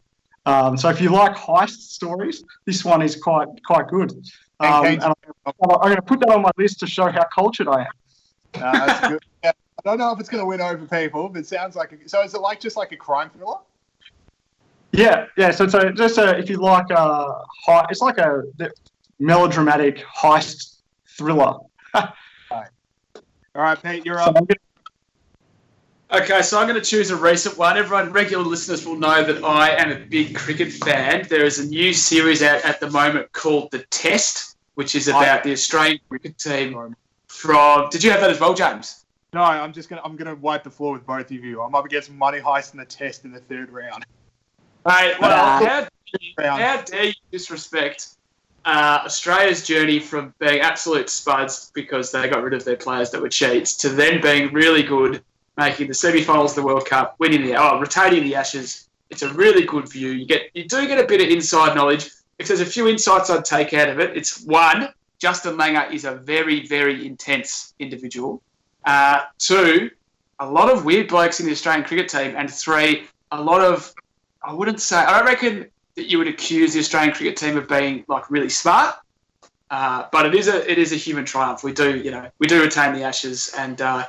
Um, 0.46 0.76
so 0.76 0.88
if 0.88 1.00
you 1.00 1.10
like 1.10 1.36
heist 1.36 1.90
stories, 1.90 2.42
this 2.64 2.84
one 2.84 3.02
is 3.02 3.16
quite 3.16 3.48
quite 3.66 3.88
good. 3.88 4.12
Um, 4.60 4.84
I'm, 4.84 5.12
I'm 5.46 5.54
going 5.82 5.96
to 5.96 6.02
put 6.02 6.20
that 6.20 6.30
on 6.30 6.42
my 6.42 6.50
list 6.56 6.80
to 6.80 6.86
show 6.86 7.10
how 7.10 7.24
cultured 7.34 7.68
I 7.68 7.82
am. 7.82 7.92
Uh, 8.54 8.86
that's 8.86 9.08
good. 9.08 9.24
Yeah, 9.84 9.92
I 9.92 9.96
don't 9.96 9.98
know 9.98 10.12
if 10.12 10.20
it's 10.20 10.28
going 10.28 10.42
to 10.42 10.46
win 10.46 10.60
over 10.60 10.84
people, 10.86 11.28
but 11.28 11.40
it 11.40 11.46
sounds 11.46 11.76
like. 11.76 11.92
A, 11.92 12.08
so 12.08 12.22
is 12.22 12.34
it 12.34 12.40
like 12.40 12.60
just 12.60 12.76
like 12.76 12.92
a 12.92 12.96
crime 12.96 13.30
thriller? 13.30 13.58
Yeah, 14.92 15.26
yeah. 15.36 15.50
So, 15.50 15.68
so 15.68 15.90
just 15.90 16.18
uh, 16.18 16.34
if 16.36 16.50
you 16.50 16.56
like 16.58 16.90
a 16.90 17.42
high, 17.64 17.86
it's 17.90 18.00
like 18.00 18.18
a 18.18 18.42
melodramatic 19.18 20.04
heist 20.04 20.76
thriller. 21.06 21.58
All 21.94 23.62
right, 23.62 23.82
Pete, 23.82 24.04
you're 24.04 24.20
up. 24.20 24.36
Okay, 26.12 26.42
so 26.42 26.58
I'm 26.58 26.66
going 26.66 26.80
to 26.80 26.84
choose 26.84 27.10
a 27.10 27.16
recent 27.16 27.56
one. 27.56 27.76
Everyone, 27.76 28.12
regular 28.12 28.44
listeners 28.44 28.84
will 28.84 28.96
know 28.96 29.22
that 29.22 29.44
I 29.44 29.70
am 29.70 29.92
a 29.92 29.96
big 29.96 30.34
cricket 30.34 30.72
fan. 30.72 31.26
There 31.28 31.44
is 31.44 31.60
a 31.60 31.66
new 31.66 31.92
series 31.92 32.42
out 32.42 32.64
at 32.64 32.80
the 32.80 32.90
moment 32.90 33.32
called 33.32 33.70
The 33.70 33.80
Test, 33.90 34.56
which 34.74 34.94
is 34.94 35.06
about 35.06 35.44
the 35.44 35.52
Australian 35.52 36.00
cricket 36.08 36.36
team 36.36 36.96
from. 37.28 37.90
Did 37.90 38.02
you 38.02 38.10
have 38.10 38.20
that 38.22 38.30
as 38.30 38.40
well, 38.40 38.54
James? 38.54 38.99
No, 39.32 39.42
I'm 39.42 39.72
just 39.72 39.88
gonna 39.88 40.02
I'm 40.04 40.16
gonna 40.16 40.34
wipe 40.34 40.64
the 40.64 40.70
floor 40.70 40.92
with 40.92 41.06
both 41.06 41.26
of 41.26 41.32
you. 41.32 41.62
I'm 41.62 41.74
up 41.74 41.84
against 41.84 42.10
Money 42.10 42.40
Heist 42.40 42.72
in 42.72 42.80
the 42.80 42.84
test 42.84 43.24
in 43.24 43.32
the 43.32 43.40
third 43.40 43.70
round. 43.70 44.04
Mate, 44.86 45.14
well, 45.20 45.30
Nah. 45.30 45.86
how, 46.38 46.56
how 46.56 46.82
dare 46.82 47.04
you 47.04 47.12
disrespect 47.30 48.08
uh, 48.64 49.02
Australia's 49.04 49.66
journey 49.66 50.00
from 50.00 50.34
being 50.38 50.60
absolute 50.60 51.08
spuds 51.08 51.70
because 51.74 52.10
they 52.10 52.28
got 52.28 52.42
rid 52.42 52.54
of 52.54 52.64
their 52.64 52.76
players 52.76 53.10
that 53.10 53.20
were 53.20 53.28
cheats 53.28 53.76
to 53.76 53.88
then 53.88 54.20
being 54.20 54.52
really 54.52 54.82
good, 54.82 55.22
making 55.56 55.88
the 55.88 55.94
semi-finals 55.94 56.52
of 56.52 56.56
the 56.56 56.62
World 56.62 56.86
Cup, 56.86 57.14
winning 57.18 57.42
the 57.42 57.54
oh, 57.54 57.78
retaining 57.78 58.24
the 58.24 58.34
Ashes. 58.34 58.88
It's 59.10 59.22
a 59.22 59.32
really 59.34 59.64
good 59.64 59.88
view. 59.88 60.10
You 60.10 60.26
get 60.26 60.50
you 60.54 60.64
do 60.66 60.86
get 60.86 61.02
a 61.02 61.06
bit 61.06 61.20
of 61.20 61.28
inside 61.28 61.74
knowledge. 61.74 62.10
If 62.38 62.48
there's 62.48 62.60
a 62.60 62.66
few 62.66 62.88
insights 62.88 63.30
I'd 63.30 63.44
take 63.44 63.74
out 63.74 63.88
of 63.88 64.00
it, 64.00 64.16
it's 64.16 64.42
one, 64.42 64.88
Justin 65.18 65.56
Langer 65.56 65.92
is 65.92 66.04
a 66.04 66.14
very 66.14 66.66
very 66.66 67.06
intense 67.06 67.74
individual. 67.78 68.42
Uh, 68.84 69.22
two, 69.38 69.90
a 70.38 70.46
lot 70.46 70.70
of 70.70 70.84
weird 70.84 71.08
blokes 71.08 71.40
in 71.40 71.46
the 71.46 71.52
Australian 71.52 71.84
cricket 71.84 72.08
team, 72.08 72.34
and 72.36 72.50
three, 72.50 73.04
a 73.30 73.40
lot 73.40 73.60
of 73.60 73.92
I 74.42 74.52
wouldn't 74.52 74.80
say. 74.80 74.96
I 74.96 75.18
don't 75.18 75.26
reckon 75.26 75.66
that 75.96 76.06
you 76.06 76.18
would 76.18 76.28
accuse 76.28 76.72
the 76.72 76.80
Australian 76.80 77.14
cricket 77.14 77.36
team 77.36 77.56
of 77.56 77.68
being 77.68 78.04
like 78.08 78.30
really 78.30 78.48
smart, 78.48 78.96
uh, 79.70 80.06
but 80.12 80.26
it 80.26 80.34
is 80.34 80.48
a 80.48 80.68
it 80.70 80.78
is 80.78 80.92
a 80.92 80.96
human 80.96 81.24
triumph. 81.24 81.62
We 81.62 81.72
do 81.72 81.98
you 81.98 82.10
know 82.10 82.30
we 82.38 82.46
do 82.46 82.60
retain 82.62 82.94
the 82.94 83.02
Ashes, 83.02 83.52
and 83.56 83.80
uh, 83.80 84.06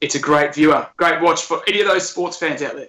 it's 0.00 0.14
a 0.14 0.18
great 0.18 0.54
viewer, 0.54 0.86
great 0.96 1.20
watch 1.20 1.42
for 1.42 1.62
any 1.66 1.80
of 1.80 1.86
those 1.86 2.08
sports 2.08 2.36
fans 2.36 2.62
out 2.62 2.74
there. 2.76 2.88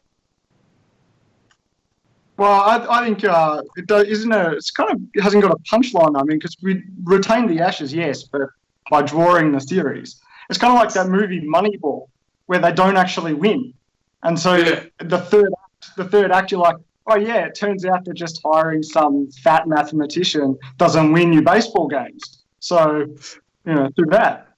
Well, 2.38 2.62
I, 2.62 3.02
I 3.02 3.06
think 3.06 3.24
uh, 3.24 3.62
it 3.78 3.86
does, 3.86 4.08
isn't 4.08 4.32
a. 4.32 4.52
It's 4.52 4.72
kind 4.72 4.92
of 4.92 5.02
it 5.14 5.22
hasn't 5.22 5.44
got 5.44 5.52
a 5.52 5.60
punchline. 5.60 6.20
I 6.20 6.24
mean, 6.24 6.40
because 6.40 6.58
we 6.62 6.84
retained 7.04 7.50
the 7.50 7.62
Ashes, 7.62 7.94
yes, 7.94 8.24
but 8.24 8.42
by 8.90 9.02
drawing 9.02 9.52
the 9.52 9.62
series, 9.62 10.20
it's 10.52 10.60
kind 10.60 10.74
of 10.74 10.80
like 10.84 10.94
that 10.94 11.08
movie 11.08 11.42
Moneyball, 11.42 12.08
where 12.46 12.60
they 12.60 12.72
don't 12.74 12.98
actually 12.98 13.34
win, 13.34 13.74
and 14.24 14.38
so 14.38 14.56
Yeah. 14.56 14.84
the 15.00 15.18
third 15.18 15.52
act, 15.64 15.96
the 15.96 16.06
third 16.06 16.32
act, 16.32 16.52
you're 16.52 16.60
like, 16.62 16.76
oh 17.08 17.16
yeah, 17.16 17.46
it 17.46 17.56
turns 17.56 17.86
out 17.86 18.04
that 18.06 18.14
just 18.14 18.42
hiring 18.46 18.84
some 18.84 19.32
fat 19.44 19.68
mathematician 19.68 20.58
doesn't 20.78 21.12
win 21.14 21.34
you 21.34 21.42
baseball 21.42 21.88
games. 21.88 22.44
So, 22.60 23.08
you 23.66 23.74
know, 23.74 23.90
through 23.96 24.12
that. 24.12 24.50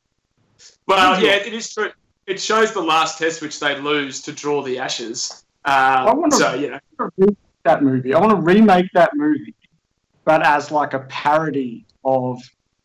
Well, 0.88 1.21
yeah, 1.23 1.36
it 1.36 1.53
is 1.53 1.73
true. 1.73 1.91
It 2.27 2.41
shows 2.41 2.73
the 2.73 2.82
last 2.82 3.17
test 3.17 3.41
which 3.41 3.60
they 3.60 3.79
lose 3.79 4.21
to 4.23 4.32
draw 4.34 4.62
the 4.63 4.79
Ashes. 4.79 5.45
Um, 5.65 5.73
I 5.73 6.03
want 6.06 6.19
wonder- 6.19 6.36
so 6.36 6.53
you 6.56 6.69
know, 6.71 6.79
to 6.99 7.12
remake 7.17 7.38
that 7.63 7.84
movie. 7.84 8.13
I 8.13 8.19
want 8.19 8.32
to 8.32 8.38
remake 8.41 8.89
that 8.93 9.12
movie, 9.15 9.56
but 10.25 10.45
as 10.45 10.71
like 10.71 10.93
a 10.93 10.99
parody 11.01 11.86
of 12.03 12.41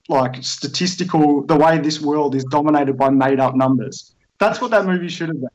like 0.09 0.42
statistical 0.42 1.42
the 1.42 1.57
way 1.57 1.79
this 1.79 2.01
world 2.01 2.35
is 2.35 2.44
dominated 2.44 2.97
by 2.97 3.11
made 3.11 3.40
up 3.40 3.55
numbers. 3.55 4.14
That's 4.38 4.61
what 4.61 4.71
that 4.71 4.87
movie 4.87 5.09
should 5.09 5.29
have 5.29 5.40
been. 5.40 5.51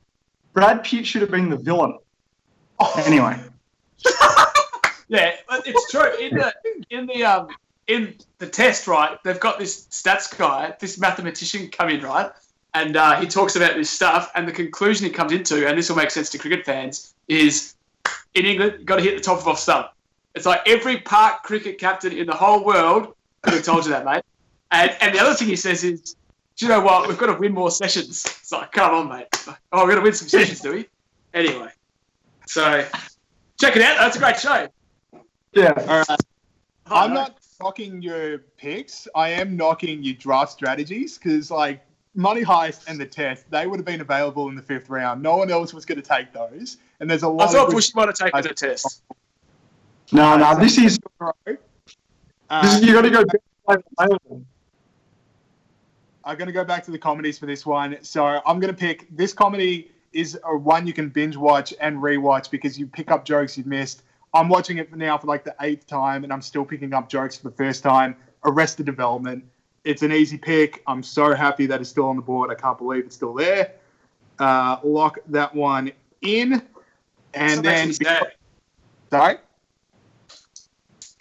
Brad 0.53 0.83
Pitt 0.83 1.05
should 1.07 1.21
have 1.21 1.31
been 1.31 1.49
the 1.49 1.57
villain. 1.57 1.97
Anyway, 2.97 3.39
Yeah, 5.13 5.35
but 5.47 5.67
it's 5.67 5.91
true. 5.91 6.11
In 6.19 6.35
the 6.35 6.53
in 6.89 7.05
the 7.05 7.23
um 7.23 7.47
in 7.87 8.15
the 8.39 8.47
test, 8.47 8.87
right? 8.87 9.21
They've 9.23 9.39
got 9.39 9.59
this 9.59 9.85
stats 9.91 10.35
guy, 10.35 10.75
this 10.79 10.97
mathematician 10.97 11.69
come 11.69 11.89
in, 11.89 12.01
right? 12.01 12.31
And 12.73 12.97
uh, 12.97 13.19
he 13.19 13.27
talks 13.27 13.55
about 13.55 13.75
this 13.75 13.91
stuff, 13.91 14.31
and 14.33 14.47
the 14.47 14.51
conclusion 14.51 15.05
he 15.05 15.11
comes 15.11 15.31
into, 15.31 15.67
and 15.67 15.77
this 15.77 15.89
will 15.89 15.97
make 15.97 16.09
sense 16.09 16.31
to 16.31 16.39
cricket 16.39 16.65
fans, 16.65 17.13
is 17.27 17.75
in 18.33 18.45
England, 18.45 18.73
you've 18.77 18.87
got 18.87 18.95
to 18.95 19.03
hit 19.03 19.15
the 19.15 19.21
top 19.21 19.37
of 19.37 19.47
off 19.47 19.59
stump. 19.59 19.89
It's 20.33 20.47
like 20.47 20.67
every 20.67 20.97
park 20.97 21.43
cricket 21.43 21.77
captain 21.77 22.13
in 22.13 22.25
the 22.25 22.33
whole 22.33 22.65
world 22.65 23.13
could 23.43 23.53
have 23.53 23.63
told 23.63 23.85
you 23.85 23.91
that, 23.91 24.05
mate. 24.05 24.23
And 24.73 24.91
and 25.01 25.15
the 25.15 25.19
other 25.19 25.36
thing 25.36 25.47
he 25.47 25.55
says 25.55 25.83
is, 25.83 26.15
do 26.55 26.65
you 26.65 26.69
know 26.69 26.81
what? 26.81 27.07
We've 27.07 27.17
got 27.17 27.27
to 27.27 27.39
win 27.39 27.53
more 27.53 27.71
sessions. 27.71 28.25
It's 28.25 28.51
like, 28.51 28.71
come 28.71 28.93
on, 28.93 29.07
mate. 29.07 29.27
Oh, 29.71 29.83
we're 29.83 29.86
going 29.86 29.97
to 29.97 30.01
win 30.01 30.13
some 30.13 30.27
sessions, 30.27 30.59
do 30.62 30.73
we? 30.73 30.88
Anyway, 31.33 31.69
so 32.47 32.86
check 33.59 33.75
it 33.75 33.81
out. 33.81 33.97
That's 33.99 34.15
a 34.15 34.19
great 34.19 34.39
show. 34.39 34.67
yeah. 35.53 35.73
All 35.77 36.03
right. 36.09 36.19
Oh, 36.88 36.95
I'm 36.95 37.13
no. 37.13 37.21
not 37.21 37.38
knocking 37.62 38.01
your 38.01 38.39
picks. 38.39 39.07
I 39.15 39.29
am 39.29 39.55
knocking 39.55 40.03
your 40.03 40.15
draft 40.15 40.51
strategies 40.51 41.17
because, 41.17 41.49
like, 41.49 41.81
Money 42.15 42.43
Heist 42.43 42.88
and 42.88 42.99
the 42.99 43.05
Test, 43.05 43.49
they 43.49 43.67
would 43.67 43.77
have 43.77 43.86
been 43.86 44.01
available 44.01 44.49
in 44.49 44.55
the 44.55 44.62
fifth 44.62 44.89
round. 44.89 45.23
No 45.23 45.38
one 45.38 45.49
else 45.49 45.73
was 45.73 45.86
going 45.86 46.01
to 46.01 46.07
take 46.07 46.33
those. 46.33 46.77
And 46.99 47.09
there's 47.09 47.23
a 47.23 47.27
lot 47.27 47.51
thought 47.51 47.62
of 47.62 47.67
good 47.67 47.75
Bush 47.75 47.95
might 47.95 48.07
have 48.07 48.15
taken 48.15 48.41
the 48.41 48.53
test. 48.53 49.01
No, 50.12 50.36
no, 50.38 50.59
this 50.59 50.77
is 50.77 50.99
Uh, 52.49 52.62
this 52.62 52.75
is 52.75 52.83
you 52.83 52.93
got 52.93 53.01
to 53.01 53.09
go. 53.09 54.43
I'm 56.25 56.38
going 56.38 56.47
to 56.47 56.53
go 56.53 56.63
back 56.63 56.83
to 56.86 56.91
the 56.91 56.97
comedies 56.97 57.38
for 57.38 57.45
this 57.45 57.65
one. 57.65 57.97
So 58.01 58.25
I'm 58.25 58.59
going 58.59 58.73
to 58.73 58.79
pick 58.79 59.07
this 59.15 59.33
comedy 59.33 59.91
is 60.13 60.39
a 60.43 60.55
one 60.55 60.88
you 60.88 60.93
can 60.93 61.09
binge 61.09 61.36
watch 61.36 61.73
and 61.81 61.97
rewatch 61.97 62.49
because 62.49 62.77
you 62.77 62.88
pick 62.88 63.12
up 63.12 63.25
jokes 63.25 63.57
you've 63.57 63.67
missed. 63.67 64.03
I'm 64.33 64.47
watching 64.47 64.77
it 64.77 64.89
for 64.89 64.95
now 64.95 65.17
for 65.17 65.27
like 65.27 65.43
the 65.43 65.55
eighth 65.62 65.86
time 65.86 66.23
and 66.23 66.31
I'm 66.31 66.41
still 66.41 66.65
picking 66.65 66.93
up 66.93 67.09
jokes 67.09 67.38
for 67.38 67.49
the 67.49 67.55
first 67.55 67.83
time. 67.83 68.15
Arrested 68.45 68.86
Development. 68.86 69.43
It's 69.83 70.01
an 70.01 70.12
easy 70.12 70.38
pick. 70.38 70.81
I'm 70.88 71.03
so 71.03 71.33
happy 71.33 71.65
that 71.65 71.81
it's 71.81 71.89
still 71.89 72.07
on 72.07 72.15
the 72.15 72.21
board. 72.21 72.49
I 72.49 72.55
can't 72.55 72.77
believe 72.77 73.05
it's 73.05 73.15
still 73.15 73.33
there. 73.33 73.73
Uh, 74.39 74.77
lock 74.83 75.19
that 75.27 75.53
one 75.53 75.91
in. 76.21 76.62
And 77.33 77.65
then, 77.65 77.91
sad. 77.93 78.33
sorry, 79.09 79.38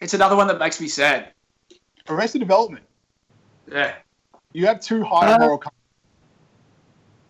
It's 0.01 0.13
another 0.13 0.37
one 0.37 0.47
that 0.49 0.59
makes 0.59 0.81
me 0.81 0.89
sad. 0.89 1.33
Arrested 2.09 2.41
Development. 2.41 2.85
Yeah. 3.71 3.95
You 4.53 4.67
have 4.67 4.81
two 4.81 5.03
high 5.05 5.33
Uh, 5.33 5.39
moral. 5.39 5.59
com- 5.59 5.73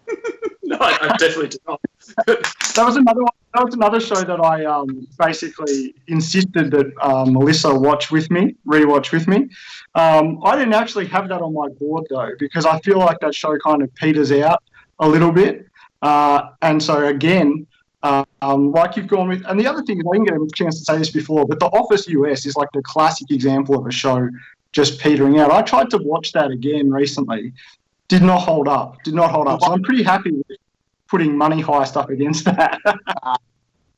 No, 0.65 0.77
I, 0.81 0.97
I 1.03 1.17
definitely 1.17 1.49
do 1.49 1.59
not. 1.69 1.81
That 2.75 2.87
was 2.87 2.97
another 2.97 3.21
one. 3.23 3.33
That 3.55 3.65
was 3.67 3.75
another 3.75 4.01
show 4.01 4.15
that 4.23 4.41
I 4.41 4.65
um, 4.65 5.07
basically 5.19 5.95
insisted 6.09 6.71
that 6.71 6.91
uh, 7.03 7.27
Melissa 7.27 7.75
watch 7.75 8.11
with 8.11 8.31
me, 8.31 8.55
rewatch 8.67 9.13
with 9.13 9.29
me. 9.29 9.51
Um, 9.95 10.41
I 10.43 10.57
didn't 10.57 10.73
actually 10.73 11.05
have 11.09 11.29
that 11.29 11.43
on 11.43 11.53
my 11.53 11.69
board 11.79 12.07
though 12.09 12.31
because 12.39 12.65
I 12.65 12.79
feel 12.81 12.99
like 12.99 13.19
that 13.21 13.35
show 13.35 13.59
kind 13.59 13.83
of 13.83 13.95
peters 13.95 14.33
out 14.33 14.63
a 15.01 15.09
little 15.09 15.33
bit. 15.33 15.67
Uh, 16.01 16.49
and 16.63 16.83
so 16.83 17.07
again, 17.07 17.67
um, 18.03 18.73
like 18.73 18.97
you've 18.97 19.07
gone 19.07 19.29
with, 19.29 19.45
and 19.47 19.59
the 19.59 19.67
other 19.67 19.83
thing 19.83 19.99
is 19.99 20.05
I 20.07 20.17
didn't 20.17 20.29
get 20.29 20.37
a 20.37 20.49
chance 20.55 20.79
to 20.79 20.85
say 20.85 20.99
this 20.99 21.11
before, 21.11 21.47
but 21.47 21.61
The 21.61 21.67
Office 21.67 22.09
US 22.09 22.47
is 22.47 22.57
like 22.57 22.69
the 22.73 22.83
classic 22.83 23.31
example 23.31 23.79
of 23.79 23.87
a 23.87 23.93
show 23.93 24.29
just 24.73 24.99
petering 24.99 25.39
out. 25.39 25.51
I 25.51 25.63
tried 25.63 25.91
to 25.91 25.99
watch 25.99 26.33
that 26.33 26.51
again 26.51 26.91
recently, 26.91 27.53
did 28.09 28.23
not 28.23 28.41
hold 28.41 28.69
up, 28.69 29.03
did 29.05 29.15
not 29.15 29.31
hold 29.31 29.47
up. 29.47 29.61
So 29.61 29.73
I'm 29.73 29.83
pretty 29.83 30.03
happy 30.03 30.33
with 30.33 30.47
putting 31.09 31.37
Money 31.37 31.63
Heist 31.63 31.97
up 31.97 32.11
against 32.11 32.45
that. 32.47 32.79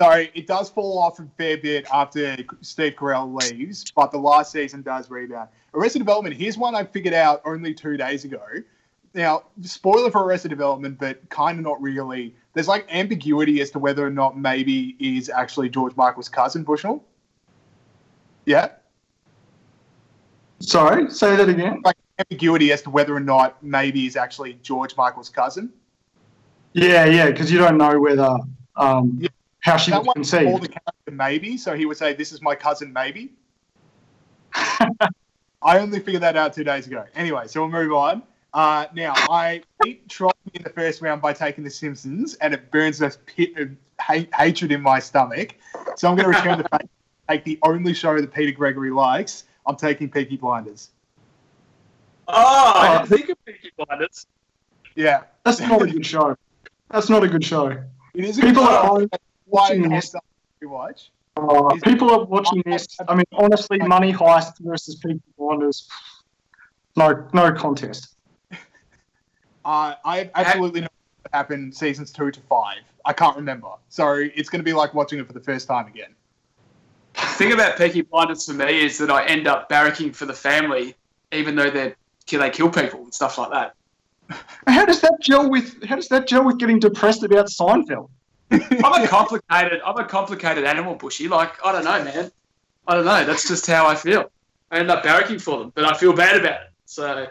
Sorry, 0.01 0.31
it 0.35 0.49
does 0.49 0.69
fall 0.69 0.99
off 0.99 1.21
a 1.21 1.29
fair 1.39 1.57
bit 1.57 1.87
after 1.93 2.37
Steve 2.61 2.95
Carell 2.97 3.33
leaves, 3.41 3.93
but 3.93 4.11
the 4.11 4.19
last 4.19 4.51
season 4.51 4.83
does 4.83 5.09
rebound. 5.09 5.49
Arrested 5.73 6.01
Development, 6.01 6.35
here's 6.35 6.59
one 6.59 6.75
I 6.75 6.85
figured 6.85 7.15
out 7.15 7.41
only 7.45 7.73
two 7.73 7.97
days 7.97 8.25
ago. 8.25 8.43
Now, 9.15 9.45
spoiler 9.63 10.11
for 10.11 10.25
Arrested 10.25 10.49
Development, 10.49 10.99
but 10.99 11.27
kind 11.31 11.59
of 11.59 11.65
not 11.65 11.81
really. 11.81 12.35
There's 12.55 12.69
like 12.69 12.87
ambiguity 12.91 13.61
as 13.61 13.71
to 13.73 13.79
whether 13.81 14.07
or 14.07 14.11
not 14.11 14.37
Maeby 14.37 14.95
is 15.01 15.29
actually 15.29 15.69
George 15.69 15.95
Michael's 15.97 16.29
cousin, 16.29 16.63
Bushnell. 16.63 17.05
Yeah? 18.47 18.69
Sorry, 20.61 21.11
say 21.11 21.35
that 21.37 21.49
again. 21.49 21.83
Like 21.85 21.97
ambiguity 22.19 22.73
as 22.73 22.81
to 22.83 22.91
whether 22.91 23.15
or 23.15 23.21
not 23.21 23.63
Maeby 23.65 24.07
is 24.07 24.17
actually 24.17 24.55
George 24.63 24.97
Michael's 24.97 25.29
cousin. 25.29 25.73
Yeah, 26.73 27.05
yeah, 27.07 27.31
because 27.31 27.51
you 27.51 27.59
don't 27.59 27.77
know 27.77 27.99
whether 27.99 28.37
um, 28.77 29.19
Yeah. 29.21 29.29
how 29.61 29.77
she 29.77 29.91
That 29.91 30.05
was 30.05 30.15
conceived. 30.15 30.45
called 30.45 30.63
the 30.63 30.69
character 30.69 31.11
Maeby, 31.11 31.59
so 31.59 31.75
he 31.75 31.87
would 31.87 31.97
say, 31.97 32.15
This 32.15 32.31
is 32.33 32.41
my 32.41 32.55
cousin 32.55 32.95
Maeby. 32.95 33.31
I 35.63 35.79
only 35.79 35.99
figured 35.99 36.23
that 36.23 36.37
out 36.37 36.53
two 36.53 36.63
days 36.65 36.87
ago. 36.87 37.05
Anyway, 37.17 37.49
so 37.49 37.63
we'll 37.63 37.71
move 37.71 37.93
on. 37.93 38.23
Uh, 38.55 38.87
now, 38.95 39.13
I 39.17 39.63
beat 39.83 40.09
Troy 40.09 40.31
in 40.55 40.63
the 40.63 40.71
first 40.71 41.03
round 41.03 41.21
by 41.21 41.33
taking 41.33 41.65
The 41.65 41.71
Simpsons, 41.71 42.35
and 42.37 42.55
it 42.55 42.71
burns 42.71 42.99
this 42.99 43.19
pit 43.27 43.57
of 43.57 43.71
hate, 44.01 44.33
hatred 44.33 44.71
in 44.71 44.81
my 44.81 45.01
stomach. 45.01 45.57
So 45.97 46.09
I'm 46.09 46.17
going 46.17 46.31
to 46.33 46.39
return 46.39 46.59
the 46.59 46.69
favor 46.69 46.89
take 47.29 47.45
the 47.45 47.59
only 47.63 47.93
show 47.95 48.21
that 48.21 48.33
Peter 48.33 48.53
Gregory 48.53 48.91
likes. 48.93 49.45
I'm 49.67 49.75
taking 49.77 50.09
Peaky 50.09 50.37
Blinders. 50.37 50.91
Oh, 52.29 52.35
I 52.77 52.95
Oh, 52.95 52.99
didn't 53.07 53.09
think 53.19 53.29
of 53.31 53.45
Peaky 53.45 53.71
Blinders. 53.77 54.27
Yeah, 54.95 55.23
That's 55.45 55.59
not 55.61 55.83
a 55.83 55.87
good 55.87 56.07
show. 56.07 56.37
That's 56.91 57.09
not 57.09 57.25
a 57.25 57.29
good 57.29 57.45
show. 57.45 57.69
it 58.15 58.25
is 58.25 58.39
a 58.39 58.43
People 58.43 58.63
good 58.65 58.73
at 58.73 58.83
show. 58.83 58.87
home 58.87 59.09
Why 59.47 59.61
watching 59.69 59.83
not 59.83 59.91
this. 59.91 60.15
watch? 60.63 61.11
Uh, 61.37 61.77
people 61.83 62.11
are 62.13 62.25
watching 62.25 62.63
this. 62.65 62.87
I 63.09 63.15
mean, 63.17 63.25
honestly, 63.33 63.79
Money 63.79 64.13
Heist 64.13 64.59
versus 64.61 64.95
Peaky 64.97 65.21
Blinders. 65.37 65.89
No, 66.97 67.27
no 67.33 67.53
contest. 67.53 68.14
Uh, 69.65 69.95
I 70.05 70.31
absolutely 70.35 70.83
know 70.83 70.89
what 71.23 71.33
happened 71.33 71.75
seasons 71.75 72.11
two 72.11 72.31
to 72.31 72.41
five. 72.41 72.79
I 73.05 73.13
can't 73.13 73.37
remember, 73.37 73.69
so 73.89 74.15
it's 74.15 74.49
going 74.49 74.61
to 74.61 74.65
be 74.65 74.73
like 74.73 74.95
watching 74.95 75.19
it 75.19 75.27
for 75.27 75.33
the 75.33 75.41
first 75.41 75.69
time 75.69 75.87
again. 75.87 76.15
The 77.15 77.21
thing 77.21 77.53
about 77.53 77.77
Peaky 77.77 78.03
Blinders 78.03 78.47
for 78.47 78.55
me 78.55 78.85
is 78.85 78.99
that 78.99 79.11
I 79.11 79.25
end 79.27 79.47
up 79.47 79.69
barracking 79.69 80.15
for 80.15 80.27
the 80.27 80.33
family, 80.33 80.95
even 81.33 81.55
though 81.55 81.71
they 81.71 81.95
they 82.31 82.51
kill 82.51 82.71
people 82.71 83.03
and 83.03 83.15
stuff 83.15 83.39
like 83.39 83.51
that. 83.51 83.75
How 84.67 84.85
does 84.85 85.01
that 85.03 85.19
gel 85.21 85.51
with? 85.51 85.85
How 85.85 85.97
does 85.97 86.09
that 86.09 86.27
gel 86.27 86.45
with 86.45 86.59
getting 86.59 86.79
depressed 86.79 87.23
about 87.23 87.47
Seinfeld? 87.47 88.09
I'm 88.51 89.05
a 89.05 89.07
complicated 89.07 89.81
I'm 89.85 89.97
a 89.97 90.05
complicated 90.05 90.65
animal, 90.65 90.95
Bushy. 90.95 91.29
Like 91.29 91.55
I 91.65 91.73
don't 91.73 91.85
know, 91.85 92.05
man. 92.05 92.31
I 92.87 92.95
don't 92.95 93.05
know. 93.05 93.25
That's 93.25 93.47
just 93.49 93.67
how 93.67 93.87
I 93.87 93.95
feel. 93.95 94.31
I 94.71 94.79
end 94.79 94.91
up 94.91 95.05
barracking 95.05 95.41
for 95.41 95.59
them, 95.59 95.73
but 95.75 95.85
I 95.85 95.97
feel 95.97 96.13
bad 96.13 96.41
about 96.41 96.63
it. 96.63 96.71
So 96.87 97.27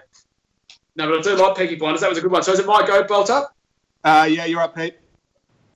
no, 0.95 1.09
but 1.09 1.19
I 1.19 1.21
do 1.21 1.41
like 1.41 1.57
Peaky 1.57 1.75
Blinders. 1.75 2.01
That 2.01 2.09
was 2.09 2.17
a 2.17 2.21
good 2.21 2.31
one. 2.31 2.43
So 2.43 2.51
is 2.51 2.59
it 2.59 2.65
my 2.65 2.85
go, 2.85 3.01
up? 3.01 3.55
Uh, 4.03 4.27
yeah, 4.29 4.45
you're 4.45 4.61
up, 4.61 4.75
Pete. 4.75 4.97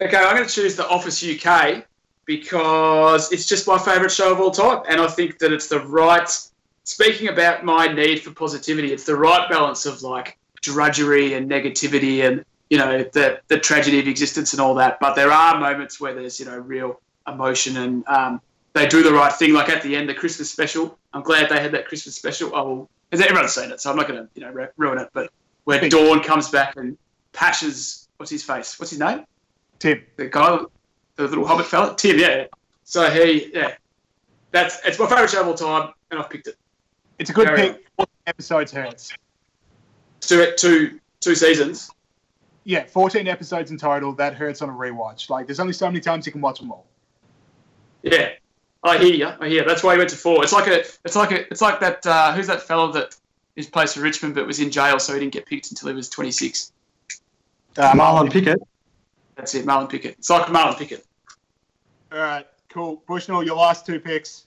Okay, 0.01 0.17
I'm 0.17 0.35
going 0.35 0.47
to 0.47 0.53
choose 0.53 0.75
The 0.75 0.87
Office 0.87 1.25
UK 1.25 1.85
because 2.25 3.31
it's 3.31 3.47
just 3.47 3.67
my 3.67 3.79
favourite 3.79 4.11
show 4.11 4.31
of 4.31 4.39
all 4.39 4.51
time, 4.51 4.83
and 4.87 5.01
I 5.01 5.07
think 5.07 5.39
that 5.39 5.51
it's 5.51 5.67
the 5.67 5.79
right. 5.79 6.29
Speaking 6.83 7.29
about 7.29 7.65
my 7.65 7.87
need 7.87 8.21
for 8.21 8.31
positivity, 8.31 8.93
it's 8.93 9.05
the 9.05 9.15
right 9.15 9.49
balance 9.49 9.85
of 9.85 10.03
like 10.03 10.37
drudgery 10.61 11.33
and 11.33 11.49
negativity, 11.49 12.27
and 12.27 12.45
you 12.69 12.77
know 12.77 13.03
the 13.13 13.39
the 13.47 13.57
tragedy 13.57 13.99
of 13.99 14.07
existence 14.07 14.53
and 14.53 14.61
all 14.61 14.75
that. 14.75 14.99
But 14.99 15.15
there 15.15 15.31
are 15.31 15.59
moments 15.59 15.99
where 15.99 16.13
there's 16.13 16.39
you 16.39 16.45
know 16.45 16.59
real 16.59 17.01
emotion, 17.27 17.77
and 17.77 18.07
um, 18.07 18.41
they 18.73 18.87
do 18.87 19.01
the 19.01 19.13
right 19.13 19.33
thing. 19.33 19.53
Like 19.53 19.69
at 19.69 19.81
the 19.81 19.95
end, 19.95 20.07
the 20.07 20.13
Christmas 20.13 20.51
special. 20.51 20.99
I'm 21.13 21.23
glad 21.23 21.49
they 21.49 21.59
had 21.59 21.71
that 21.71 21.87
Christmas 21.87 22.15
special. 22.15 22.51
Oh, 22.53 22.63
well, 22.63 22.89
everyone's 23.11 23.53
seen 23.53 23.71
it, 23.71 23.81
so 23.81 23.89
I'm 23.89 23.95
not 23.95 24.07
going 24.07 24.23
to 24.23 24.29
you 24.35 24.41
know 24.41 24.67
ruin 24.77 24.99
it. 24.99 25.09
But 25.13 25.31
where 25.63 25.87
Dawn 25.89 26.21
comes 26.23 26.49
back 26.49 26.75
and 26.75 26.97
Pasha's 27.33 28.07
what's 28.17 28.31
his 28.31 28.43
face? 28.43 28.79
What's 28.79 28.91
his 28.91 28.99
name? 28.99 29.25
Tim. 29.79 30.03
the 30.15 30.27
guy, 30.27 30.59
the 31.15 31.23
little 31.27 31.45
hobbit 31.45 31.67
fella, 31.67 31.95
Tim. 31.95 32.19
Yeah. 32.19 32.45
So 32.83 33.09
he, 33.09 33.51
yeah, 33.53 33.75
that's 34.51 34.79
it's 34.85 34.97
my 34.97 35.07
favourite 35.07 35.29
show 35.29 35.41
of 35.41 35.47
all 35.47 35.53
time, 35.53 35.93
and 36.09 36.19
I've 36.19 36.29
picked 36.29 36.47
it. 36.47 36.55
It's 37.19 37.29
a 37.29 37.33
good 37.33 37.47
Carry 37.47 37.69
pick. 37.69 37.87
Four 37.95 38.05
episodes 38.25 38.71
hurts. 38.71 39.13
Two, 40.21 40.53
two, 40.57 40.99
two 41.19 41.35
seasons. 41.35 41.91
Yeah, 42.63 42.85
14 42.85 43.27
episodes 43.27 43.71
in 43.71 43.77
total. 43.77 44.13
That 44.13 44.33
hurts 44.33 44.61
on 44.61 44.69
a 44.69 44.73
rewatch. 44.73 45.29
Like, 45.29 45.47
there's 45.47 45.59
only 45.59 45.73
so 45.73 45.87
many 45.87 46.01
times 46.01 46.25
you 46.25 46.33
can 46.33 46.41
watch 46.41 46.59
them 46.59 46.71
all. 46.71 46.85
Yeah, 48.03 48.31
I 48.87 48.97
hear 48.97 49.13
you. 49.13 49.27
I 49.39 49.47
hear. 49.47 49.65
That's 49.65 49.83
why 49.83 49.93
he 49.93 49.97
went 49.97 50.09
to 50.11 50.15
four. 50.15 50.43
It's 50.43 50.53
like 50.53 50.67
a, 50.67 50.79
it's 50.79 51.15
like 51.15 51.31
a, 51.31 51.47
it's 51.51 51.61
like 51.61 51.79
that. 51.79 52.05
Uh, 52.05 52.33
who's 52.33 52.47
that 52.47 52.63
fellow 52.63 52.91
that 52.93 53.15
is 53.55 53.67
plays 53.67 53.93
for 53.93 54.01
Richmond 54.01 54.35
but 54.35 54.47
was 54.47 54.59
in 54.59 54.71
jail, 54.71 54.99
so 54.99 55.13
he 55.13 55.19
didn't 55.19 55.33
get 55.33 55.45
picked 55.45 55.71
until 55.71 55.89
he 55.89 55.95
was 55.95 56.09
26. 56.09 56.71
Uh, 57.77 57.93
Marlon 57.93 58.31
Pickett. 58.31 58.59
That's 59.35 59.53
it, 59.55 59.65
Marlon 59.65 59.89
Pickett. 59.89 60.15
It's 60.17 60.29
like 60.29 60.45
Marlon 60.47 60.77
Pickett. 60.77 61.05
All 62.11 62.19
right, 62.19 62.47
cool. 62.69 63.03
Bushnell, 63.07 63.43
your 63.43 63.57
last 63.57 63.85
two 63.85 63.99
picks. 63.99 64.45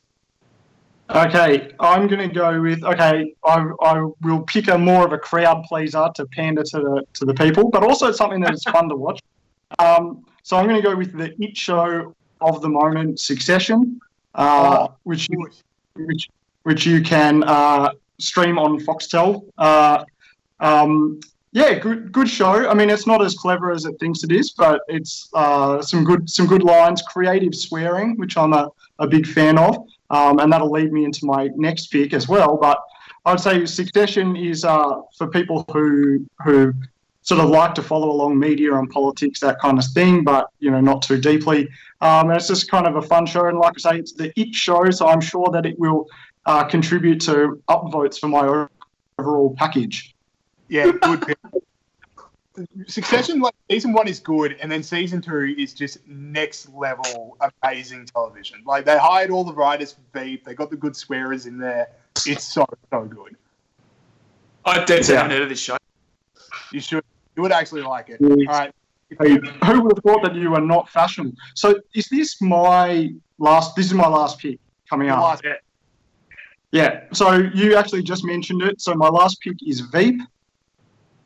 Okay, 1.11 1.73
I'm 1.81 2.07
going 2.07 2.29
to 2.29 2.33
go 2.33 2.61
with 2.63 2.85
okay. 2.85 3.35
I, 3.45 3.67
I 3.83 4.01
will 4.23 4.43
pick 4.43 4.69
a 4.69 4.79
more 4.79 5.05
of 5.05 5.13
a 5.13 5.19
crowd 5.19 5.65
pleaser 5.65 6.09
to 6.15 6.27
pander 6.27 6.63
to 6.63 6.79
the 6.79 7.03
to 7.15 7.25
the 7.25 7.35
people, 7.35 7.69
but 7.69 7.83
also 7.83 8.13
something 8.13 8.41
that 8.43 8.55
is 8.55 8.63
fun 8.63 8.89
to 8.89 8.97
watch. 8.97 9.21
Um, 9.81 10.25
so 10.45 10.57
I'm 10.57 10.67
going 10.69 10.81
to 10.81 10.89
go 10.89 10.97
with 10.97 11.17
the 11.17 11.35
it 11.43 11.57
show 11.57 12.15
of 12.41 12.63
the 12.63 12.69
moment, 12.69 13.19
Succession, 13.19 14.01
uh, 14.35 14.89
which 15.05 15.29
you, 15.29 15.51
which 15.97 16.29
which 16.63 16.87
you 16.87 17.03
can 17.03 17.43
uh, 17.45 17.91
stream 18.19 18.59
on 18.59 18.79
Foxtel. 18.81 19.45
Uh, 19.59 20.05
um, 20.61 21.21
yeah, 21.53 21.79
good 21.79 22.13
good 22.13 22.29
show. 22.29 22.69
I 22.69 22.75
mean, 22.75 22.91
it's 22.91 23.07
not 23.07 23.23
as 23.23 23.35
clever 23.35 23.73
as 23.73 23.85
it 23.85 23.99
thinks 23.99 24.23
it 24.23 24.31
is, 24.31 24.51
but 24.53 24.83
it's 24.89 25.29
uh, 25.35 25.83
some 25.83 26.05
good 26.05 26.31
some 26.31 26.47
good 26.47 26.63
lines, 26.63 27.03
creative 27.03 27.55
swearing, 27.55 28.17
which 28.17 28.37
I'm 28.37 28.53
a, 28.53 28.69
a 29.01 29.07
big 29.09 29.27
fan 29.27 29.59
of, 29.59 29.77
um, 30.11 30.39
and 30.39 30.53
that'll 30.53 30.71
lead 30.71 30.93
me 30.93 31.05
into 31.05 31.27
my 31.27 31.51
next 31.57 31.89
pick 31.89 32.13
as 32.13 32.29
well. 32.29 32.57
But 32.57 32.79
I'd 33.25 33.41
say 33.41 33.67
Succession 33.67 34.37
is 34.37 34.65
uh, 34.65 35.01
for 35.17 35.27
people 35.27 35.65
who 35.73 36.25
who 36.45 36.73
sort 37.23 37.41
of 37.41 37.51
like 37.51 37.75
to 37.75 37.83
follow 37.83 38.11
along 38.11 38.39
media 38.39 38.75
and 38.75 38.89
politics, 38.91 39.41
that 39.41 39.61
kind 39.61 39.79
of 39.79 39.85
thing, 39.87 40.25
but 40.25 40.49
you 40.59 40.71
know, 40.71 40.81
not 40.81 41.03
too 41.03 41.21
deeply. 41.21 41.69
Um, 42.01 42.29
and 42.29 42.37
it's 42.37 42.49
just 42.49 42.71
kind 42.71 42.87
of 42.87 42.97
a 42.97 43.03
fun 43.03 43.27
show, 43.27 43.47
and 43.47 43.59
like 43.59 43.75
I 43.77 43.93
say, 43.93 43.99
it's 43.99 44.13
the 44.13 44.33
it 44.41 44.55
show, 44.55 44.91
so 44.91 45.07
I'm 45.07 45.21
sure 45.21 45.49
that 45.53 45.67
it 45.67 45.79
will 45.79 46.07
uh, 46.47 46.65
contribute 46.65 47.21
to 47.23 47.63
upvotes 47.69 48.19
for 48.19 48.29
my 48.29 48.67
overall 49.19 49.55
package. 49.59 50.15
Yeah, 50.69 50.93
good 51.03 51.23
pick. 51.27 51.39
Succession, 52.87 53.41
like 53.41 53.55
season 53.71 53.93
one 53.93 54.07
is 54.09 54.19
good, 54.19 54.57
and 54.61 54.71
then 54.71 54.83
season 54.83 55.23
two 55.23 55.55
is 55.57 55.73
just 55.73 55.99
next 56.07 56.69
level 56.75 57.37
amazing 57.63 58.07
television. 58.07 58.63
Like 58.67 58.85
they 58.85 58.99
hired 58.99 59.31
all 59.31 59.45
the 59.45 59.55
writers 59.55 59.93
for 59.93 60.01
Veep, 60.19 60.45
they 60.45 60.55
got 60.55 60.71
the 60.71 60.77
good 60.77 60.95
swearers 60.97 61.47
in 61.47 61.59
there. 61.59 61.89
It's 62.27 62.45
so 62.45 62.67
so 62.91 63.05
good. 63.05 63.37
I 64.65 64.85
dead 64.85 65.05
set 65.05 65.13
Yeah. 65.15 65.23
haven't 65.23 65.33
heard 65.33 65.43
of 65.45 65.49
this 65.49 65.61
show. 65.61 65.77
You 66.73 66.81
should, 66.81 67.05
you 67.37 67.43
would 67.43 67.53
actually 67.53 67.83
like 67.83 68.09
it. 68.09 68.19
Yes. 68.21 68.31
All 68.49 68.59
right, 68.59 68.75
Hey, 69.21 69.39
who 69.65 69.83
would 69.83 69.97
have 69.97 70.05
thought 70.05 70.23
that 70.23 70.35
you 70.35 70.51
were 70.51 70.61
not 70.61 70.89
fashionable? 70.89 71.37
So 71.55 71.75
is 71.95 72.07
this 72.09 72.41
my 72.41 73.11
last? 73.39 73.75
This 73.75 73.87
is 73.87 73.95
my 73.95 74.07
last 74.07 74.39
pick 74.39 74.59
coming 74.89 75.09
up. 75.09 75.21
last- 75.21 75.43
Yeah. 76.71 77.01
So 77.13 77.33
you 77.33 77.75
actually 77.77 78.03
just 78.05 78.25
mentioned 78.25 78.63
it. 78.63 78.81
So 78.81 78.95
my 78.95 79.09
last 79.09 79.41
pick 79.41 79.57
is 79.67 79.81
Veep. 79.81 80.21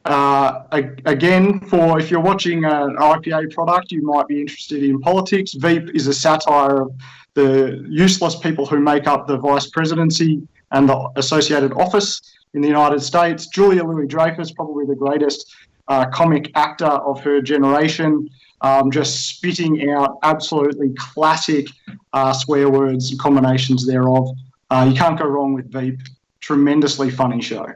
Uh, 0.06 0.64
again, 1.06 1.60
for 1.60 1.98
if 1.98 2.10
you're 2.10 2.20
watching 2.20 2.64
an 2.64 2.96
IPA 2.96 3.52
product, 3.54 3.90
you 3.90 4.02
might 4.02 4.26
be 4.28 4.40
interested 4.40 4.82
in 4.82 5.00
politics. 5.00 5.52
Veep 5.54 5.90
is 5.94 6.06
a 6.06 6.14
satire 6.14 6.82
of 6.82 6.92
the 7.34 7.84
useless 7.88 8.36
people 8.36 8.64
who 8.66 8.78
make 8.80 9.06
up 9.06 9.26
the 9.26 9.36
vice 9.38 9.68
presidency 9.70 10.46
and 10.74 10.88
the 10.88 11.08
associated 11.16 11.72
office 11.74 12.20
in 12.52 12.60
the 12.60 12.68
United 12.68 13.00
States. 13.00 13.46
Julia 13.46 13.84
Louis 13.84 14.06
Dreyfus, 14.06 14.52
probably 14.52 14.84
the 14.84 14.96
greatest 14.96 15.54
uh, 15.88 16.06
comic 16.06 16.50
actor 16.54 16.86
of 17.10 17.20
her 17.20 17.40
generation, 17.40 18.28
um, 18.60 18.90
just 18.90 19.28
spitting 19.28 19.90
out 19.90 20.18
absolutely 20.22 20.92
classic 20.96 21.66
uh, 22.12 22.32
swear 22.32 22.68
words 22.68 23.10
and 23.10 23.20
combinations 23.20 23.86
thereof. 23.86 24.28
Uh, 24.70 24.86
you 24.90 24.96
can't 24.96 25.18
go 25.18 25.26
wrong 25.26 25.54
with 25.54 25.72
Veep. 25.72 25.98
Tremendously 26.40 27.10
funny 27.10 27.40
show. 27.40 27.66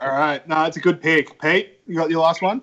all 0.00 0.08
right. 0.08 0.46
No, 0.48 0.64
it's 0.64 0.78
a 0.78 0.80
good 0.80 1.02
pick. 1.02 1.38
Pete, 1.40 1.80
you 1.86 1.96
got 1.96 2.08
your 2.08 2.22
last 2.22 2.40
one? 2.40 2.62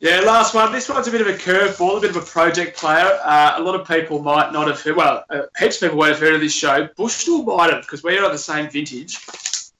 Yeah, 0.00 0.20
last 0.20 0.54
one. 0.54 0.72
This 0.72 0.88
one's 0.88 1.08
a 1.08 1.10
bit 1.10 1.20
of 1.20 1.26
a 1.26 1.34
curveball, 1.34 1.98
a 1.98 2.00
bit 2.00 2.08
of 2.08 2.16
a 2.16 2.24
project 2.24 2.78
player. 2.78 3.20
Uh, 3.22 3.56
a 3.58 3.62
lot 3.62 3.78
of 3.78 3.86
people 3.86 4.22
might 4.22 4.50
not 4.50 4.66
have 4.66 4.80
heard, 4.80 4.96
well, 4.96 5.26
uh, 5.28 5.42
heaps 5.58 5.76
of 5.76 5.82
people 5.82 5.98
won't 5.98 6.12
have 6.12 6.20
heard 6.20 6.32
of 6.32 6.40
this 6.40 6.54
show. 6.54 6.88
Bushnell 6.96 7.42
might 7.42 7.70
have, 7.70 7.82
because 7.82 8.02
we 8.02 8.16
are 8.16 8.24
of 8.24 8.32
the 8.32 8.38
same 8.38 8.70
vintage. 8.70 9.18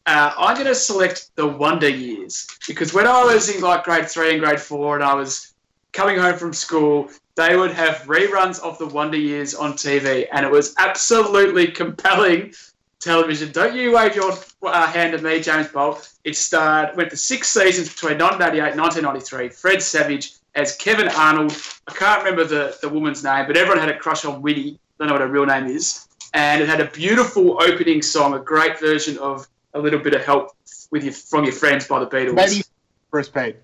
Uh, 0.05 0.31
I'm 0.37 0.57
going 0.57 0.67
to 0.67 0.75
select 0.75 1.31
the 1.37 1.47
Wonder 1.47 1.89
Years, 1.89 2.47
because 2.69 2.93
when 2.93 3.07
I 3.07 3.25
was 3.25 3.49
in 3.49 3.63
like 3.63 3.85
grade 3.85 4.11
three 4.11 4.33
and 4.33 4.41
grade 4.41 4.61
four 4.61 4.95
and 4.95 5.03
I 5.03 5.15
was 5.15 5.55
coming 5.93 6.19
home 6.19 6.37
from 6.37 6.53
school, 6.53 7.09
they 7.37 7.57
would 7.57 7.71
have 7.71 8.03
reruns 8.03 8.61
of 8.61 8.77
the 8.77 8.89
Wonder 8.89 9.17
Years 9.17 9.55
on 9.55 9.73
TV, 9.73 10.27
and 10.35 10.45
it 10.45 10.53
was 10.53 10.75
absolutely 10.77 11.67
compelling 11.83 12.53
television. 13.01 13.51
Don't 13.53 13.75
you 13.75 13.95
wave 13.97 14.15
your 14.15 14.33
uh, 14.63 14.87
hand 14.87 15.15
at 15.15 15.23
me, 15.23 15.41
James 15.41 15.69
Bolt. 15.69 16.13
It 16.25 16.37
starred, 16.37 16.97
went 16.97 17.11
to 17.11 17.17
six 17.17 17.49
seasons 17.49 17.89
between 17.89 18.19
1988 18.19 18.73
and 18.73 18.81
1993. 18.81 19.49
Fred 19.49 19.83
Savage 19.83 20.35
as 20.55 20.77
Kevin 20.77 21.09
Arnold. 21.09 21.57
I 21.89 21.95
can't 21.95 22.23
remember 22.23 22.45
the, 22.45 22.77
the 22.83 22.89
woman's 22.89 23.25
name, 23.25 23.47
but 23.47 23.57
everyone 23.57 23.79
had 23.79 23.89
a 23.89 23.99
crush 23.99 24.25
on 24.25 24.43
Winnie. 24.43 24.79
Don't 24.99 25.09
know 25.09 25.15
what 25.15 25.23
her 25.23 25.29
real 25.29 25.47
name 25.47 25.67
is. 25.67 26.07
And 26.35 26.63
it 26.63 26.69
had 26.69 26.81
a 26.81 26.87
beautiful 26.87 27.61
opening 27.63 28.03
song, 28.03 28.35
a 28.35 28.39
great 28.39 28.79
version 28.79 29.19
of 29.19 29.49
A 29.75 29.81
Little 29.81 29.99
Bit 29.99 30.15
of 30.15 30.25
Help 30.25 30.55
with 30.91 31.03
your, 31.03 31.13
from 31.13 31.45
Your 31.45 31.53
Friends 31.53 31.87
by 31.87 31.99
the 32.01 32.07
Beatles. 32.07 32.35
Maybe 32.35 32.63
first 33.11 33.35
Pete. 33.35 33.57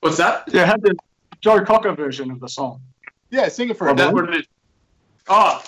What's 0.00 0.16
that? 0.16 0.44
Yeah, 0.48 0.64
had 0.64 0.82
the 0.82 0.96
Joe 1.40 1.62
Cocker 1.64 1.92
version 1.92 2.30
of 2.30 2.40
the 2.40 2.48
song. 2.48 2.80
Yeah, 3.30 3.48
sing 3.48 3.68
it 3.68 3.76
for 3.76 3.88
Oh, 3.88 3.92
us. 3.92 3.98
That 3.98 4.12
what 4.12 4.28
it 4.30 4.40
is. 4.40 4.46
Oh, 5.28 5.62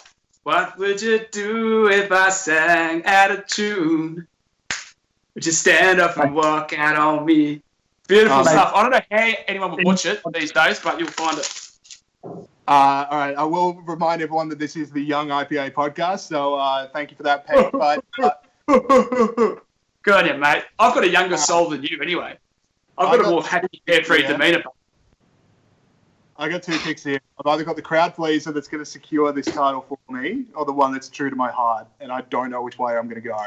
what 0.44 0.76
would 0.78 1.00
you 1.00 1.26
do 1.30 1.88
if 1.88 2.10
I 2.10 2.30
sang 2.30 3.04
out 3.04 3.30
of 3.30 3.46
tune? 3.46 4.26
Would 5.34 5.46
you 5.46 5.52
stand 5.52 6.00
up 6.00 6.16
and 6.18 6.34
walk 6.34 6.76
out 6.76 6.96
on 6.96 7.24
me? 7.24 7.62
Beautiful 8.08 8.38
Oh, 8.38 8.44
mate. 8.44 8.50
stuff. 8.50 8.72
I 8.74 8.82
don't 8.82 8.90
know 8.90 9.00
how 9.10 9.32
anyone 9.48 9.70
would 9.72 9.84
watch 9.84 10.04
it 10.06 10.20
these 10.34 10.52
days, 10.52 10.78
but 10.80 10.98
you'll 10.98 11.08
find 11.08 11.38
it. 11.38 11.68
Uh, 12.24 13.06
all 13.10 13.18
right, 13.18 13.34
I 13.36 13.44
will 13.44 13.74
remind 13.82 14.22
everyone 14.22 14.48
that 14.50 14.58
this 14.58 14.76
is 14.76 14.90
the 14.90 15.00
Young 15.00 15.28
IPA 15.28 15.72
podcast, 15.72 16.28
so 16.28 16.54
uh, 16.54 16.88
thank 16.88 17.10
you 17.10 17.16
for 17.16 17.22
that, 17.24 17.46
Pete. 17.48 17.72
But 17.72 18.04
uh, 18.22 19.54
Good 20.04 20.14
on 20.14 20.26
you, 20.26 20.34
mate. 20.34 20.64
I've 20.78 20.94
got 20.94 21.04
a 21.04 21.08
younger 21.08 21.36
soul 21.36 21.68
than 21.70 21.82
you, 21.82 21.98
anyway. 22.02 22.36
I've 22.98 23.08
I 23.08 23.16
got 23.16 23.26
a 23.26 23.30
more 23.30 23.42
happy, 23.44 23.80
carefree 23.86 24.22
Yeah. 24.22 24.32
demeanour. 24.32 24.62
I 26.42 26.48
got 26.48 26.60
two 26.64 26.76
picks 26.78 27.04
here. 27.04 27.20
I've 27.38 27.46
either 27.52 27.62
got 27.62 27.76
the 27.76 27.82
crowd 27.82 28.14
pleaser 28.16 28.50
that's 28.50 28.66
going 28.66 28.82
to 28.82 28.90
secure 28.90 29.30
this 29.32 29.46
title 29.46 29.86
for 29.88 29.96
me, 30.12 30.44
or 30.56 30.64
the 30.64 30.72
one 30.72 30.92
that's 30.92 31.08
true 31.08 31.30
to 31.30 31.36
my 31.36 31.52
heart, 31.52 31.86
and 32.00 32.10
I 32.10 32.22
don't 32.22 32.50
know 32.50 32.62
which 32.62 32.80
way 32.80 32.96
I'm 32.96 33.08
going 33.08 33.22
to 33.22 33.28
go. 33.28 33.38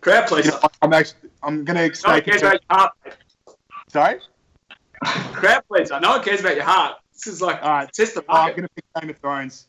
Crowd 0.00 0.26
pleaser. 0.26 0.58
I'm 0.82 0.92
actually, 0.92 1.30
I'm 1.44 1.64
going 1.64 1.66
to 1.66 1.72
No 1.74 1.80
one 1.80 2.18
expect. 2.18 2.26
cares 2.26 2.42
about 2.42 2.52
your 2.68 2.76
heart. 2.78 2.92
Sorry. 3.88 4.18
Crowd 5.34 5.62
pleaser. 5.68 6.00
No 6.00 6.10
one 6.10 6.24
cares 6.24 6.40
about 6.40 6.56
your 6.56 6.64
heart. 6.64 6.96
This 7.12 7.28
is 7.28 7.40
like 7.40 7.62
All 7.62 7.68
right. 7.70 7.92
test 7.92 8.16
the 8.16 8.24
Oh, 8.28 8.34
I'm 8.34 8.50
going 8.56 8.62
to 8.64 8.68
pick 8.74 8.84
Game 9.00 9.10
of 9.10 9.18
Thrones. 9.18 9.68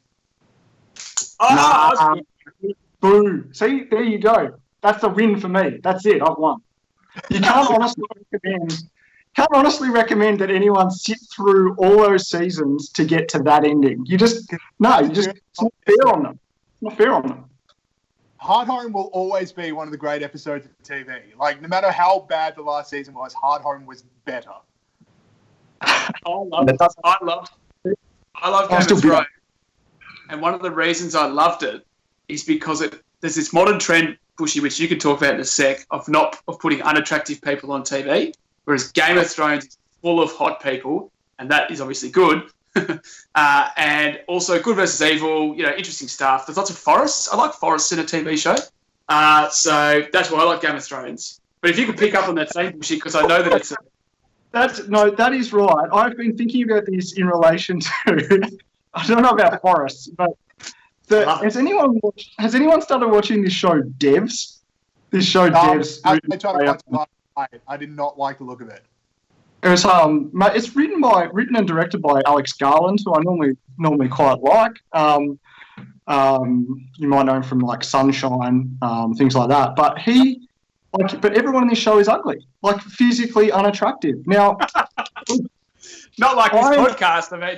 Oh, 1.40 1.54
Nah, 1.54 1.90
was- 1.92 2.00
um, 2.00 2.74
Boo. 3.00 3.48
See, 3.54 3.84
there 3.92 4.02
you 4.02 4.18
go. 4.18 4.56
That's 4.82 5.02
the 5.02 5.10
win 5.10 5.40
for 5.40 5.50
me. 5.50 5.80
That's 5.84 6.04
it. 6.08 6.20
I've 6.22 6.38
won. 6.40 6.62
You 7.30 7.42
can't 7.42 7.70
honestly 7.70 8.06
recommend. 8.32 8.86
Can't 9.36 9.50
honestly 9.54 9.90
recommend 9.90 10.40
that 10.40 10.52
anyone 10.52 10.92
sit 10.92 11.18
through 11.36 11.76
all 11.76 11.98
those 11.98 12.30
seasons 12.30 12.90
to 12.90 13.04
get 13.04 13.28
to 13.30 13.40
that 13.40 13.66
ending. 13.66 14.06
You 14.06 14.18
just 14.18 14.52
no. 14.80 15.00
You 15.00 15.10
just 15.10 15.30
it's 15.30 15.62
not 15.62 15.74
fair 15.86 16.14
on 16.14 16.24
them. 16.24 16.40
It's 16.74 16.82
not 16.82 16.98
fair 16.98 17.14
on 17.14 17.28
them. 17.28 17.46
Hard 18.38 18.68
Home 18.68 18.92
will 18.92 19.10
always 19.14 19.52
be 19.52 19.72
one 19.72 19.88
of 19.88 19.92
the 19.92 19.98
great 19.98 20.22
episodes 20.22 20.66
of 20.66 20.72
TV. 20.84 21.36
Like, 21.38 21.62
no 21.62 21.68
matter 21.70 21.90
how 21.90 22.26
bad 22.28 22.58
the 22.58 22.62
last 22.62 22.90
season 22.90 23.14
was, 23.14 23.34
Hard 23.34 23.62
Home 23.62 23.86
was 23.86 24.04
better. 24.26 24.52
I 25.82 26.10
love 26.26 26.68
it. 26.70 26.78
I 27.04 27.18
love 27.24 27.50
I 28.36 28.50
love 28.50 28.72
I'll 28.72 28.86
Game 28.86 28.98
of 28.98 29.02
Thrones. 29.02 29.28
And 30.30 30.42
one 30.42 30.54
of 30.54 30.62
the 30.62 30.72
reasons 30.72 31.16
I 31.16 31.26
loved 31.26 31.64
it 31.64 31.86
is 32.28 32.44
because 32.44 32.82
it 32.82 33.02
there's 33.22 33.36
this 33.36 33.54
modern 33.54 33.80
trend, 33.80 34.18
Bushy, 34.38 34.60
which 34.60 34.80
you 34.80 34.88
can 34.88 35.00
talk 35.00 35.20
about 35.20 35.36
in 35.36 35.40
a 35.40 35.46
sec, 35.46 35.86
of 35.92 36.08
not 36.10 36.38
of 36.48 36.60
putting 36.60 36.82
unattractive 36.82 37.42
people 37.42 37.72
on 37.72 37.84
TV. 37.84 38.34
Whereas 38.66 38.92
Game 38.92 39.18
of 39.18 39.28
Thrones 39.30 39.66
is 39.66 39.78
full 40.02 40.22
of 40.22 40.32
hot 40.32 40.62
people, 40.62 41.12
and 41.40 41.50
that 41.52 41.72
is 41.72 41.82
obviously 41.82 42.10
good. 42.10 42.44
uh, 43.36 43.70
and 43.78 44.20
also 44.28 44.60
good 44.62 44.76
versus 44.76 45.02
evil, 45.02 45.56
you 45.56 45.64
know, 45.64 45.70
interesting 45.70 46.08
stuff. 46.08 46.48
There's 46.48 46.58
lots 46.58 46.70
of 46.70 46.78
forests. 46.78 47.32
I 47.32 47.36
like 47.36 47.54
forests 47.54 47.92
in 47.92 48.00
a 48.00 48.04
TV 48.04 48.38
show. 48.38 48.56
Uh, 49.10 49.50
so 49.50 50.04
that's 50.12 50.32
why 50.32 50.40
I 50.40 50.44
like 50.44 50.62
Game 50.62 50.76
of 50.76 50.84
Thrones. 50.84 51.40
But 51.62 51.70
if 51.70 51.80
you 51.80 51.86
could 51.86 51.98
pick 51.98 52.16
up 52.16 52.28
on 52.28 52.36
that 52.36 52.52
same 52.52 52.78
Bushy, 52.78 52.96
because 52.96 53.16
I 53.16 53.26
know 53.26 53.42
that 53.42 53.54
it's 53.54 53.72
a 53.72 53.76
That's 54.52 54.88
no, 54.88 55.10
that 55.12 55.34
is 55.34 55.54
right. 55.54 55.88
I've 55.94 56.18
been 56.18 56.36
thinking 56.36 56.70
about 56.70 56.86
this 56.86 57.14
in 57.14 57.28
relation 57.28 57.80
to. 57.80 58.50
I 58.96 59.08
don't 59.08 59.24
know 59.24 59.30
about 59.30 59.62
forests, 59.62 60.08
but 60.08 60.32
the, 61.08 61.26
Love 61.26 61.42
has 61.44 61.58
anyone 61.58 62.00
watched, 62.02 62.32
has 62.38 62.54
anyone 62.54 62.82
started 62.82 63.08
watching 63.08 63.44
this 63.44 63.54
show 63.54 63.82
Devs? 63.82 64.58
This 65.10 65.26
show 65.26 65.46
Um, 65.46 65.54
Devs. 65.54 66.00
I, 66.06 66.14
written 66.14 66.34
I 66.98 67.06
tried 67.34 67.46
to 67.46 67.52
by, 67.52 67.52
watch 67.52 67.54
it 67.54 67.62
last 67.62 67.62
night. 67.62 67.62
I 67.68 67.78
did 67.78 67.92
not 67.92 68.18
like 68.18 68.38
the 68.38 68.44
look 68.44 68.62
of 68.62 68.70
it. 68.70 68.84
It 69.64 69.70
was 69.70 69.86
um, 69.86 70.30
ma- 70.34 70.48
it's 70.48 70.76
written 70.76 71.00
by, 71.02 71.24
written 71.32 71.56
and 71.56 71.68
directed 71.68 72.02
by 72.02 72.22
Alex 72.26 72.54
Garland, 72.54 73.00
who 73.06 73.16
I 73.16 73.22
normally 73.22 73.58
normally 73.78 74.10
quite 74.10 74.40
like. 74.42 74.74
Um, 74.92 75.40
um, 76.08 76.86
you 76.98 77.08
might 77.08 77.26
know 77.26 77.36
him 77.36 77.44
from 77.44 77.60
like 77.60 77.84
Sunshine, 77.84 78.78
um, 78.82 79.14
things 79.16 79.36
like 79.36 79.50
that. 79.50 79.76
But 79.76 80.00
he, 80.00 80.48
like, 81.00 81.22
but 81.22 81.38
everyone 81.38 81.64
in 81.64 81.70
this 81.70 81.80
show 81.80 82.00
is 82.00 82.08
ugly, 82.08 82.46
like 82.62 82.82
physically 82.82 83.52
unattractive. 83.52 84.28
Now, 84.28 84.58
not 86.18 86.36
like 86.36 86.52
this 86.52 86.66
I- 86.66 86.78
podcast, 86.78 87.34
I 87.34 87.48
mean. 87.50 87.58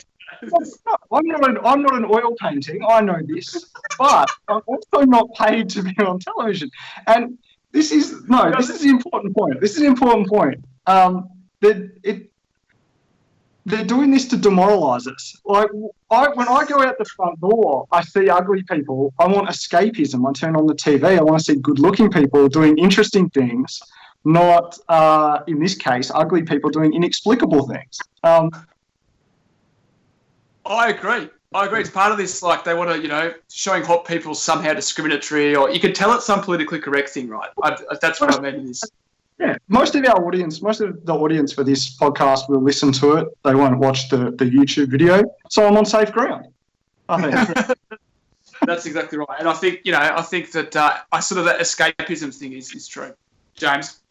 I'm 1.12 1.26
not 1.28 1.50
an 1.50 1.58
I'm 1.64 1.82
not 1.82 1.96
an 1.96 2.06
oil 2.06 2.36
painting. 2.42 2.86
I 2.88 3.02
know 3.02 3.20
this, 3.26 3.72
but 3.98 4.30
I'm 4.48 4.62
also 4.68 5.06
not 5.06 5.34
paid 5.34 5.70
to 5.70 5.84
be 5.84 5.98
on 6.00 6.20
television. 6.20 6.70
And 7.08 7.38
this 7.76 7.92
is 7.92 8.24
no, 8.30 8.52
this 8.56 8.70
is 8.70 8.80
the 8.80 8.88
important 8.88 9.36
point. 9.36 9.60
This 9.60 9.76
is 9.76 9.82
an 9.82 9.88
important 9.88 10.30
point. 10.30 10.64
Um, 10.88 11.30
that 11.60 11.92
it 12.04 12.32
they're 13.66 13.84
doing 13.84 14.12
this 14.12 14.26
to 14.30 14.38
demoralise 14.38 15.08
us. 15.08 15.36
Like 15.44 15.70
I, 16.10 16.30
when 16.36 16.48
I 16.48 16.64
go 16.66 16.82
out 16.82 16.98
the 16.98 17.06
front 17.06 17.42
door, 17.42 17.86
I 17.92 18.02
see 18.02 18.30
ugly 18.30 18.64
people. 18.64 19.14
I 19.20 19.28
want 19.28 19.50
escapism. 19.50 20.26
I 20.26 20.32
turn 20.32 20.56
on 20.56 20.68
the 20.68 20.74
TV. 20.74 21.18
I 21.18 21.22
want 21.22 21.40
to 21.40 21.44
see 21.44 21.60
good-looking 21.60 22.12
people 22.12 22.48
doing 22.48 22.78
interesting 22.78 23.30
things, 23.32 23.82
not 24.24 24.78
uh, 24.88 25.40
in 25.48 25.60
this 25.60 25.76
case, 25.76 26.12
ugly 26.16 26.44
people 26.44 26.70
doing 26.70 26.94
inexplicable 26.94 27.68
things. 27.68 28.00
Um, 28.24 28.52
I 30.66 30.92
agree. 30.92 31.30
I 31.56 31.66
agree. 31.66 31.80
It's 31.80 31.90
part 31.90 32.12
of 32.12 32.18
this, 32.18 32.44
like 32.44 32.66
they 32.66 32.74
want 32.74 32.90
to, 32.90 33.02
you 33.02 33.08
know, 33.08 33.34
showing 33.50 33.82
hot 33.82 34.06
people 34.06 34.36
somehow 34.36 34.74
discriminatory, 34.74 35.56
or 35.56 35.70
you 35.70 35.80
can 35.80 35.94
tell 35.94 36.14
it's 36.14 36.26
some 36.26 36.42
politically 36.42 36.80
correct 36.80 37.10
thing, 37.10 37.30
right? 37.30 37.50
I, 37.64 37.78
that's 38.02 38.20
what 38.20 38.36
I 38.36 38.42
mean. 38.42 38.56
in 38.56 38.68
This 38.68 38.84
Yeah, 39.40 39.56
most 39.70 39.96
of 39.96 40.06
our 40.06 40.26
audience, 40.28 40.62
most 40.62 40.82
of 40.82 41.06
the 41.06 41.16
audience 41.16 41.54
for 41.54 41.64
this 41.64 41.98
podcast 41.98 42.50
will 42.50 42.62
listen 42.62 42.92
to 42.94 43.14
it. 43.14 43.28
They 43.46 43.56
won't 43.56 43.80
watch 43.80 44.10
the, 44.10 44.32
the 44.32 44.44
YouTube 44.44 44.90
video. 44.90 45.24
So 45.50 45.66
I'm 45.66 45.78
on 45.78 45.86
safe 45.86 46.12
ground. 46.12 46.48
I 47.08 47.22
think. 47.22 47.78
that's 48.66 48.86
exactly 48.86 49.18
right. 49.18 49.40
And 49.40 49.48
I 49.48 49.54
think, 49.54 49.80
you 49.86 49.94
know, 49.94 50.00
I 50.00 50.24
think 50.24 50.52
that 50.52 50.76
uh, 50.76 50.98
I 51.14 51.22
sort 51.22 51.40
of 51.40 51.46
that 51.46 51.62
escapism 51.62 52.36
thing 52.36 52.52
is, 52.52 52.74
is 52.74 52.86
true. 52.86 53.14
James, 53.56 54.02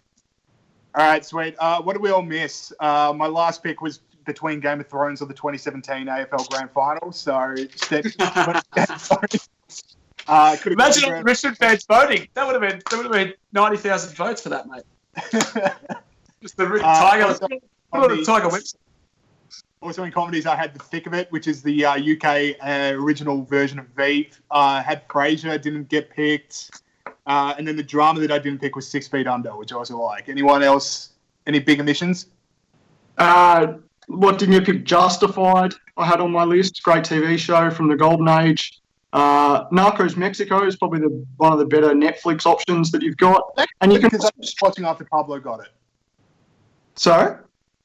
All 0.94 1.04
right, 1.04 1.22
sweet. 1.22 1.56
Uh, 1.58 1.82
what 1.82 1.92
did 1.92 2.00
we 2.00 2.08
all 2.08 2.22
miss? 2.22 2.72
Uh, 2.80 3.12
my 3.14 3.26
last 3.26 3.62
pick 3.62 3.82
was 3.82 4.00
between 4.24 4.60
Game 4.60 4.80
of 4.80 4.88
Thrones 4.88 5.20
or 5.22 5.26
the 5.26 5.34
2017 5.34 6.06
AFL 6.06 6.48
Grand 6.50 6.70
Final. 6.70 7.12
So, 7.12 7.54
step, 7.76 8.04
uh, 10.28 10.56
imagine 10.66 11.04
all 11.04 11.18
the 11.18 11.22
Richmond 11.24 11.58
fans 11.58 11.84
voting. 11.84 12.28
That 12.34 12.46
would 12.46 12.60
have 12.60 12.70
been 12.70 12.80
that 12.90 12.96
would 12.96 13.04
have 13.06 13.12
been 13.12 13.34
ninety 13.52 13.76
thousand 13.76 14.16
votes 14.16 14.42
for 14.42 14.48
that, 14.50 14.66
mate. 14.68 14.82
Just 16.42 16.56
the 16.56 16.64
Uh, 16.64 16.78
Tiger, 16.80 17.24
also, 17.26 17.48
what 17.90 18.12
a 18.12 18.24
Tiger 18.24 18.48
website. 18.48 18.76
also 19.80 20.02
in 20.04 20.12
comedies, 20.12 20.46
I 20.46 20.56
had 20.56 20.74
The 20.74 20.80
Thick 20.80 21.06
of 21.06 21.14
It, 21.14 21.30
which 21.30 21.46
is 21.48 21.62
the 21.62 21.84
uh, 21.84 21.94
UK 21.96 22.56
uh, 22.60 22.92
original 23.00 23.44
version 23.44 23.78
of 23.78 23.86
Veep. 23.96 24.34
Uh, 24.50 24.82
had 24.82 25.06
Frasier, 25.08 25.60
didn't 25.60 25.88
get 25.88 26.10
picked. 26.10 26.70
Uh, 27.26 27.54
and 27.56 27.66
then 27.66 27.76
the 27.76 27.82
drama 27.82 28.20
that 28.20 28.30
I 28.30 28.38
didn't 28.38 28.60
pick 28.60 28.76
was 28.76 28.86
Six 28.86 29.08
Feet 29.08 29.26
Under, 29.26 29.56
which 29.56 29.72
I 29.72 29.76
also 29.76 29.98
like. 29.98 30.28
Anyone 30.28 30.62
else? 30.62 31.10
Any 31.46 31.58
big 31.60 31.80
omissions? 31.80 32.26
uh, 33.18 33.74
what 34.06 34.38
didn't 34.38 34.54
you 34.54 34.62
pick? 34.62 34.84
Justified. 34.84 35.74
I 35.96 36.06
had 36.06 36.20
on 36.20 36.32
my 36.32 36.44
list. 36.44 36.82
Great 36.82 37.04
TV 37.04 37.38
show 37.38 37.70
from 37.70 37.88
the 37.88 37.96
golden 37.96 38.28
age. 38.28 38.80
Uh, 39.12 39.68
Narcos 39.68 40.16
Mexico 40.16 40.66
is 40.66 40.76
probably 40.76 41.00
the 41.00 41.24
one 41.36 41.52
of 41.52 41.58
the 41.58 41.64
better 41.64 41.90
Netflix 41.90 42.46
options 42.46 42.90
that 42.90 43.02
you've 43.02 43.16
got. 43.16 43.42
And 43.80 43.92
you 43.92 44.00
can. 44.00 44.08
Because 44.08 44.24
I 44.24 44.30
was 44.36 44.54
watching 44.60 44.84
after 44.84 45.04
Pablo 45.04 45.38
got 45.38 45.60
it. 45.60 45.68
Sorry. 46.96 47.38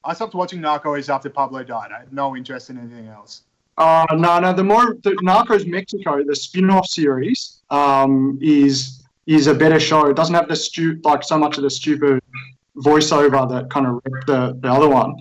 I 0.04 0.14
stopped 0.14 0.34
watching 0.34 0.60
Narcos 0.60 1.14
after 1.14 1.30
Pablo 1.30 1.64
died. 1.64 1.92
I 1.92 2.00
had 2.00 2.14
no 2.14 2.36
interest 2.36 2.70
in 2.70 2.78
anything 2.78 3.08
else. 3.08 3.44
Uh, 3.78 4.06
no, 4.12 4.40
no. 4.40 4.54
The 4.54 4.64
more 4.64 4.96
the 5.04 5.12
Narcos 5.22 5.68
Mexico, 5.68 6.24
the 6.24 6.36
spin-off 6.36 6.88
series, 6.88 7.62
um, 7.70 8.40
is 8.42 9.04
is 9.26 9.48
a 9.48 9.54
better 9.54 9.80
show. 9.80 10.08
It 10.08 10.16
doesn't 10.16 10.34
have 10.34 10.48
the 10.48 10.56
stu- 10.56 11.00
like 11.04 11.24
so 11.24 11.38
much 11.38 11.58
of 11.58 11.64
the 11.64 11.70
stupid 11.70 12.22
voiceover 12.78 13.48
that 13.50 13.70
kind 13.70 13.86
of 13.86 14.02
wrecked 14.04 14.28
the, 14.28 14.58
the 14.62 14.68
other 14.68 14.90
one. 14.90 15.16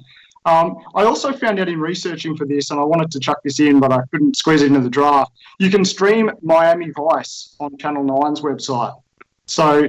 Um, 0.49 0.79
I 0.95 1.05
also 1.05 1.31
found 1.31 1.61
out 1.61 1.69
in 1.69 1.79
researching 1.79 2.35
for 2.35 2.47
this, 2.47 2.71
and 2.71 2.81
I 2.81 2.83
wanted 2.83 3.11
to 3.11 3.21
chuck 3.21 3.43
this 3.45 3.61
in, 3.61 3.81
but 3.81 3.93
I 3.93 4.01
couldn't 4.11 4.35
squeeze 4.35 4.63
it 4.63 4.69
into 4.69 4.81
the 4.81 4.89
draft. 4.89 5.33
You 5.59 5.71
can 5.71 5.85
stream 5.85 6.31
Miami 6.41 6.91
Vice 6.91 7.55
on 7.61 7.77
Channel 7.77 8.05
9's 8.05 8.41
website. 8.41 8.99
So 9.45 9.87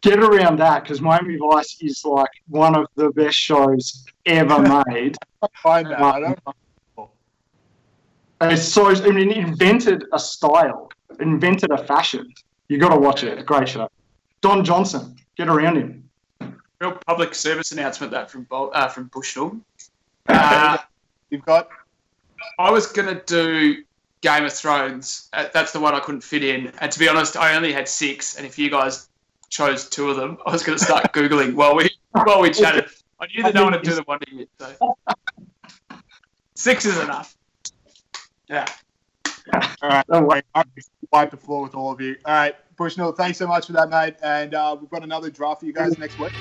get 0.00 0.18
around 0.18 0.58
that 0.58 0.82
because 0.82 1.00
Miami 1.00 1.36
Vice 1.36 1.76
is 1.80 2.04
like 2.04 2.30
one 2.48 2.74
of 2.76 2.86
the 2.96 3.10
best 3.10 3.36
shows 3.36 4.04
ever 4.24 4.82
made. 4.88 5.16
Find 5.62 5.86
that. 5.86 6.00
I 6.00 6.20
don't 6.20 6.38
It's 8.40 8.64
so 8.64 8.88
I 8.88 9.10
mean, 9.12 9.30
invented 9.30 10.04
a 10.12 10.18
style, 10.18 10.90
invented 11.20 11.70
a 11.70 11.78
fashion. 11.78 12.32
You 12.66 12.78
got 12.78 12.88
to 12.88 12.96
watch 12.98 13.22
it. 13.22 13.46
Great 13.46 13.68
show. 13.68 13.88
Don 14.40 14.64
Johnson, 14.64 15.14
get 15.36 15.48
around 15.48 15.76
him. 15.76 16.05
Real 16.80 16.92
public 17.06 17.34
service 17.34 17.72
announcement 17.72 18.12
that 18.12 18.30
from 18.30 18.44
Bol- 18.44 18.70
uh, 18.74 18.88
from 18.88 19.10
Bushnell. 19.12 19.58
Uh, 20.28 20.76
You've 21.30 21.44
got 21.44 21.68
I 22.58 22.70
was 22.70 22.88
gonna 22.88 23.22
do 23.26 23.84
Game 24.22 24.44
of 24.44 24.52
Thrones. 24.52 25.28
Uh, 25.32 25.46
that's 25.52 25.70
the 25.70 25.78
one 25.78 25.94
I 25.94 26.00
couldn't 26.00 26.22
fit 26.22 26.42
in. 26.42 26.72
And 26.80 26.90
to 26.90 26.98
be 26.98 27.08
honest, 27.08 27.36
I 27.36 27.54
only 27.54 27.72
had 27.72 27.88
six. 27.88 28.36
And 28.36 28.44
if 28.44 28.58
you 28.58 28.68
guys 28.68 29.08
chose 29.50 29.88
two 29.88 30.10
of 30.10 30.16
them, 30.16 30.38
I 30.44 30.50
was 30.50 30.64
gonna 30.64 30.80
start 30.80 31.12
googling 31.12 31.54
while 31.54 31.76
we 31.76 31.90
while 32.10 32.40
we 32.40 32.50
chatted. 32.50 32.86
I 33.20 33.26
knew 33.28 33.44
that 33.44 33.54
no 33.54 33.64
one 33.64 33.72
would 33.74 33.82
do 33.82 33.94
the 33.94 34.02
one 34.02 34.18
to 34.18 34.34
you. 34.34 34.46
So. 34.58 34.96
Six 36.54 36.86
is 36.86 36.98
enough. 36.98 37.36
Yeah. 38.48 38.66
all 39.52 39.88
right. 39.88 40.06
Don't 40.06 40.26
worry. 40.26 40.42
I 40.54 40.64
wipe 41.12 41.30
the 41.30 41.36
floor 41.36 41.62
with 41.62 41.74
all 41.74 41.92
of 41.92 42.00
you. 42.00 42.16
All 42.24 42.34
right, 42.34 42.54
Bushnell, 42.76 43.12
thanks 43.12 43.38
so 43.38 43.46
much 43.46 43.66
for 43.66 43.72
that, 43.74 43.90
mate. 43.90 44.16
And 44.22 44.54
uh, 44.54 44.76
we've 44.78 44.90
got 44.90 45.02
another 45.02 45.30
draft 45.30 45.60
for 45.60 45.66
you 45.66 45.72
guys 45.72 45.98
next 45.98 46.18
week. 46.18 46.32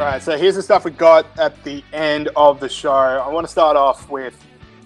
All 0.00 0.06
right, 0.06 0.22
so 0.22 0.38
here's 0.38 0.54
the 0.54 0.62
stuff 0.62 0.86
we 0.86 0.92
got 0.92 1.26
at 1.38 1.62
the 1.62 1.84
end 1.92 2.30
of 2.34 2.58
the 2.58 2.70
show. 2.70 2.90
I 2.90 3.28
want 3.28 3.46
to 3.46 3.52
start 3.52 3.76
off 3.76 4.08
with 4.08 4.34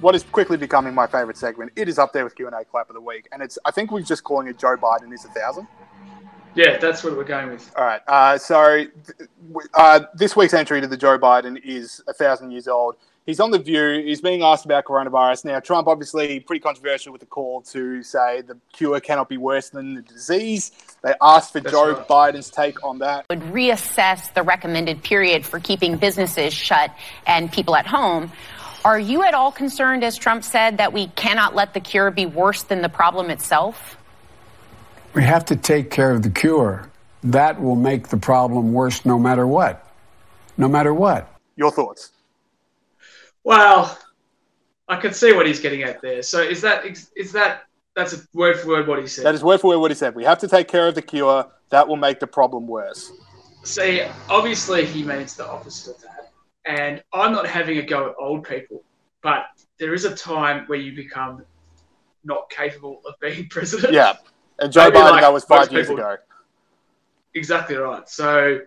what 0.01 0.17
is 0.17 0.25
quickly 0.25 0.57
becoming 0.57 0.93
my 0.93 1.07
favorite 1.07 1.37
segment. 1.37 1.71
It 1.77 1.89
is 1.89 2.01
up 2.01 2.13
there 2.13 2.25
with 2.25 2.35
Q 2.35 2.49
and 2.49 2.57
A 2.57 2.65
clap 2.65 2.91
of 2.91 2.95
the 2.95 3.01
week, 3.01 3.29
and 3.31 3.41
it's 3.41 3.57
I 3.65 3.71
think 3.71 3.93
we're 3.93 4.03
just 4.03 4.25
calling 4.25 4.49
it 4.49 4.59
Joe 4.59 4.77
Biden 4.77 5.15
is 5.15 5.25
a 5.25 5.29
thousand. 5.29 5.69
Yeah, 6.57 6.79
that's 6.79 7.05
what 7.05 7.17
we're 7.17 7.23
going 7.23 7.49
with. 7.49 7.73
All 7.77 7.85
right, 7.85 8.01
uh, 8.09 8.37
so 8.39 8.87
uh, 9.75 10.01
this 10.15 10.35
week's 10.35 10.53
entry 10.53 10.81
to 10.81 10.89
the 10.89 10.97
Joe 10.97 11.17
Biden 11.17 11.65
is 11.65 12.03
a 12.09 12.13
thousand 12.13 12.51
years 12.51 12.67
old. 12.67 12.97
He's 13.27 13.41
on 13.41 13.51
the 13.51 13.59
View. 13.59 14.03
He's 14.05 14.21
being 14.21 14.43
asked 14.43 14.67
about 14.67 14.85
coronavirus. 14.85 15.47
Now, 15.47 15.59
Trump 15.59 15.89
obviously 15.89 16.41
pretty 16.41 16.61
controversial 16.61 17.11
with 17.11 17.21
the 17.21 17.27
call 17.27 17.63
to 17.63 18.03
say 18.03 18.43
the 18.43 18.59
cure 18.73 19.01
cannot 19.01 19.31
be 19.31 19.39
worse 19.39 19.71
than 19.71 19.95
the 19.95 20.03
disease. 20.03 20.73
They 21.03 21.15
asked 21.23 21.53
for 21.53 21.61
That's 21.61 21.73
Joe 21.73 21.93
right. 21.93 22.07
Biden's 22.07 22.51
take 22.51 22.85
on 22.85 22.99
that. 22.99 23.25
would 23.31 23.41
reassess 23.41 24.33
the 24.35 24.43
recommended 24.43 25.03
period 25.03 25.47
for 25.47 25.59
keeping 25.59 25.97
businesses 25.97 26.53
shut 26.53 26.95
and 27.27 27.51
people 27.51 27.77
at 27.77 27.87
home. 27.87 28.31
Are 28.85 28.99
you 28.99 29.25
at 29.25 29.33
all 29.33 29.51
concerned, 29.51 30.05
as 30.05 30.19
Trump 30.19 30.45
said, 30.45 30.77
that 30.77 30.93
we 30.93 31.07
cannot 31.07 31.55
let 31.55 31.73
the 31.73 31.81
cure 31.81 32.11
be 32.11 32.27
worse 32.27 32.65
than 32.65 32.83
the 32.83 32.91
problem 32.91 33.31
itself? 33.31 33.97
We 35.15 35.23
have 35.23 35.47
to 35.47 35.57
take 35.57 35.91
care 35.91 36.11
of 36.11 36.23
the 36.23 36.29
cure. 36.29 36.91
That 37.23 37.63
will 37.63 37.77
make 37.77 38.09
the 38.09 38.19
problem 38.19 38.75
worse 38.75 39.07
no 39.07 39.19
matter 39.19 39.47
what. 39.47 39.91
No 40.59 40.69
matter 40.69 40.93
what. 40.93 41.33
Your 41.57 41.71
thoughts? 41.71 42.11
Well, 43.45 43.99
I 44.89 44.97
can 44.97 45.13
see 45.13 45.33
what 45.33 45.47
he's 45.47 45.61
getting 45.61 45.83
at 45.83 46.01
there. 46.03 46.23
So 46.23 46.41
is 46.41 46.61
that 46.63 46.85
is 47.17 47.33
that 47.33 47.65
that's 47.95 48.13
a 48.15 48.19
word 48.35 48.59
for 48.59 48.69
word 48.69 48.89
what 48.89 48.99
he 48.99 49.07
said? 49.07 49.25
That 49.25 49.35
is 49.35 49.45
word 49.45 49.61
for 49.61 49.69
word 49.69 49.79
what 49.79 49.91
he 49.91 49.95
said. 49.95 50.15
We 50.15 50.25
have 50.25 50.39
to 50.41 50.49
take 50.49 50.67
care 50.69 50.89
of 50.89 50.95
the 50.95 51.03
cure. 51.03 51.47
That 51.71 51.87
will 51.87 51.97
make 51.97 52.21
the 52.21 52.27
problem 52.27 52.67
worse. 52.67 53.13
See, 53.63 54.03
obviously 54.29 54.85
he 54.85 55.03
means 55.03 55.37
the 55.37 55.47
opposite 55.49 55.97
of 55.97 56.03
that. 56.03 56.33
And 56.67 57.03
I'm 57.13 57.33
not 57.33 57.47
having 57.47 57.79
a 57.79 57.83
go 57.83 58.11
at 58.11 58.15
old 58.19 58.45
people, 58.45 58.83
but 59.23 59.47
there 59.79 59.95
is 59.95 60.05
a 60.05 60.15
time 60.15 60.65
where 60.67 60.79
you 60.79 60.95
become 60.95 61.45
not 62.25 62.49
capable 62.51 63.01
of 63.07 63.15
being 63.21 63.49
president. 63.51 63.93
Yeah. 63.93 64.17
And 64.59 64.73
Joe 64.73 64.85
Maybe 64.85 64.99
Biden, 64.99 65.11
like 65.11 65.21
that 65.23 65.33
was 65.33 65.45
five 65.45 65.73
years 65.73 65.89
people- 65.89 66.01
ago. 66.01 66.17
Exactly 67.35 67.75
right. 67.77 68.09
So 68.09 68.61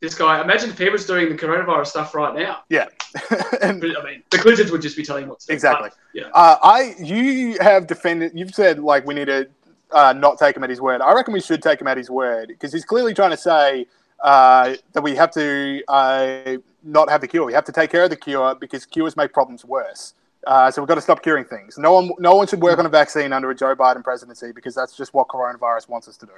this 0.00 0.14
guy, 0.14 0.40
imagine 0.42 0.70
if 0.70 0.78
he 0.78 0.88
was 0.88 1.06
doing 1.06 1.28
the 1.28 1.34
coronavirus 1.34 1.88
stuff 1.88 2.14
right 2.14 2.34
now. 2.34 2.62
Yeah. 2.68 2.86
and, 3.60 3.84
I 3.84 4.04
mean, 4.04 4.22
the 4.30 4.38
Clintons 4.38 4.70
would 4.70 4.80
just 4.80 4.96
be 4.96 5.04
telling 5.04 5.24
him 5.24 5.28
what 5.28 5.40
to 5.40 5.48
do. 5.48 5.52
Exactly. 5.52 5.90
But, 5.90 5.98
you 6.14 6.26
uh, 6.32 6.56
I, 6.62 6.94
you 6.98 7.58
have 7.60 7.86
defended. 7.86 8.32
You've 8.34 8.54
said 8.54 8.78
like 8.78 9.06
we 9.06 9.14
need 9.14 9.26
to 9.26 9.48
uh, 9.92 10.14
not 10.14 10.38
take 10.38 10.56
him 10.56 10.64
at 10.64 10.70
his 10.70 10.80
word. 10.80 11.00
I 11.02 11.12
reckon 11.12 11.34
we 11.34 11.40
should 11.40 11.62
take 11.62 11.80
him 11.80 11.86
at 11.86 11.96
his 11.96 12.08
word 12.08 12.48
because 12.48 12.72
he's 12.72 12.84
clearly 12.84 13.12
trying 13.12 13.30
to 13.30 13.36
say 13.36 13.86
uh, 14.22 14.74
that 14.92 15.02
we 15.02 15.14
have 15.16 15.30
to 15.32 15.82
uh, 15.88 16.56
not 16.82 17.10
have 17.10 17.20
the 17.20 17.28
cure. 17.28 17.44
We 17.44 17.52
have 17.52 17.64
to 17.66 17.72
take 17.72 17.90
care 17.90 18.04
of 18.04 18.10
the 18.10 18.16
cure 18.16 18.54
because 18.54 18.86
cures 18.86 19.16
make 19.16 19.32
problems 19.32 19.64
worse. 19.64 20.14
Uh, 20.46 20.70
so 20.70 20.80
we've 20.80 20.88
got 20.88 20.94
to 20.94 21.02
stop 21.02 21.22
curing 21.22 21.44
things. 21.44 21.76
No 21.76 21.92
one, 21.92 22.10
no 22.18 22.34
one 22.34 22.46
should 22.46 22.62
work 22.62 22.78
on 22.78 22.86
a 22.86 22.88
vaccine 22.88 23.32
under 23.32 23.50
a 23.50 23.54
Joe 23.54 23.76
Biden 23.76 24.02
presidency 24.02 24.52
because 24.52 24.74
that's 24.74 24.96
just 24.96 25.12
what 25.12 25.28
coronavirus 25.28 25.88
wants 25.90 26.08
us 26.08 26.16
to 26.18 26.26
do. 26.26 26.32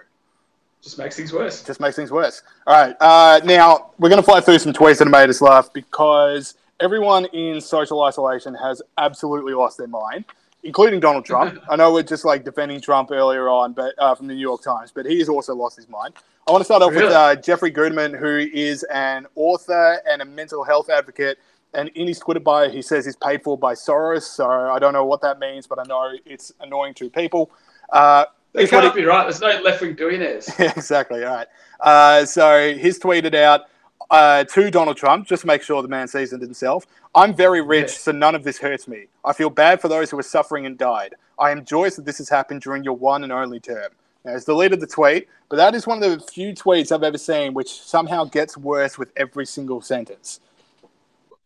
Just 0.83 0.99
makes 0.99 1.17
things 1.17 1.33
worse. 1.33 1.63
just 1.63 1.81
makes 1.81 1.95
things 1.95 2.11
worse. 2.11 2.43
All 2.67 2.75
right. 2.75 2.97
Uh, 3.01 3.41
now 3.45 3.93
we're 3.99 4.09
going 4.09 4.21
to 4.21 4.27
fly 4.27 4.41
through 4.41 4.59
some 4.59 4.73
tweets 4.73 4.99
that 4.99 5.05
have 5.05 5.13
made 5.13 5.31
us 5.31 5.41
laugh 5.41 5.73
because 5.73 6.57
everyone 6.81 7.27
in 7.27 7.61
social 7.61 8.03
isolation 8.03 8.53
has 8.55 8.83
absolutely 8.99 9.55
lost 9.55 9.79
their 9.79 9.87
mind, 9.87 10.25
including 10.65 10.99
Donald 10.99 11.25
Trump. 11.25 11.63
I 11.71 11.77
know 11.77 11.93
we're 11.93 12.03
just 12.03 12.25
like 12.25 12.45
defending 12.45 12.81
Trump 12.81 13.13
earlier 13.13 13.49
on, 13.49 13.75
but 13.75 13.95
uh, 13.97 14.17
from 14.17 14.27
the 14.27 14.35
New 14.35 14.41
York 14.41 14.63
Times, 14.63 14.91
but 14.93 15.07
he 15.07 15.21
has 15.21 15.29
also 15.29 15.55
lost 15.55 15.77
his 15.77 15.89
mind. 15.89 16.15
I 16.49 16.51
want 16.51 16.63
to 16.63 16.65
start 16.65 16.83
off 16.83 16.93
with 16.93 17.13
uh, 17.13 17.37
Jeffrey 17.37 17.71
Guterman, 17.71 18.19
who 18.19 18.39
is 18.53 18.83
an 18.93 19.29
author 19.37 20.03
and 20.09 20.21
a 20.21 20.25
mental 20.25 20.65
health 20.65 20.91
advocate. 20.91 21.39
And 21.75 21.89
in 21.91 22.09
his 22.09 22.19
Twitter 22.19 22.41
bio, 22.41 22.69
he 22.69 22.83
says 22.83 23.05
he's 23.05 23.17
paid 23.17 23.45
for 23.45 23.57
by 23.57 23.75
Soros. 23.75 24.23
So 24.23 24.51
I 24.51 24.81
don't 24.81 24.93
know 24.93 25.05
what 25.05 25.21
that 25.23 25.39
means, 25.39 25.69
but 25.69 25.79
I 25.79 25.85
know 25.85 26.13
it's 26.27 26.53
annoying 26.61 26.95
to 26.95 27.09
people. 27.09 27.53
Uh, 27.93 28.25
Here's 28.55 28.71
can't 28.71 28.95
he- 28.95 29.01
be 29.01 29.07
right. 29.07 29.25
There's 29.25 29.41
no 29.41 29.61
left 29.63 29.81
wing 29.81 29.95
doing 29.95 30.21
yeah, 30.21 30.39
exactly. 30.59 31.25
All 31.25 31.35
right. 31.35 31.47
Uh, 31.81 32.25
so 32.25 32.75
he's 32.77 32.99
tweeted 32.99 33.35
out 33.35 33.63
uh, 34.11 34.45
to 34.45 34.71
Donald 34.71 34.97
Trump, 34.97 35.27
just 35.27 35.41
to 35.43 35.47
make 35.47 35.63
sure 35.63 35.81
the 35.83 35.89
man 35.89 36.07
seasoned 36.07 36.43
himself. 36.43 36.87
I'm 37.15 37.35
very 37.35 37.61
rich, 37.63 37.91
so 37.91 38.13
none 38.13 38.35
of 38.35 38.45
this 38.45 38.59
hurts 38.59 38.87
me. 38.87 39.07
I 39.25 39.33
feel 39.33 39.51
bad 39.51 39.81
for 39.81 39.89
those 39.89 40.11
who 40.11 40.19
are 40.19 40.23
suffering 40.23 40.67
and 40.67 40.77
died. 40.77 41.15
I 41.39 41.51
am 41.51 41.65
joyous 41.65 41.97
that 41.97 42.05
this 42.05 42.19
has 42.19 42.29
happened 42.29 42.61
during 42.61 42.85
your 42.85 42.95
one 42.97 43.25
and 43.25 43.33
only 43.33 43.59
term. 43.61 43.91
Now, 44.25 44.35
he's 44.35 44.45
deleted 44.45 44.81
the 44.81 44.87
tweet, 44.87 45.29
but 45.49 45.57
that 45.57 45.75
is 45.75 45.87
one 45.87 46.03
of 46.03 46.11
the 46.11 46.21
few 46.33 46.53
tweets 46.55 46.93
I've 46.93 47.03
ever 47.03 47.19
seen 47.19 47.55
which 47.55 47.81
somehow 47.83 48.25
gets 48.25 48.57
worse 48.57 48.97
with 48.99 49.11
every 49.17 49.47
single 49.47 49.81
sentence. 49.81 50.41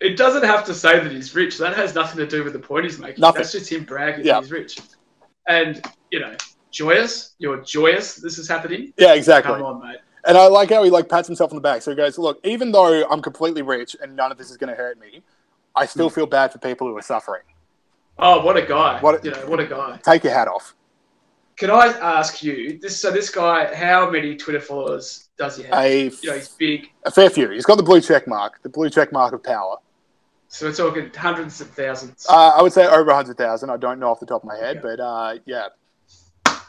It 0.00 0.18
doesn't 0.18 0.44
have 0.44 0.64
to 0.66 0.74
say 0.74 1.00
that 1.00 1.10
he's 1.10 1.34
rich. 1.34 1.56
That 1.56 1.74
has 1.74 1.94
nothing 1.94 2.18
to 2.18 2.26
do 2.26 2.44
with 2.44 2.52
the 2.52 2.58
point 2.58 2.84
he's 2.84 2.98
making. 2.98 3.20
Nothing. 3.22 3.38
That's 3.40 3.52
just 3.52 3.72
him 3.72 3.84
bragging 3.84 4.26
Yeah. 4.26 4.34
that 4.34 4.42
he's 4.42 4.52
rich. 4.52 4.78
And, 5.48 5.82
you 6.10 6.20
know, 6.20 6.36
joyous. 6.76 7.34
You're 7.38 7.62
joyous 7.62 8.16
this 8.16 8.38
is 8.38 8.48
happening. 8.48 8.92
Yeah, 8.96 9.14
exactly. 9.14 9.54
Come 9.54 9.62
on, 9.62 9.86
mate. 9.86 9.98
And 10.26 10.36
I 10.36 10.46
like 10.48 10.70
how 10.70 10.82
he 10.82 10.90
like 10.90 11.08
pats 11.08 11.28
himself 11.28 11.52
on 11.52 11.56
the 11.56 11.62
back. 11.62 11.82
So 11.82 11.90
he 11.90 11.96
goes, 11.96 12.18
"Look, 12.18 12.38
even 12.44 12.72
though 12.72 13.08
I'm 13.08 13.22
completely 13.22 13.62
rich 13.62 13.96
and 14.00 14.14
none 14.16 14.30
of 14.32 14.38
this 14.38 14.50
is 14.50 14.56
going 14.56 14.70
to 14.70 14.76
hurt 14.76 14.98
me, 15.00 15.22
I 15.74 15.86
still 15.86 16.10
feel 16.10 16.26
bad 16.26 16.52
for 16.52 16.58
people 16.58 16.86
who 16.88 16.96
are 16.96 17.02
suffering. 17.02 17.42
Oh, 18.18 18.44
what 18.44 18.56
a 18.56 18.62
guy. 18.62 19.00
What 19.00 19.20
a- 19.20 19.24
you 19.24 19.30
know, 19.30 19.46
what 19.46 19.60
a 19.60 19.66
guy. 19.66 19.98
Take 20.02 20.24
your 20.24 20.32
hat 20.34 20.48
off." 20.48 20.74
Can 21.56 21.70
I 21.70 21.86
ask 22.18 22.42
you, 22.42 22.78
this 22.82 23.00
so 23.00 23.10
this 23.10 23.30
guy, 23.30 23.74
how 23.74 24.10
many 24.10 24.36
Twitter 24.36 24.60
followers 24.60 25.28
does 25.38 25.56
he 25.56 25.62
have? 25.62 25.78
A 25.78 26.04
you 26.04 26.10
know, 26.24 26.34
he's 26.34 26.48
big. 26.48 26.90
A 27.04 27.10
fair 27.10 27.30
few. 27.30 27.48
He's 27.50 27.64
got 27.64 27.76
the 27.76 27.82
blue 27.82 28.02
check 28.02 28.28
mark, 28.28 28.62
the 28.62 28.68
blue 28.68 28.90
check 28.90 29.10
mark 29.10 29.32
of 29.32 29.42
power. 29.42 29.76
So 30.48 30.66
we're 30.66 30.74
talking 30.74 31.10
hundreds 31.16 31.60
of 31.62 31.70
thousands. 31.70 32.26
Uh, 32.28 32.52
I 32.58 32.62
would 32.62 32.72
say 32.72 32.86
over 32.86 33.06
100,000. 33.06 33.70
I 33.70 33.76
don't 33.78 33.98
know 33.98 34.10
off 34.10 34.20
the 34.20 34.26
top 34.26 34.42
of 34.42 34.46
my 34.46 34.56
head, 34.56 34.80
but 34.82 35.00
uh, 35.00 35.36
yeah. 35.46 35.68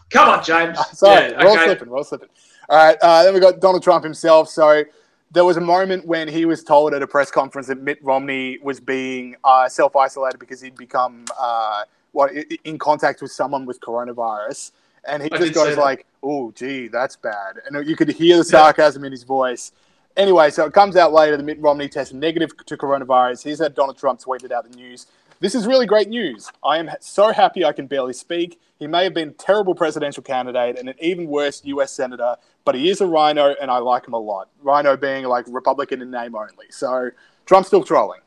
Come 0.09 0.29
on, 0.29 0.43
James. 0.43 0.77
Sorry, 0.93 1.31
Yeah, 1.31 1.43
we're 1.43 1.49
all 1.49 1.57
slipping. 1.57 1.89
We're 1.89 1.97
all 1.97 2.03
slipping. 2.03 2.29
All 2.69 2.77
right. 2.77 2.97
Uh, 3.01 3.23
then 3.23 3.33
we 3.33 3.39
got 3.39 3.59
Donald 3.59 3.83
Trump 3.83 4.03
himself. 4.03 4.49
So 4.49 4.83
there 5.31 5.45
was 5.45 5.57
a 5.57 5.61
moment 5.61 6.05
when 6.05 6.27
he 6.27 6.45
was 6.45 6.63
told 6.63 6.93
at 6.93 7.01
a 7.01 7.07
press 7.07 7.31
conference 7.31 7.67
that 7.67 7.81
Mitt 7.81 8.03
Romney 8.03 8.57
was 8.59 8.79
being 8.79 9.35
uh, 9.43 9.67
self 9.69 9.95
isolated 9.95 10.37
because 10.37 10.61
he'd 10.61 10.77
become 10.77 11.25
uh, 11.39 11.83
what 12.11 12.31
in 12.63 12.77
contact 12.77 13.21
with 13.21 13.31
someone 13.31 13.65
with 13.65 13.79
coronavirus. 13.81 14.71
And 15.07 15.23
he 15.23 15.31
I 15.31 15.37
just 15.37 15.53
goes 15.53 15.77
like, 15.77 16.05
"Oh, 16.21 16.51
gee, 16.51 16.89
that's 16.89 17.15
bad," 17.15 17.61
and 17.65 17.87
you 17.87 17.95
could 17.95 18.09
hear 18.09 18.35
the 18.37 18.43
sarcasm 18.43 19.05
in 19.05 19.11
his 19.11 19.23
voice. 19.23 19.71
Anyway, 20.17 20.49
so 20.49 20.65
it 20.65 20.73
comes 20.73 20.95
out 20.95 21.13
later 21.13 21.37
that 21.37 21.43
Mitt 21.43 21.61
Romney 21.61 21.87
tested 21.87 22.17
negative 22.17 22.51
to 22.65 22.75
coronavirus. 22.75 23.43
Here's 23.43 23.59
how 23.59 23.67
Donald 23.69 23.97
Trump 23.97 24.19
tweeted 24.19 24.51
out 24.51 24.69
the 24.69 24.75
news. 24.75 25.05
This 25.39 25.53
is 25.53 25.67
really 25.67 25.85
great 25.85 26.09
news. 26.09 26.51
I 26.63 26.77
am 26.77 26.89
so 26.99 27.31
happy 27.31 27.63
I 27.63 27.71
can 27.71 27.85
barely 27.85 28.13
speak. 28.13 28.59
He 28.79 28.87
may 28.87 29.03
have 29.03 29.13
been 29.13 29.29
a 29.29 29.33
terrible 29.33 29.75
presidential 29.75 30.23
candidate 30.23 30.79
and 30.79 30.89
an 30.89 30.95
even 30.99 31.27
worse 31.27 31.61
US 31.65 31.91
senator, 31.91 32.35
but 32.65 32.75
he 32.75 32.89
is 32.89 33.01
a 33.01 33.07
RINO 33.07 33.55
and 33.61 33.69
I 33.69 33.77
like 33.77 34.07
him 34.07 34.13
a 34.13 34.19
lot. 34.19 34.49
RINO 34.63 34.97
being 34.97 35.25
like 35.25 35.45
Republican 35.47 36.01
in 36.01 36.09
name 36.09 36.35
only. 36.35 36.65
So 36.69 37.11
Trump's 37.45 37.67
still 37.67 37.83
trolling. 37.83 38.21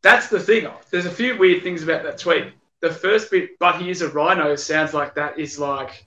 That's 0.00 0.28
the 0.28 0.40
thing. 0.40 0.68
There's 0.90 1.06
a 1.06 1.10
few 1.10 1.36
weird 1.36 1.62
things 1.62 1.82
about 1.82 2.02
that 2.04 2.18
tweet. 2.18 2.52
The 2.80 2.90
first 2.92 3.30
bit, 3.30 3.58
but 3.58 3.76
he 3.80 3.90
is 3.90 4.02
a 4.02 4.08
RINO, 4.08 4.54
sounds 4.56 4.94
like 4.94 5.14
that 5.16 5.38
is 5.38 5.58
like 5.58 6.06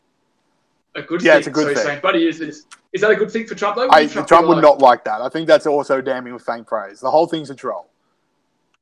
a 0.96 1.02
good 1.02 1.22
Yeah, 1.22 1.34
thing. 1.34 1.40
it's 1.40 1.48
a 1.48 1.52
good 1.52 1.64
so 1.64 1.70
he's 1.70 1.78
thing. 1.80 1.88
saying, 1.88 2.00
but 2.02 2.16
he 2.16 2.28
is 2.28 2.40
this. 2.40 2.66
Is 2.94 3.02
that 3.02 3.12
a 3.12 3.16
good 3.16 3.30
thing 3.32 3.46
for 3.46 3.56
Trump 3.56 3.76
though? 3.76 3.90
I, 3.90 4.04
Would 4.04 4.28
Trump, 4.28 4.48
would 4.48 4.56
like, 4.56 4.62
not 4.64 4.80
like 4.80 5.04
that. 5.06 5.22
I 5.22 5.30
think 5.30 5.48
that's 5.48 5.68
also 5.68 6.02
damning 6.02 6.34
with 6.34 6.44
faint 6.44 6.66
praise. 6.66 7.00
The 7.00 7.12
whole 7.12 7.28
thing's 7.28 7.50
a 7.50 7.56
troll. 7.56 7.91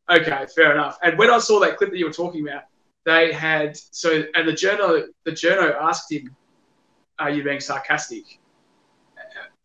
Okay, 0.09 0.45
fair 0.55 0.71
enough. 0.73 0.97
And 1.03 1.17
when 1.17 1.29
I 1.29 1.37
saw 1.39 1.59
that 1.59 1.77
clip 1.77 1.91
that 1.91 1.97
you 1.97 2.05
were 2.05 2.13
talking 2.13 2.47
about, 2.47 2.63
they 3.05 3.31
had 3.31 3.77
so 3.77 4.23
and 4.35 4.47
the 4.47 4.53
journo 4.53 5.05
the 5.23 5.31
journo 5.31 5.75
asked 5.81 6.11
him, 6.11 6.35
"Are 7.19 7.29
you 7.29 7.43
being 7.43 7.59
sarcastic?" 7.59 8.39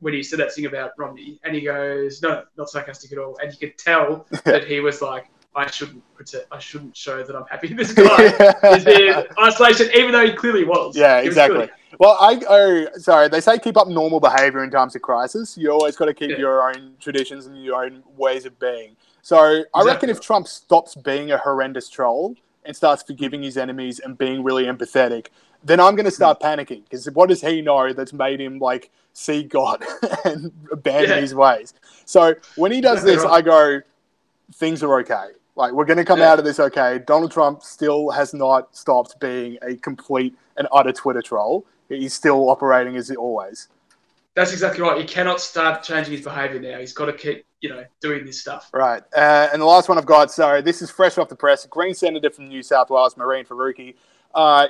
When 0.00 0.12
he 0.12 0.22
said 0.22 0.38
that 0.40 0.52
thing 0.52 0.66
about 0.66 0.90
Romney, 0.98 1.40
and 1.44 1.54
he 1.54 1.62
goes, 1.62 2.20
"No, 2.22 2.44
not 2.58 2.68
sarcastic 2.68 3.12
at 3.12 3.18
all." 3.18 3.38
And 3.42 3.52
you 3.52 3.58
could 3.58 3.78
tell 3.78 4.26
that 4.44 4.64
he 4.64 4.80
was 4.80 5.00
like, 5.00 5.26
"I 5.56 5.70
shouldn't 5.70 6.02
pretend, 6.14 6.44
I 6.52 6.58
shouldn't 6.58 6.96
show 6.96 7.22
that 7.22 7.34
I'm 7.34 7.46
happy 7.50 7.68
this 7.72 7.92
guy 7.92 8.24
is 8.76 8.86
in 8.86 9.24
isolation," 9.40 9.88
even 9.94 10.12
though 10.12 10.26
he 10.26 10.32
clearly 10.32 10.64
was. 10.64 10.96
Yeah, 10.96 11.18
was 11.18 11.26
exactly. 11.28 11.70
Well, 11.98 12.16
I 12.20 12.40
oh, 12.48 12.98
sorry. 12.98 13.28
They 13.28 13.40
say 13.40 13.58
keep 13.58 13.76
up 13.76 13.88
normal 13.88 14.20
behavior 14.20 14.62
in 14.62 14.70
times 14.70 14.94
of 14.94 15.02
crisis. 15.02 15.56
You 15.56 15.70
always 15.70 15.96
got 15.96 16.06
to 16.06 16.14
keep 16.14 16.30
Yeah. 16.30 16.38
your 16.38 16.68
own 16.68 16.94
traditions 17.00 17.46
and 17.46 17.62
your 17.62 17.84
own 17.84 18.02
ways 18.16 18.44
of 18.44 18.58
being. 18.58 18.96
So 19.24 19.64
I 19.72 19.82
reckon 19.84 20.10
if 20.10 20.20
Trump 20.20 20.46
stops 20.46 20.94
being 20.94 21.30
a 21.30 21.38
horrendous 21.38 21.88
troll 21.88 22.36
and 22.66 22.76
starts 22.76 23.02
forgiving 23.02 23.42
his 23.42 23.56
enemies 23.56 23.98
and 23.98 24.18
being 24.18 24.44
really 24.44 24.64
empathetic, 24.64 25.28
then 25.64 25.80
I'm 25.80 25.96
going 25.96 26.04
to 26.04 26.10
start 26.10 26.42
hmm. 26.42 26.46
panicking 26.46 26.84
because 26.84 27.10
what 27.12 27.30
does 27.30 27.40
he 27.40 27.62
know 27.62 27.94
that's 27.94 28.12
made 28.12 28.38
him 28.38 28.58
like 28.58 28.90
see 29.14 29.42
God 29.42 29.82
and 30.26 30.52
abandon 30.70 31.12
Yeah. 31.12 31.20
his 31.22 31.34
ways? 31.34 31.72
So 32.04 32.34
when 32.56 32.70
he 32.70 32.82
does 32.82 33.02
this. 33.10 33.24
I 33.24 33.40
go, 33.40 33.80
things 34.56 34.82
are 34.82 35.00
okay. 35.00 35.28
Like 35.56 35.72
we're 35.72 35.86
going 35.86 35.96
to 35.96 36.04
come 36.04 36.18
Yeah. 36.18 36.32
out 36.32 36.38
of 36.38 36.44
this 36.44 36.60
okay. 36.60 37.00
Donald 37.06 37.32
Trump 37.32 37.62
still 37.62 38.10
has 38.10 38.34
not 38.34 38.76
stopped 38.76 39.18
being 39.20 39.56
a 39.62 39.76
complete 39.76 40.36
and 40.58 40.68
utter 40.70 40.92
Twitter 40.92 41.22
troll. 41.22 41.64
He's 41.88 42.12
still 42.12 42.50
operating 42.50 42.96
as 42.96 43.10
always. 43.12 43.68
That's 44.34 44.52
exactly 44.52 44.82
right. 44.82 44.98
He 45.00 45.06
cannot 45.06 45.40
start 45.40 45.84
changing 45.84 46.12
his 46.12 46.22
behaviour 46.22 46.60
now. 46.60 46.78
He's 46.78 46.92
got 46.92 47.06
to 47.06 47.12
keep, 47.12 47.46
you 47.60 47.68
know, 47.68 47.84
doing 48.00 48.24
this 48.24 48.40
stuff. 48.40 48.68
Right. 48.72 49.02
Uh, 49.16 49.48
and 49.52 49.62
the 49.62 49.66
last 49.66 49.88
one 49.88 49.96
I've 49.96 50.06
got, 50.06 50.32
so 50.32 50.60
this 50.60 50.82
is 50.82 50.90
fresh 50.90 51.18
off 51.18 51.28
the 51.28 51.36
press. 51.36 51.64
Green 51.66 51.94
Senator 51.94 52.30
from 52.30 52.48
New 52.48 52.62
South 52.62 52.90
Wales, 52.90 53.14
Mehreen 53.14 53.46
Faruqi, 53.46 53.94
uh, 54.34 54.66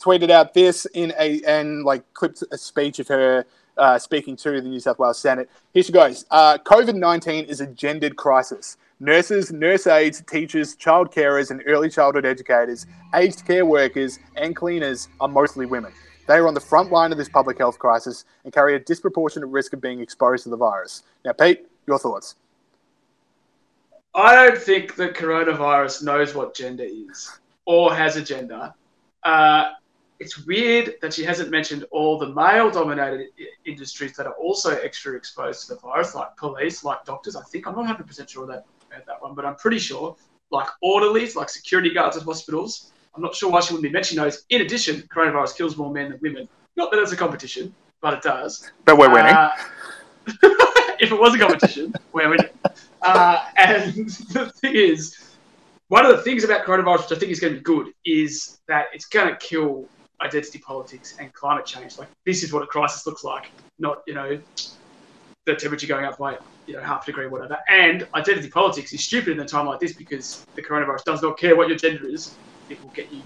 tweeted 0.00 0.30
out 0.30 0.54
this 0.54 0.86
in 0.94 1.12
a 1.18 1.42
and 1.42 1.84
like 1.84 2.04
clipped 2.14 2.44
a 2.52 2.58
speech 2.58 3.00
of 3.00 3.08
her 3.08 3.44
uh, 3.76 3.98
speaking 3.98 4.36
to 4.36 4.60
the 4.60 4.68
New 4.68 4.80
South 4.80 4.98
Wales 5.00 5.18
Senate. 5.18 5.50
Here 5.72 5.82
she 5.82 5.92
goes. 5.92 6.24
Uh, 6.30 6.58
COVID 6.58 6.94
19 6.94 7.44
is 7.46 7.60
a 7.60 7.66
gendered 7.66 8.16
crisis. 8.16 8.76
Nurses, 9.00 9.52
nurse 9.52 9.86
aides, 9.86 10.22
teachers, 10.28 10.74
child 10.74 11.12
carers, 11.12 11.52
and 11.52 11.62
early 11.66 11.88
childhood 11.88 12.26
educators, 12.26 12.86
aged 13.14 13.46
care 13.46 13.64
workers, 13.64 14.18
and 14.36 14.56
cleaners 14.56 15.08
are 15.20 15.28
mostly 15.28 15.66
women. 15.66 15.92
They 16.28 16.36
are 16.36 16.46
on 16.46 16.52
the 16.52 16.60
front 16.60 16.92
line 16.92 17.10
of 17.10 17.16
this 17.16 17.28
public 17.28 17.56
health 17.56 17.78
crisis 17.78 18.26
and 18.44 18.52
carry 18.52 18.76
a 18.76 18.78
disproportionate 18.78 19.48
risk 19.48 19.72
of 19.72 19.80
being 19.80 20.00
exposed 20.00 20.44
to 20.44 20.50
the 20.50 20.58
virus. 20.58 21.02
Now, 21.24 21.32
Pete, 21.32 21.66
your 21.86 21.98
thoughts? 21.98 22.34
I 24.14 24.34
don't 24.34 24.58
think 24.58 24.94
that 24.96 25.14
coronavirus 25.14 26.02
knows 26.02 26.34
what 26.34 26.54
gender 26.54 26.84
is 26.86 27.38
or 27.64 27.94
has 27.94 28.16
a 28.16 28.22
gender. 28.22 28.74
Uh, 29.22 29.70
it's 30.20 30.44
weird 30.44 30.96
that 31.00 31.14
she 31.14 31.24
hasn't 31.24 31.50
mentioned 31.50 31.86
all 31.92 32.18
the 32.18 32.28
male 32.28 32.70
dominated 32.70 33.28
industries 33.64 34.14
that 34.16 34.26
are 34.26 34.34
also 34.34 34.76
extra 34.80 35.16
exposed 35.16 35.66
to 35.68 35.74
the 35.74 35.80
virus, 35.80 36.14
like 36.14 36.36
police, 36.36 36.84
like 36.84 37.06
doctors. 37.06 37.36
I 37.36 37.42
think 37.44 37.66
I'm 37.66 37.74
not 37.74 37.98
100% 37.98 38.28
sure 38.28 38.46
that, 38.48 38.66
that 38.90 39.22
one, 39.22 39.34
but 39.34 39.46
I'm 39.46 39.56
pretty 39.56 39.78
sure, 39.78 40.14
like 40.50 40.68
orderlies, 40.82 41.36
like 41.36 41.48
security 41.48 41.94
guards 41.94 42.18
at 42.18 42.24
hospitals. 42.24 42.92
I'm 43.18 43.22
not 43.22 43.34
sure 43.34 43.50
why 43.50 43.58
she 43.58 43.74
wouldn't 43.74 43.82
be 43.82 43.92
mentioning 43.92 44.22
those. 44.22 44.44
In 44.48 44.60
addition, 44.60 45.02
coronavirus 45.12 45.56
kills 45.56 45.76
more 45.76 45.92
men 45.92 46.10
than 46.10 46.20
women. 46.22 46.48
Not 46.76 46.92
that 46.92 47.00
it's 47.00 47.10
a 47.10 47.16
competition, 47.16 47.74
but 48.00 48.14
it 48.14 48.22
does. 48.22 48.70
But 48.84 48.96
we're 48.96 49.12
winning. 49.12 49.34
Uh, 49.34 49.50
if 51.00 51.10
it 51.10 51.18
was 51.18 51.34
a 51.34 51.38
competition, 51.38 51.92
we're 52.12 52.30
winning. 52.30 52.46
Uh, 53.02 53.44
and 53.56 53.92
the 54.30 54.52
thing 54.54 54.76
is, 54.76 55.18
one 55.88 56.06
of 56.06 56.16
the 56.16 56.22
things 56.22 56.44
about 56.44 56.64
coronavirus, 56.64 57.10
which 57.10 57.16
I 57.16 57.18
think 57.18 57.32
is 57.32 57.40
going 57.40 57.54
to 57.54 57.58
be 57.58 57.64
good, 57.64 57.92
is 58.04 58.60
that 58.68 58.86
it's 58.92 59.06
going 59.06 59.30
to 59.30 59.36
kill 59.38 59.88
identity 60.20 60.60
politics 60.60 61.16
and 61.18 61.32
climate 61.32 61.66
change. 61.66 61.98
Like 61.98 62.08
this 62.24 62.44
is 62.44 62.52
what 62.52 62.62
a 62.62 62.66
crisis 62.66 63.04
looks 63.04 63.24
like, 63.24 63.50
not 63.80 64.04
you 64.06 64.14
know 64.14 64.40
the 65.44 65.56
temperature 65.56 65.88
going 65.88 66.04
up 66.04 66.18
by 66.18 66.38
you 66.68 66.74
know 66.74 66.82
half 66.82 67.02
a 67.02 67.06
degree, 67.06 67.26
whatever. 67.26 67.58
And 67.68 68.06
identity 68.14 68.48
politics 68.48 68.92
is 68.92 69.02
stupid 69.02 69.32
in 69.32 69.40
a 69.40 69.48
time 69.48 69.66
like 69.66 69.80
this 69.80 69.92
because 69.92 70.46
the 70.54 70.62
coronavirus 70.62 71.02
does 71.02 71.20
not 71.20 71.36
care 71.36 71.56
what 71.56 71.66
your 71.66 71.76
gender 71.76 72.06
is; 72.08 72.36
it 72.68 72.82
will 72.82 72.90
get 72.90 73.12
you. 73.12 73.22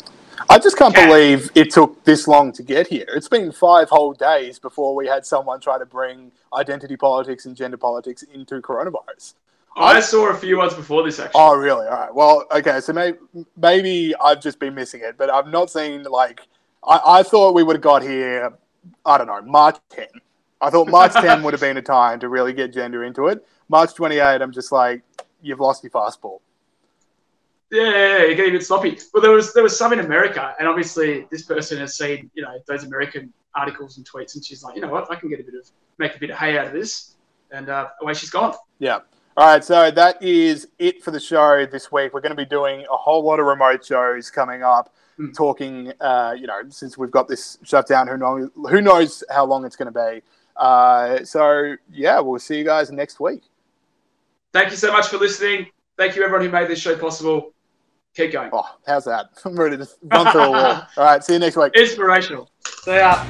I 0.49 0.59
just 0.59 0.76
can't 0.76 0.95
believe 0.95 1.51
it 1.55 1.70
took 1.70 2.03
this 2.05 2.26
long 2.26 2.53
to 2.53 2.62
get 2.62 2.86
here. 2.86 3.07
It's 3.14 3.28
been 3.28 3.53
five 3.53 3.88
whole 3.88 4.12
days 4.12 4.59
before 4.59 4.95
we 4.95 5.07
had 5.07 5.24
someone 5.24 5.61
try 5.61 5.78
to 5.78 5.86
bring 5.86 6.32
identity 6.55 6.97
politics 6.97 7.47
and 7.47 7.57
gender 7.57 7.76
politics 7.76 8.22
into 8.22 8.61
coronavirus. 8.61 9.34
Oh, 9.76 9.84
I 9.84 10.01
saw 10.01 10.30
a 10.30 10.34
few 10.34 10.59
ones 10.59 10.74
before 10.74 11.03
this 11.03 11.18
actually. 11.18 11.40
Oh, 11.40 11.57
really? 11.57 11.86
All 11.86 11.93
right. 11.93 12.14
Well, 12.14 12.45
okay. 12.53 12.80
So 12.80 12.93
maybe, 12.93 13.18
maybe 13.57 14.14
I've 14.22 14.40
just 14.40 14.59
been 14.59 14.74
missing 14.74 15.01
it, 15.03 15.16
but 15.16 15.30
I've 15.30 15.47
not 15.47 15.70
seen 15.70 16.03
like 16.03 16.43
I, 16.86 17.01
I 17.07 17.22
thought 17.22 17.55
we 17.55 17.62
would 17.62 17.76
have 17.76 17.82
got 17.82 18.03
here. 18.03 18.53
I 19.07 19.18
don't 19.18 19.26
know 19.26 19.40
March 19.43 19.78
10. 19.90 20.07
I 20.61 20.70
thought 20.70 20.88
March 20.88 21.12
10 21.12 21.43
would 21.45 21.55
have 21.55 21.61
been 21.61 21.76
a 21.76 21.82
time 21.82 22.20
to 22.20 22.28
really 22.28 22.53
get 22.53 22.72
gender 22.72 23.05
into 23.05 23.28
it. 23.28 23.47
March 23.68 23.95
28, 23.95 24.43
I'm 24.43 24.53
just 24.53 24.72
like, 24.72 25.03
you've 25.40 25.61
lost 25.61 25.82
your 25.82 25.90
fastball. 25.90 26.40
Yeah, 27.73 27.89
yeah, 27.89 28.18
you're 28.18 28.35
getting 28.35 28.55
a 28.55 28.59
bit 28.59 28.66
sloppy. 28.66 28.99
Well, 29.14 29.23
there 29.23 29.31
was 29.31 29.55
there 29.55 29.62
was 29.62 29.77
some 29.77 29.95
in 29.95 30.01
America, 30.01 30.55
and 30.59 30.68
obviously 30.68 31.27
this 31.31 31.43
person 31.43 31.79
has 31.79 31.97
seen 31.97 32.31
you 32.35 32.43
know 32.43 32.59
those 32.68 32.85
American 32.85 33.33
articles 33.55 33.97
and 33.97 34.07
tweets, 34.07 34.35
and 34.35 34.45
she's 34.45 34.62
like, 34.62 34.77
you 34.77 34.83
know 34.83 34.89
what, 34.91 35.11
I 35.11 35.16
can 35.16 35.31
get 35.31 35.41
a 35.41 35.43
bit 35.43 35.55
of 35.55 35.66
make 35.97 36.14
a 36.14 36.18
bit 36.18 36.29
of 36.29 36.37
hay 36.37 36.59
out 36.59 36.66
of 36.66 36.75
this, 36.75 37.16
and 37.51 37.70
uh, 37.70 37.89
away 38.03 38.12
she's 38.12 38.29
gone. 38.29 38.55
Yeah. 38.79 38.99
All 39.39 39.47
right, 39.47 39.64
so 39.64 39.91
that 39.91 40.23
is 40.23 40.68
it 40.79 41.03
for 41.03 41.11
the 41.12 41.20
show 41.20 41.64
this 41.64 41.91
week. 41.91 42.12
We're 42.12 42.20
going 42.20 42.37
to 42.37 42.37
be 42.37 42.45
doing 42.45 42.85
a 42.93 42.97
whole 42.97 43.25
lot 43.25 43.41
of 43.41 43.47
remote 43.47 43.83
shows 43.85 44.31
coming 44.31 44.62
up, 44.62 44.95
Mm. 45.18 45.35
talking. 45.35 45.93
Uh, 45.99 46.35
you 46.39 46.47
know, 46.47 46.61
since 46.68 46.99
we've 46.99 47.11
got 47.11 47.29
this 47.29 47.59
shutdown, 47.62 48.07
who 48.07 48.18
knows? 48.18 48.51
Who 48.70 48.83
knows 48.83 49.25
how 49.31 49.47
long 49.47 49.64
it's 49.64 49.77
going 49.77 49.93
to 49.93 50.11
be? 50.11 50.23
Uh, 50.57 51.25
so 51.25 51.77
yeah, 51.91 52.20
we'll 52.20 52.39
see 52.39 52.59
you 52.59 52.64
guys 52.64 52.91
next 52.91 53.18
week. 53.18 53.43
Thank 54.53 54.70
you 54.70 54.77
so 54.77 54.93
much 54.93 55.09
for 55.09 55.16
listening. 55.16 55.68
Thank 55.97 56.16
you 56.16 56.23
everyone 56.23 56.45
who 56.45 56.53
made 56.53 56.68
this 56.68 56.79
show 56.79 56.97
possible. 56.97 57.52
Keep 58.15 58.33
going. 58.33 58.51
Oh, 58.53 58.65
how's 58.87 59.05
that? 59.05 59.27
I'm 59.45 59.57
ready 59.57 59.77
to 59.79 59.89
run 60.03 60.33
through 60.33 60.43
a 60.43 60.51
wall. 60.51 60.87
All 60.97 61.05
right, 61.05 61.25
see 61.25 61.35
you 61.35 61.39
next 61.39 61.57
week. 61.57 61.73
Inspirational. 61.75 62.51
See 62.85 62.97
ya. 62.97 63.25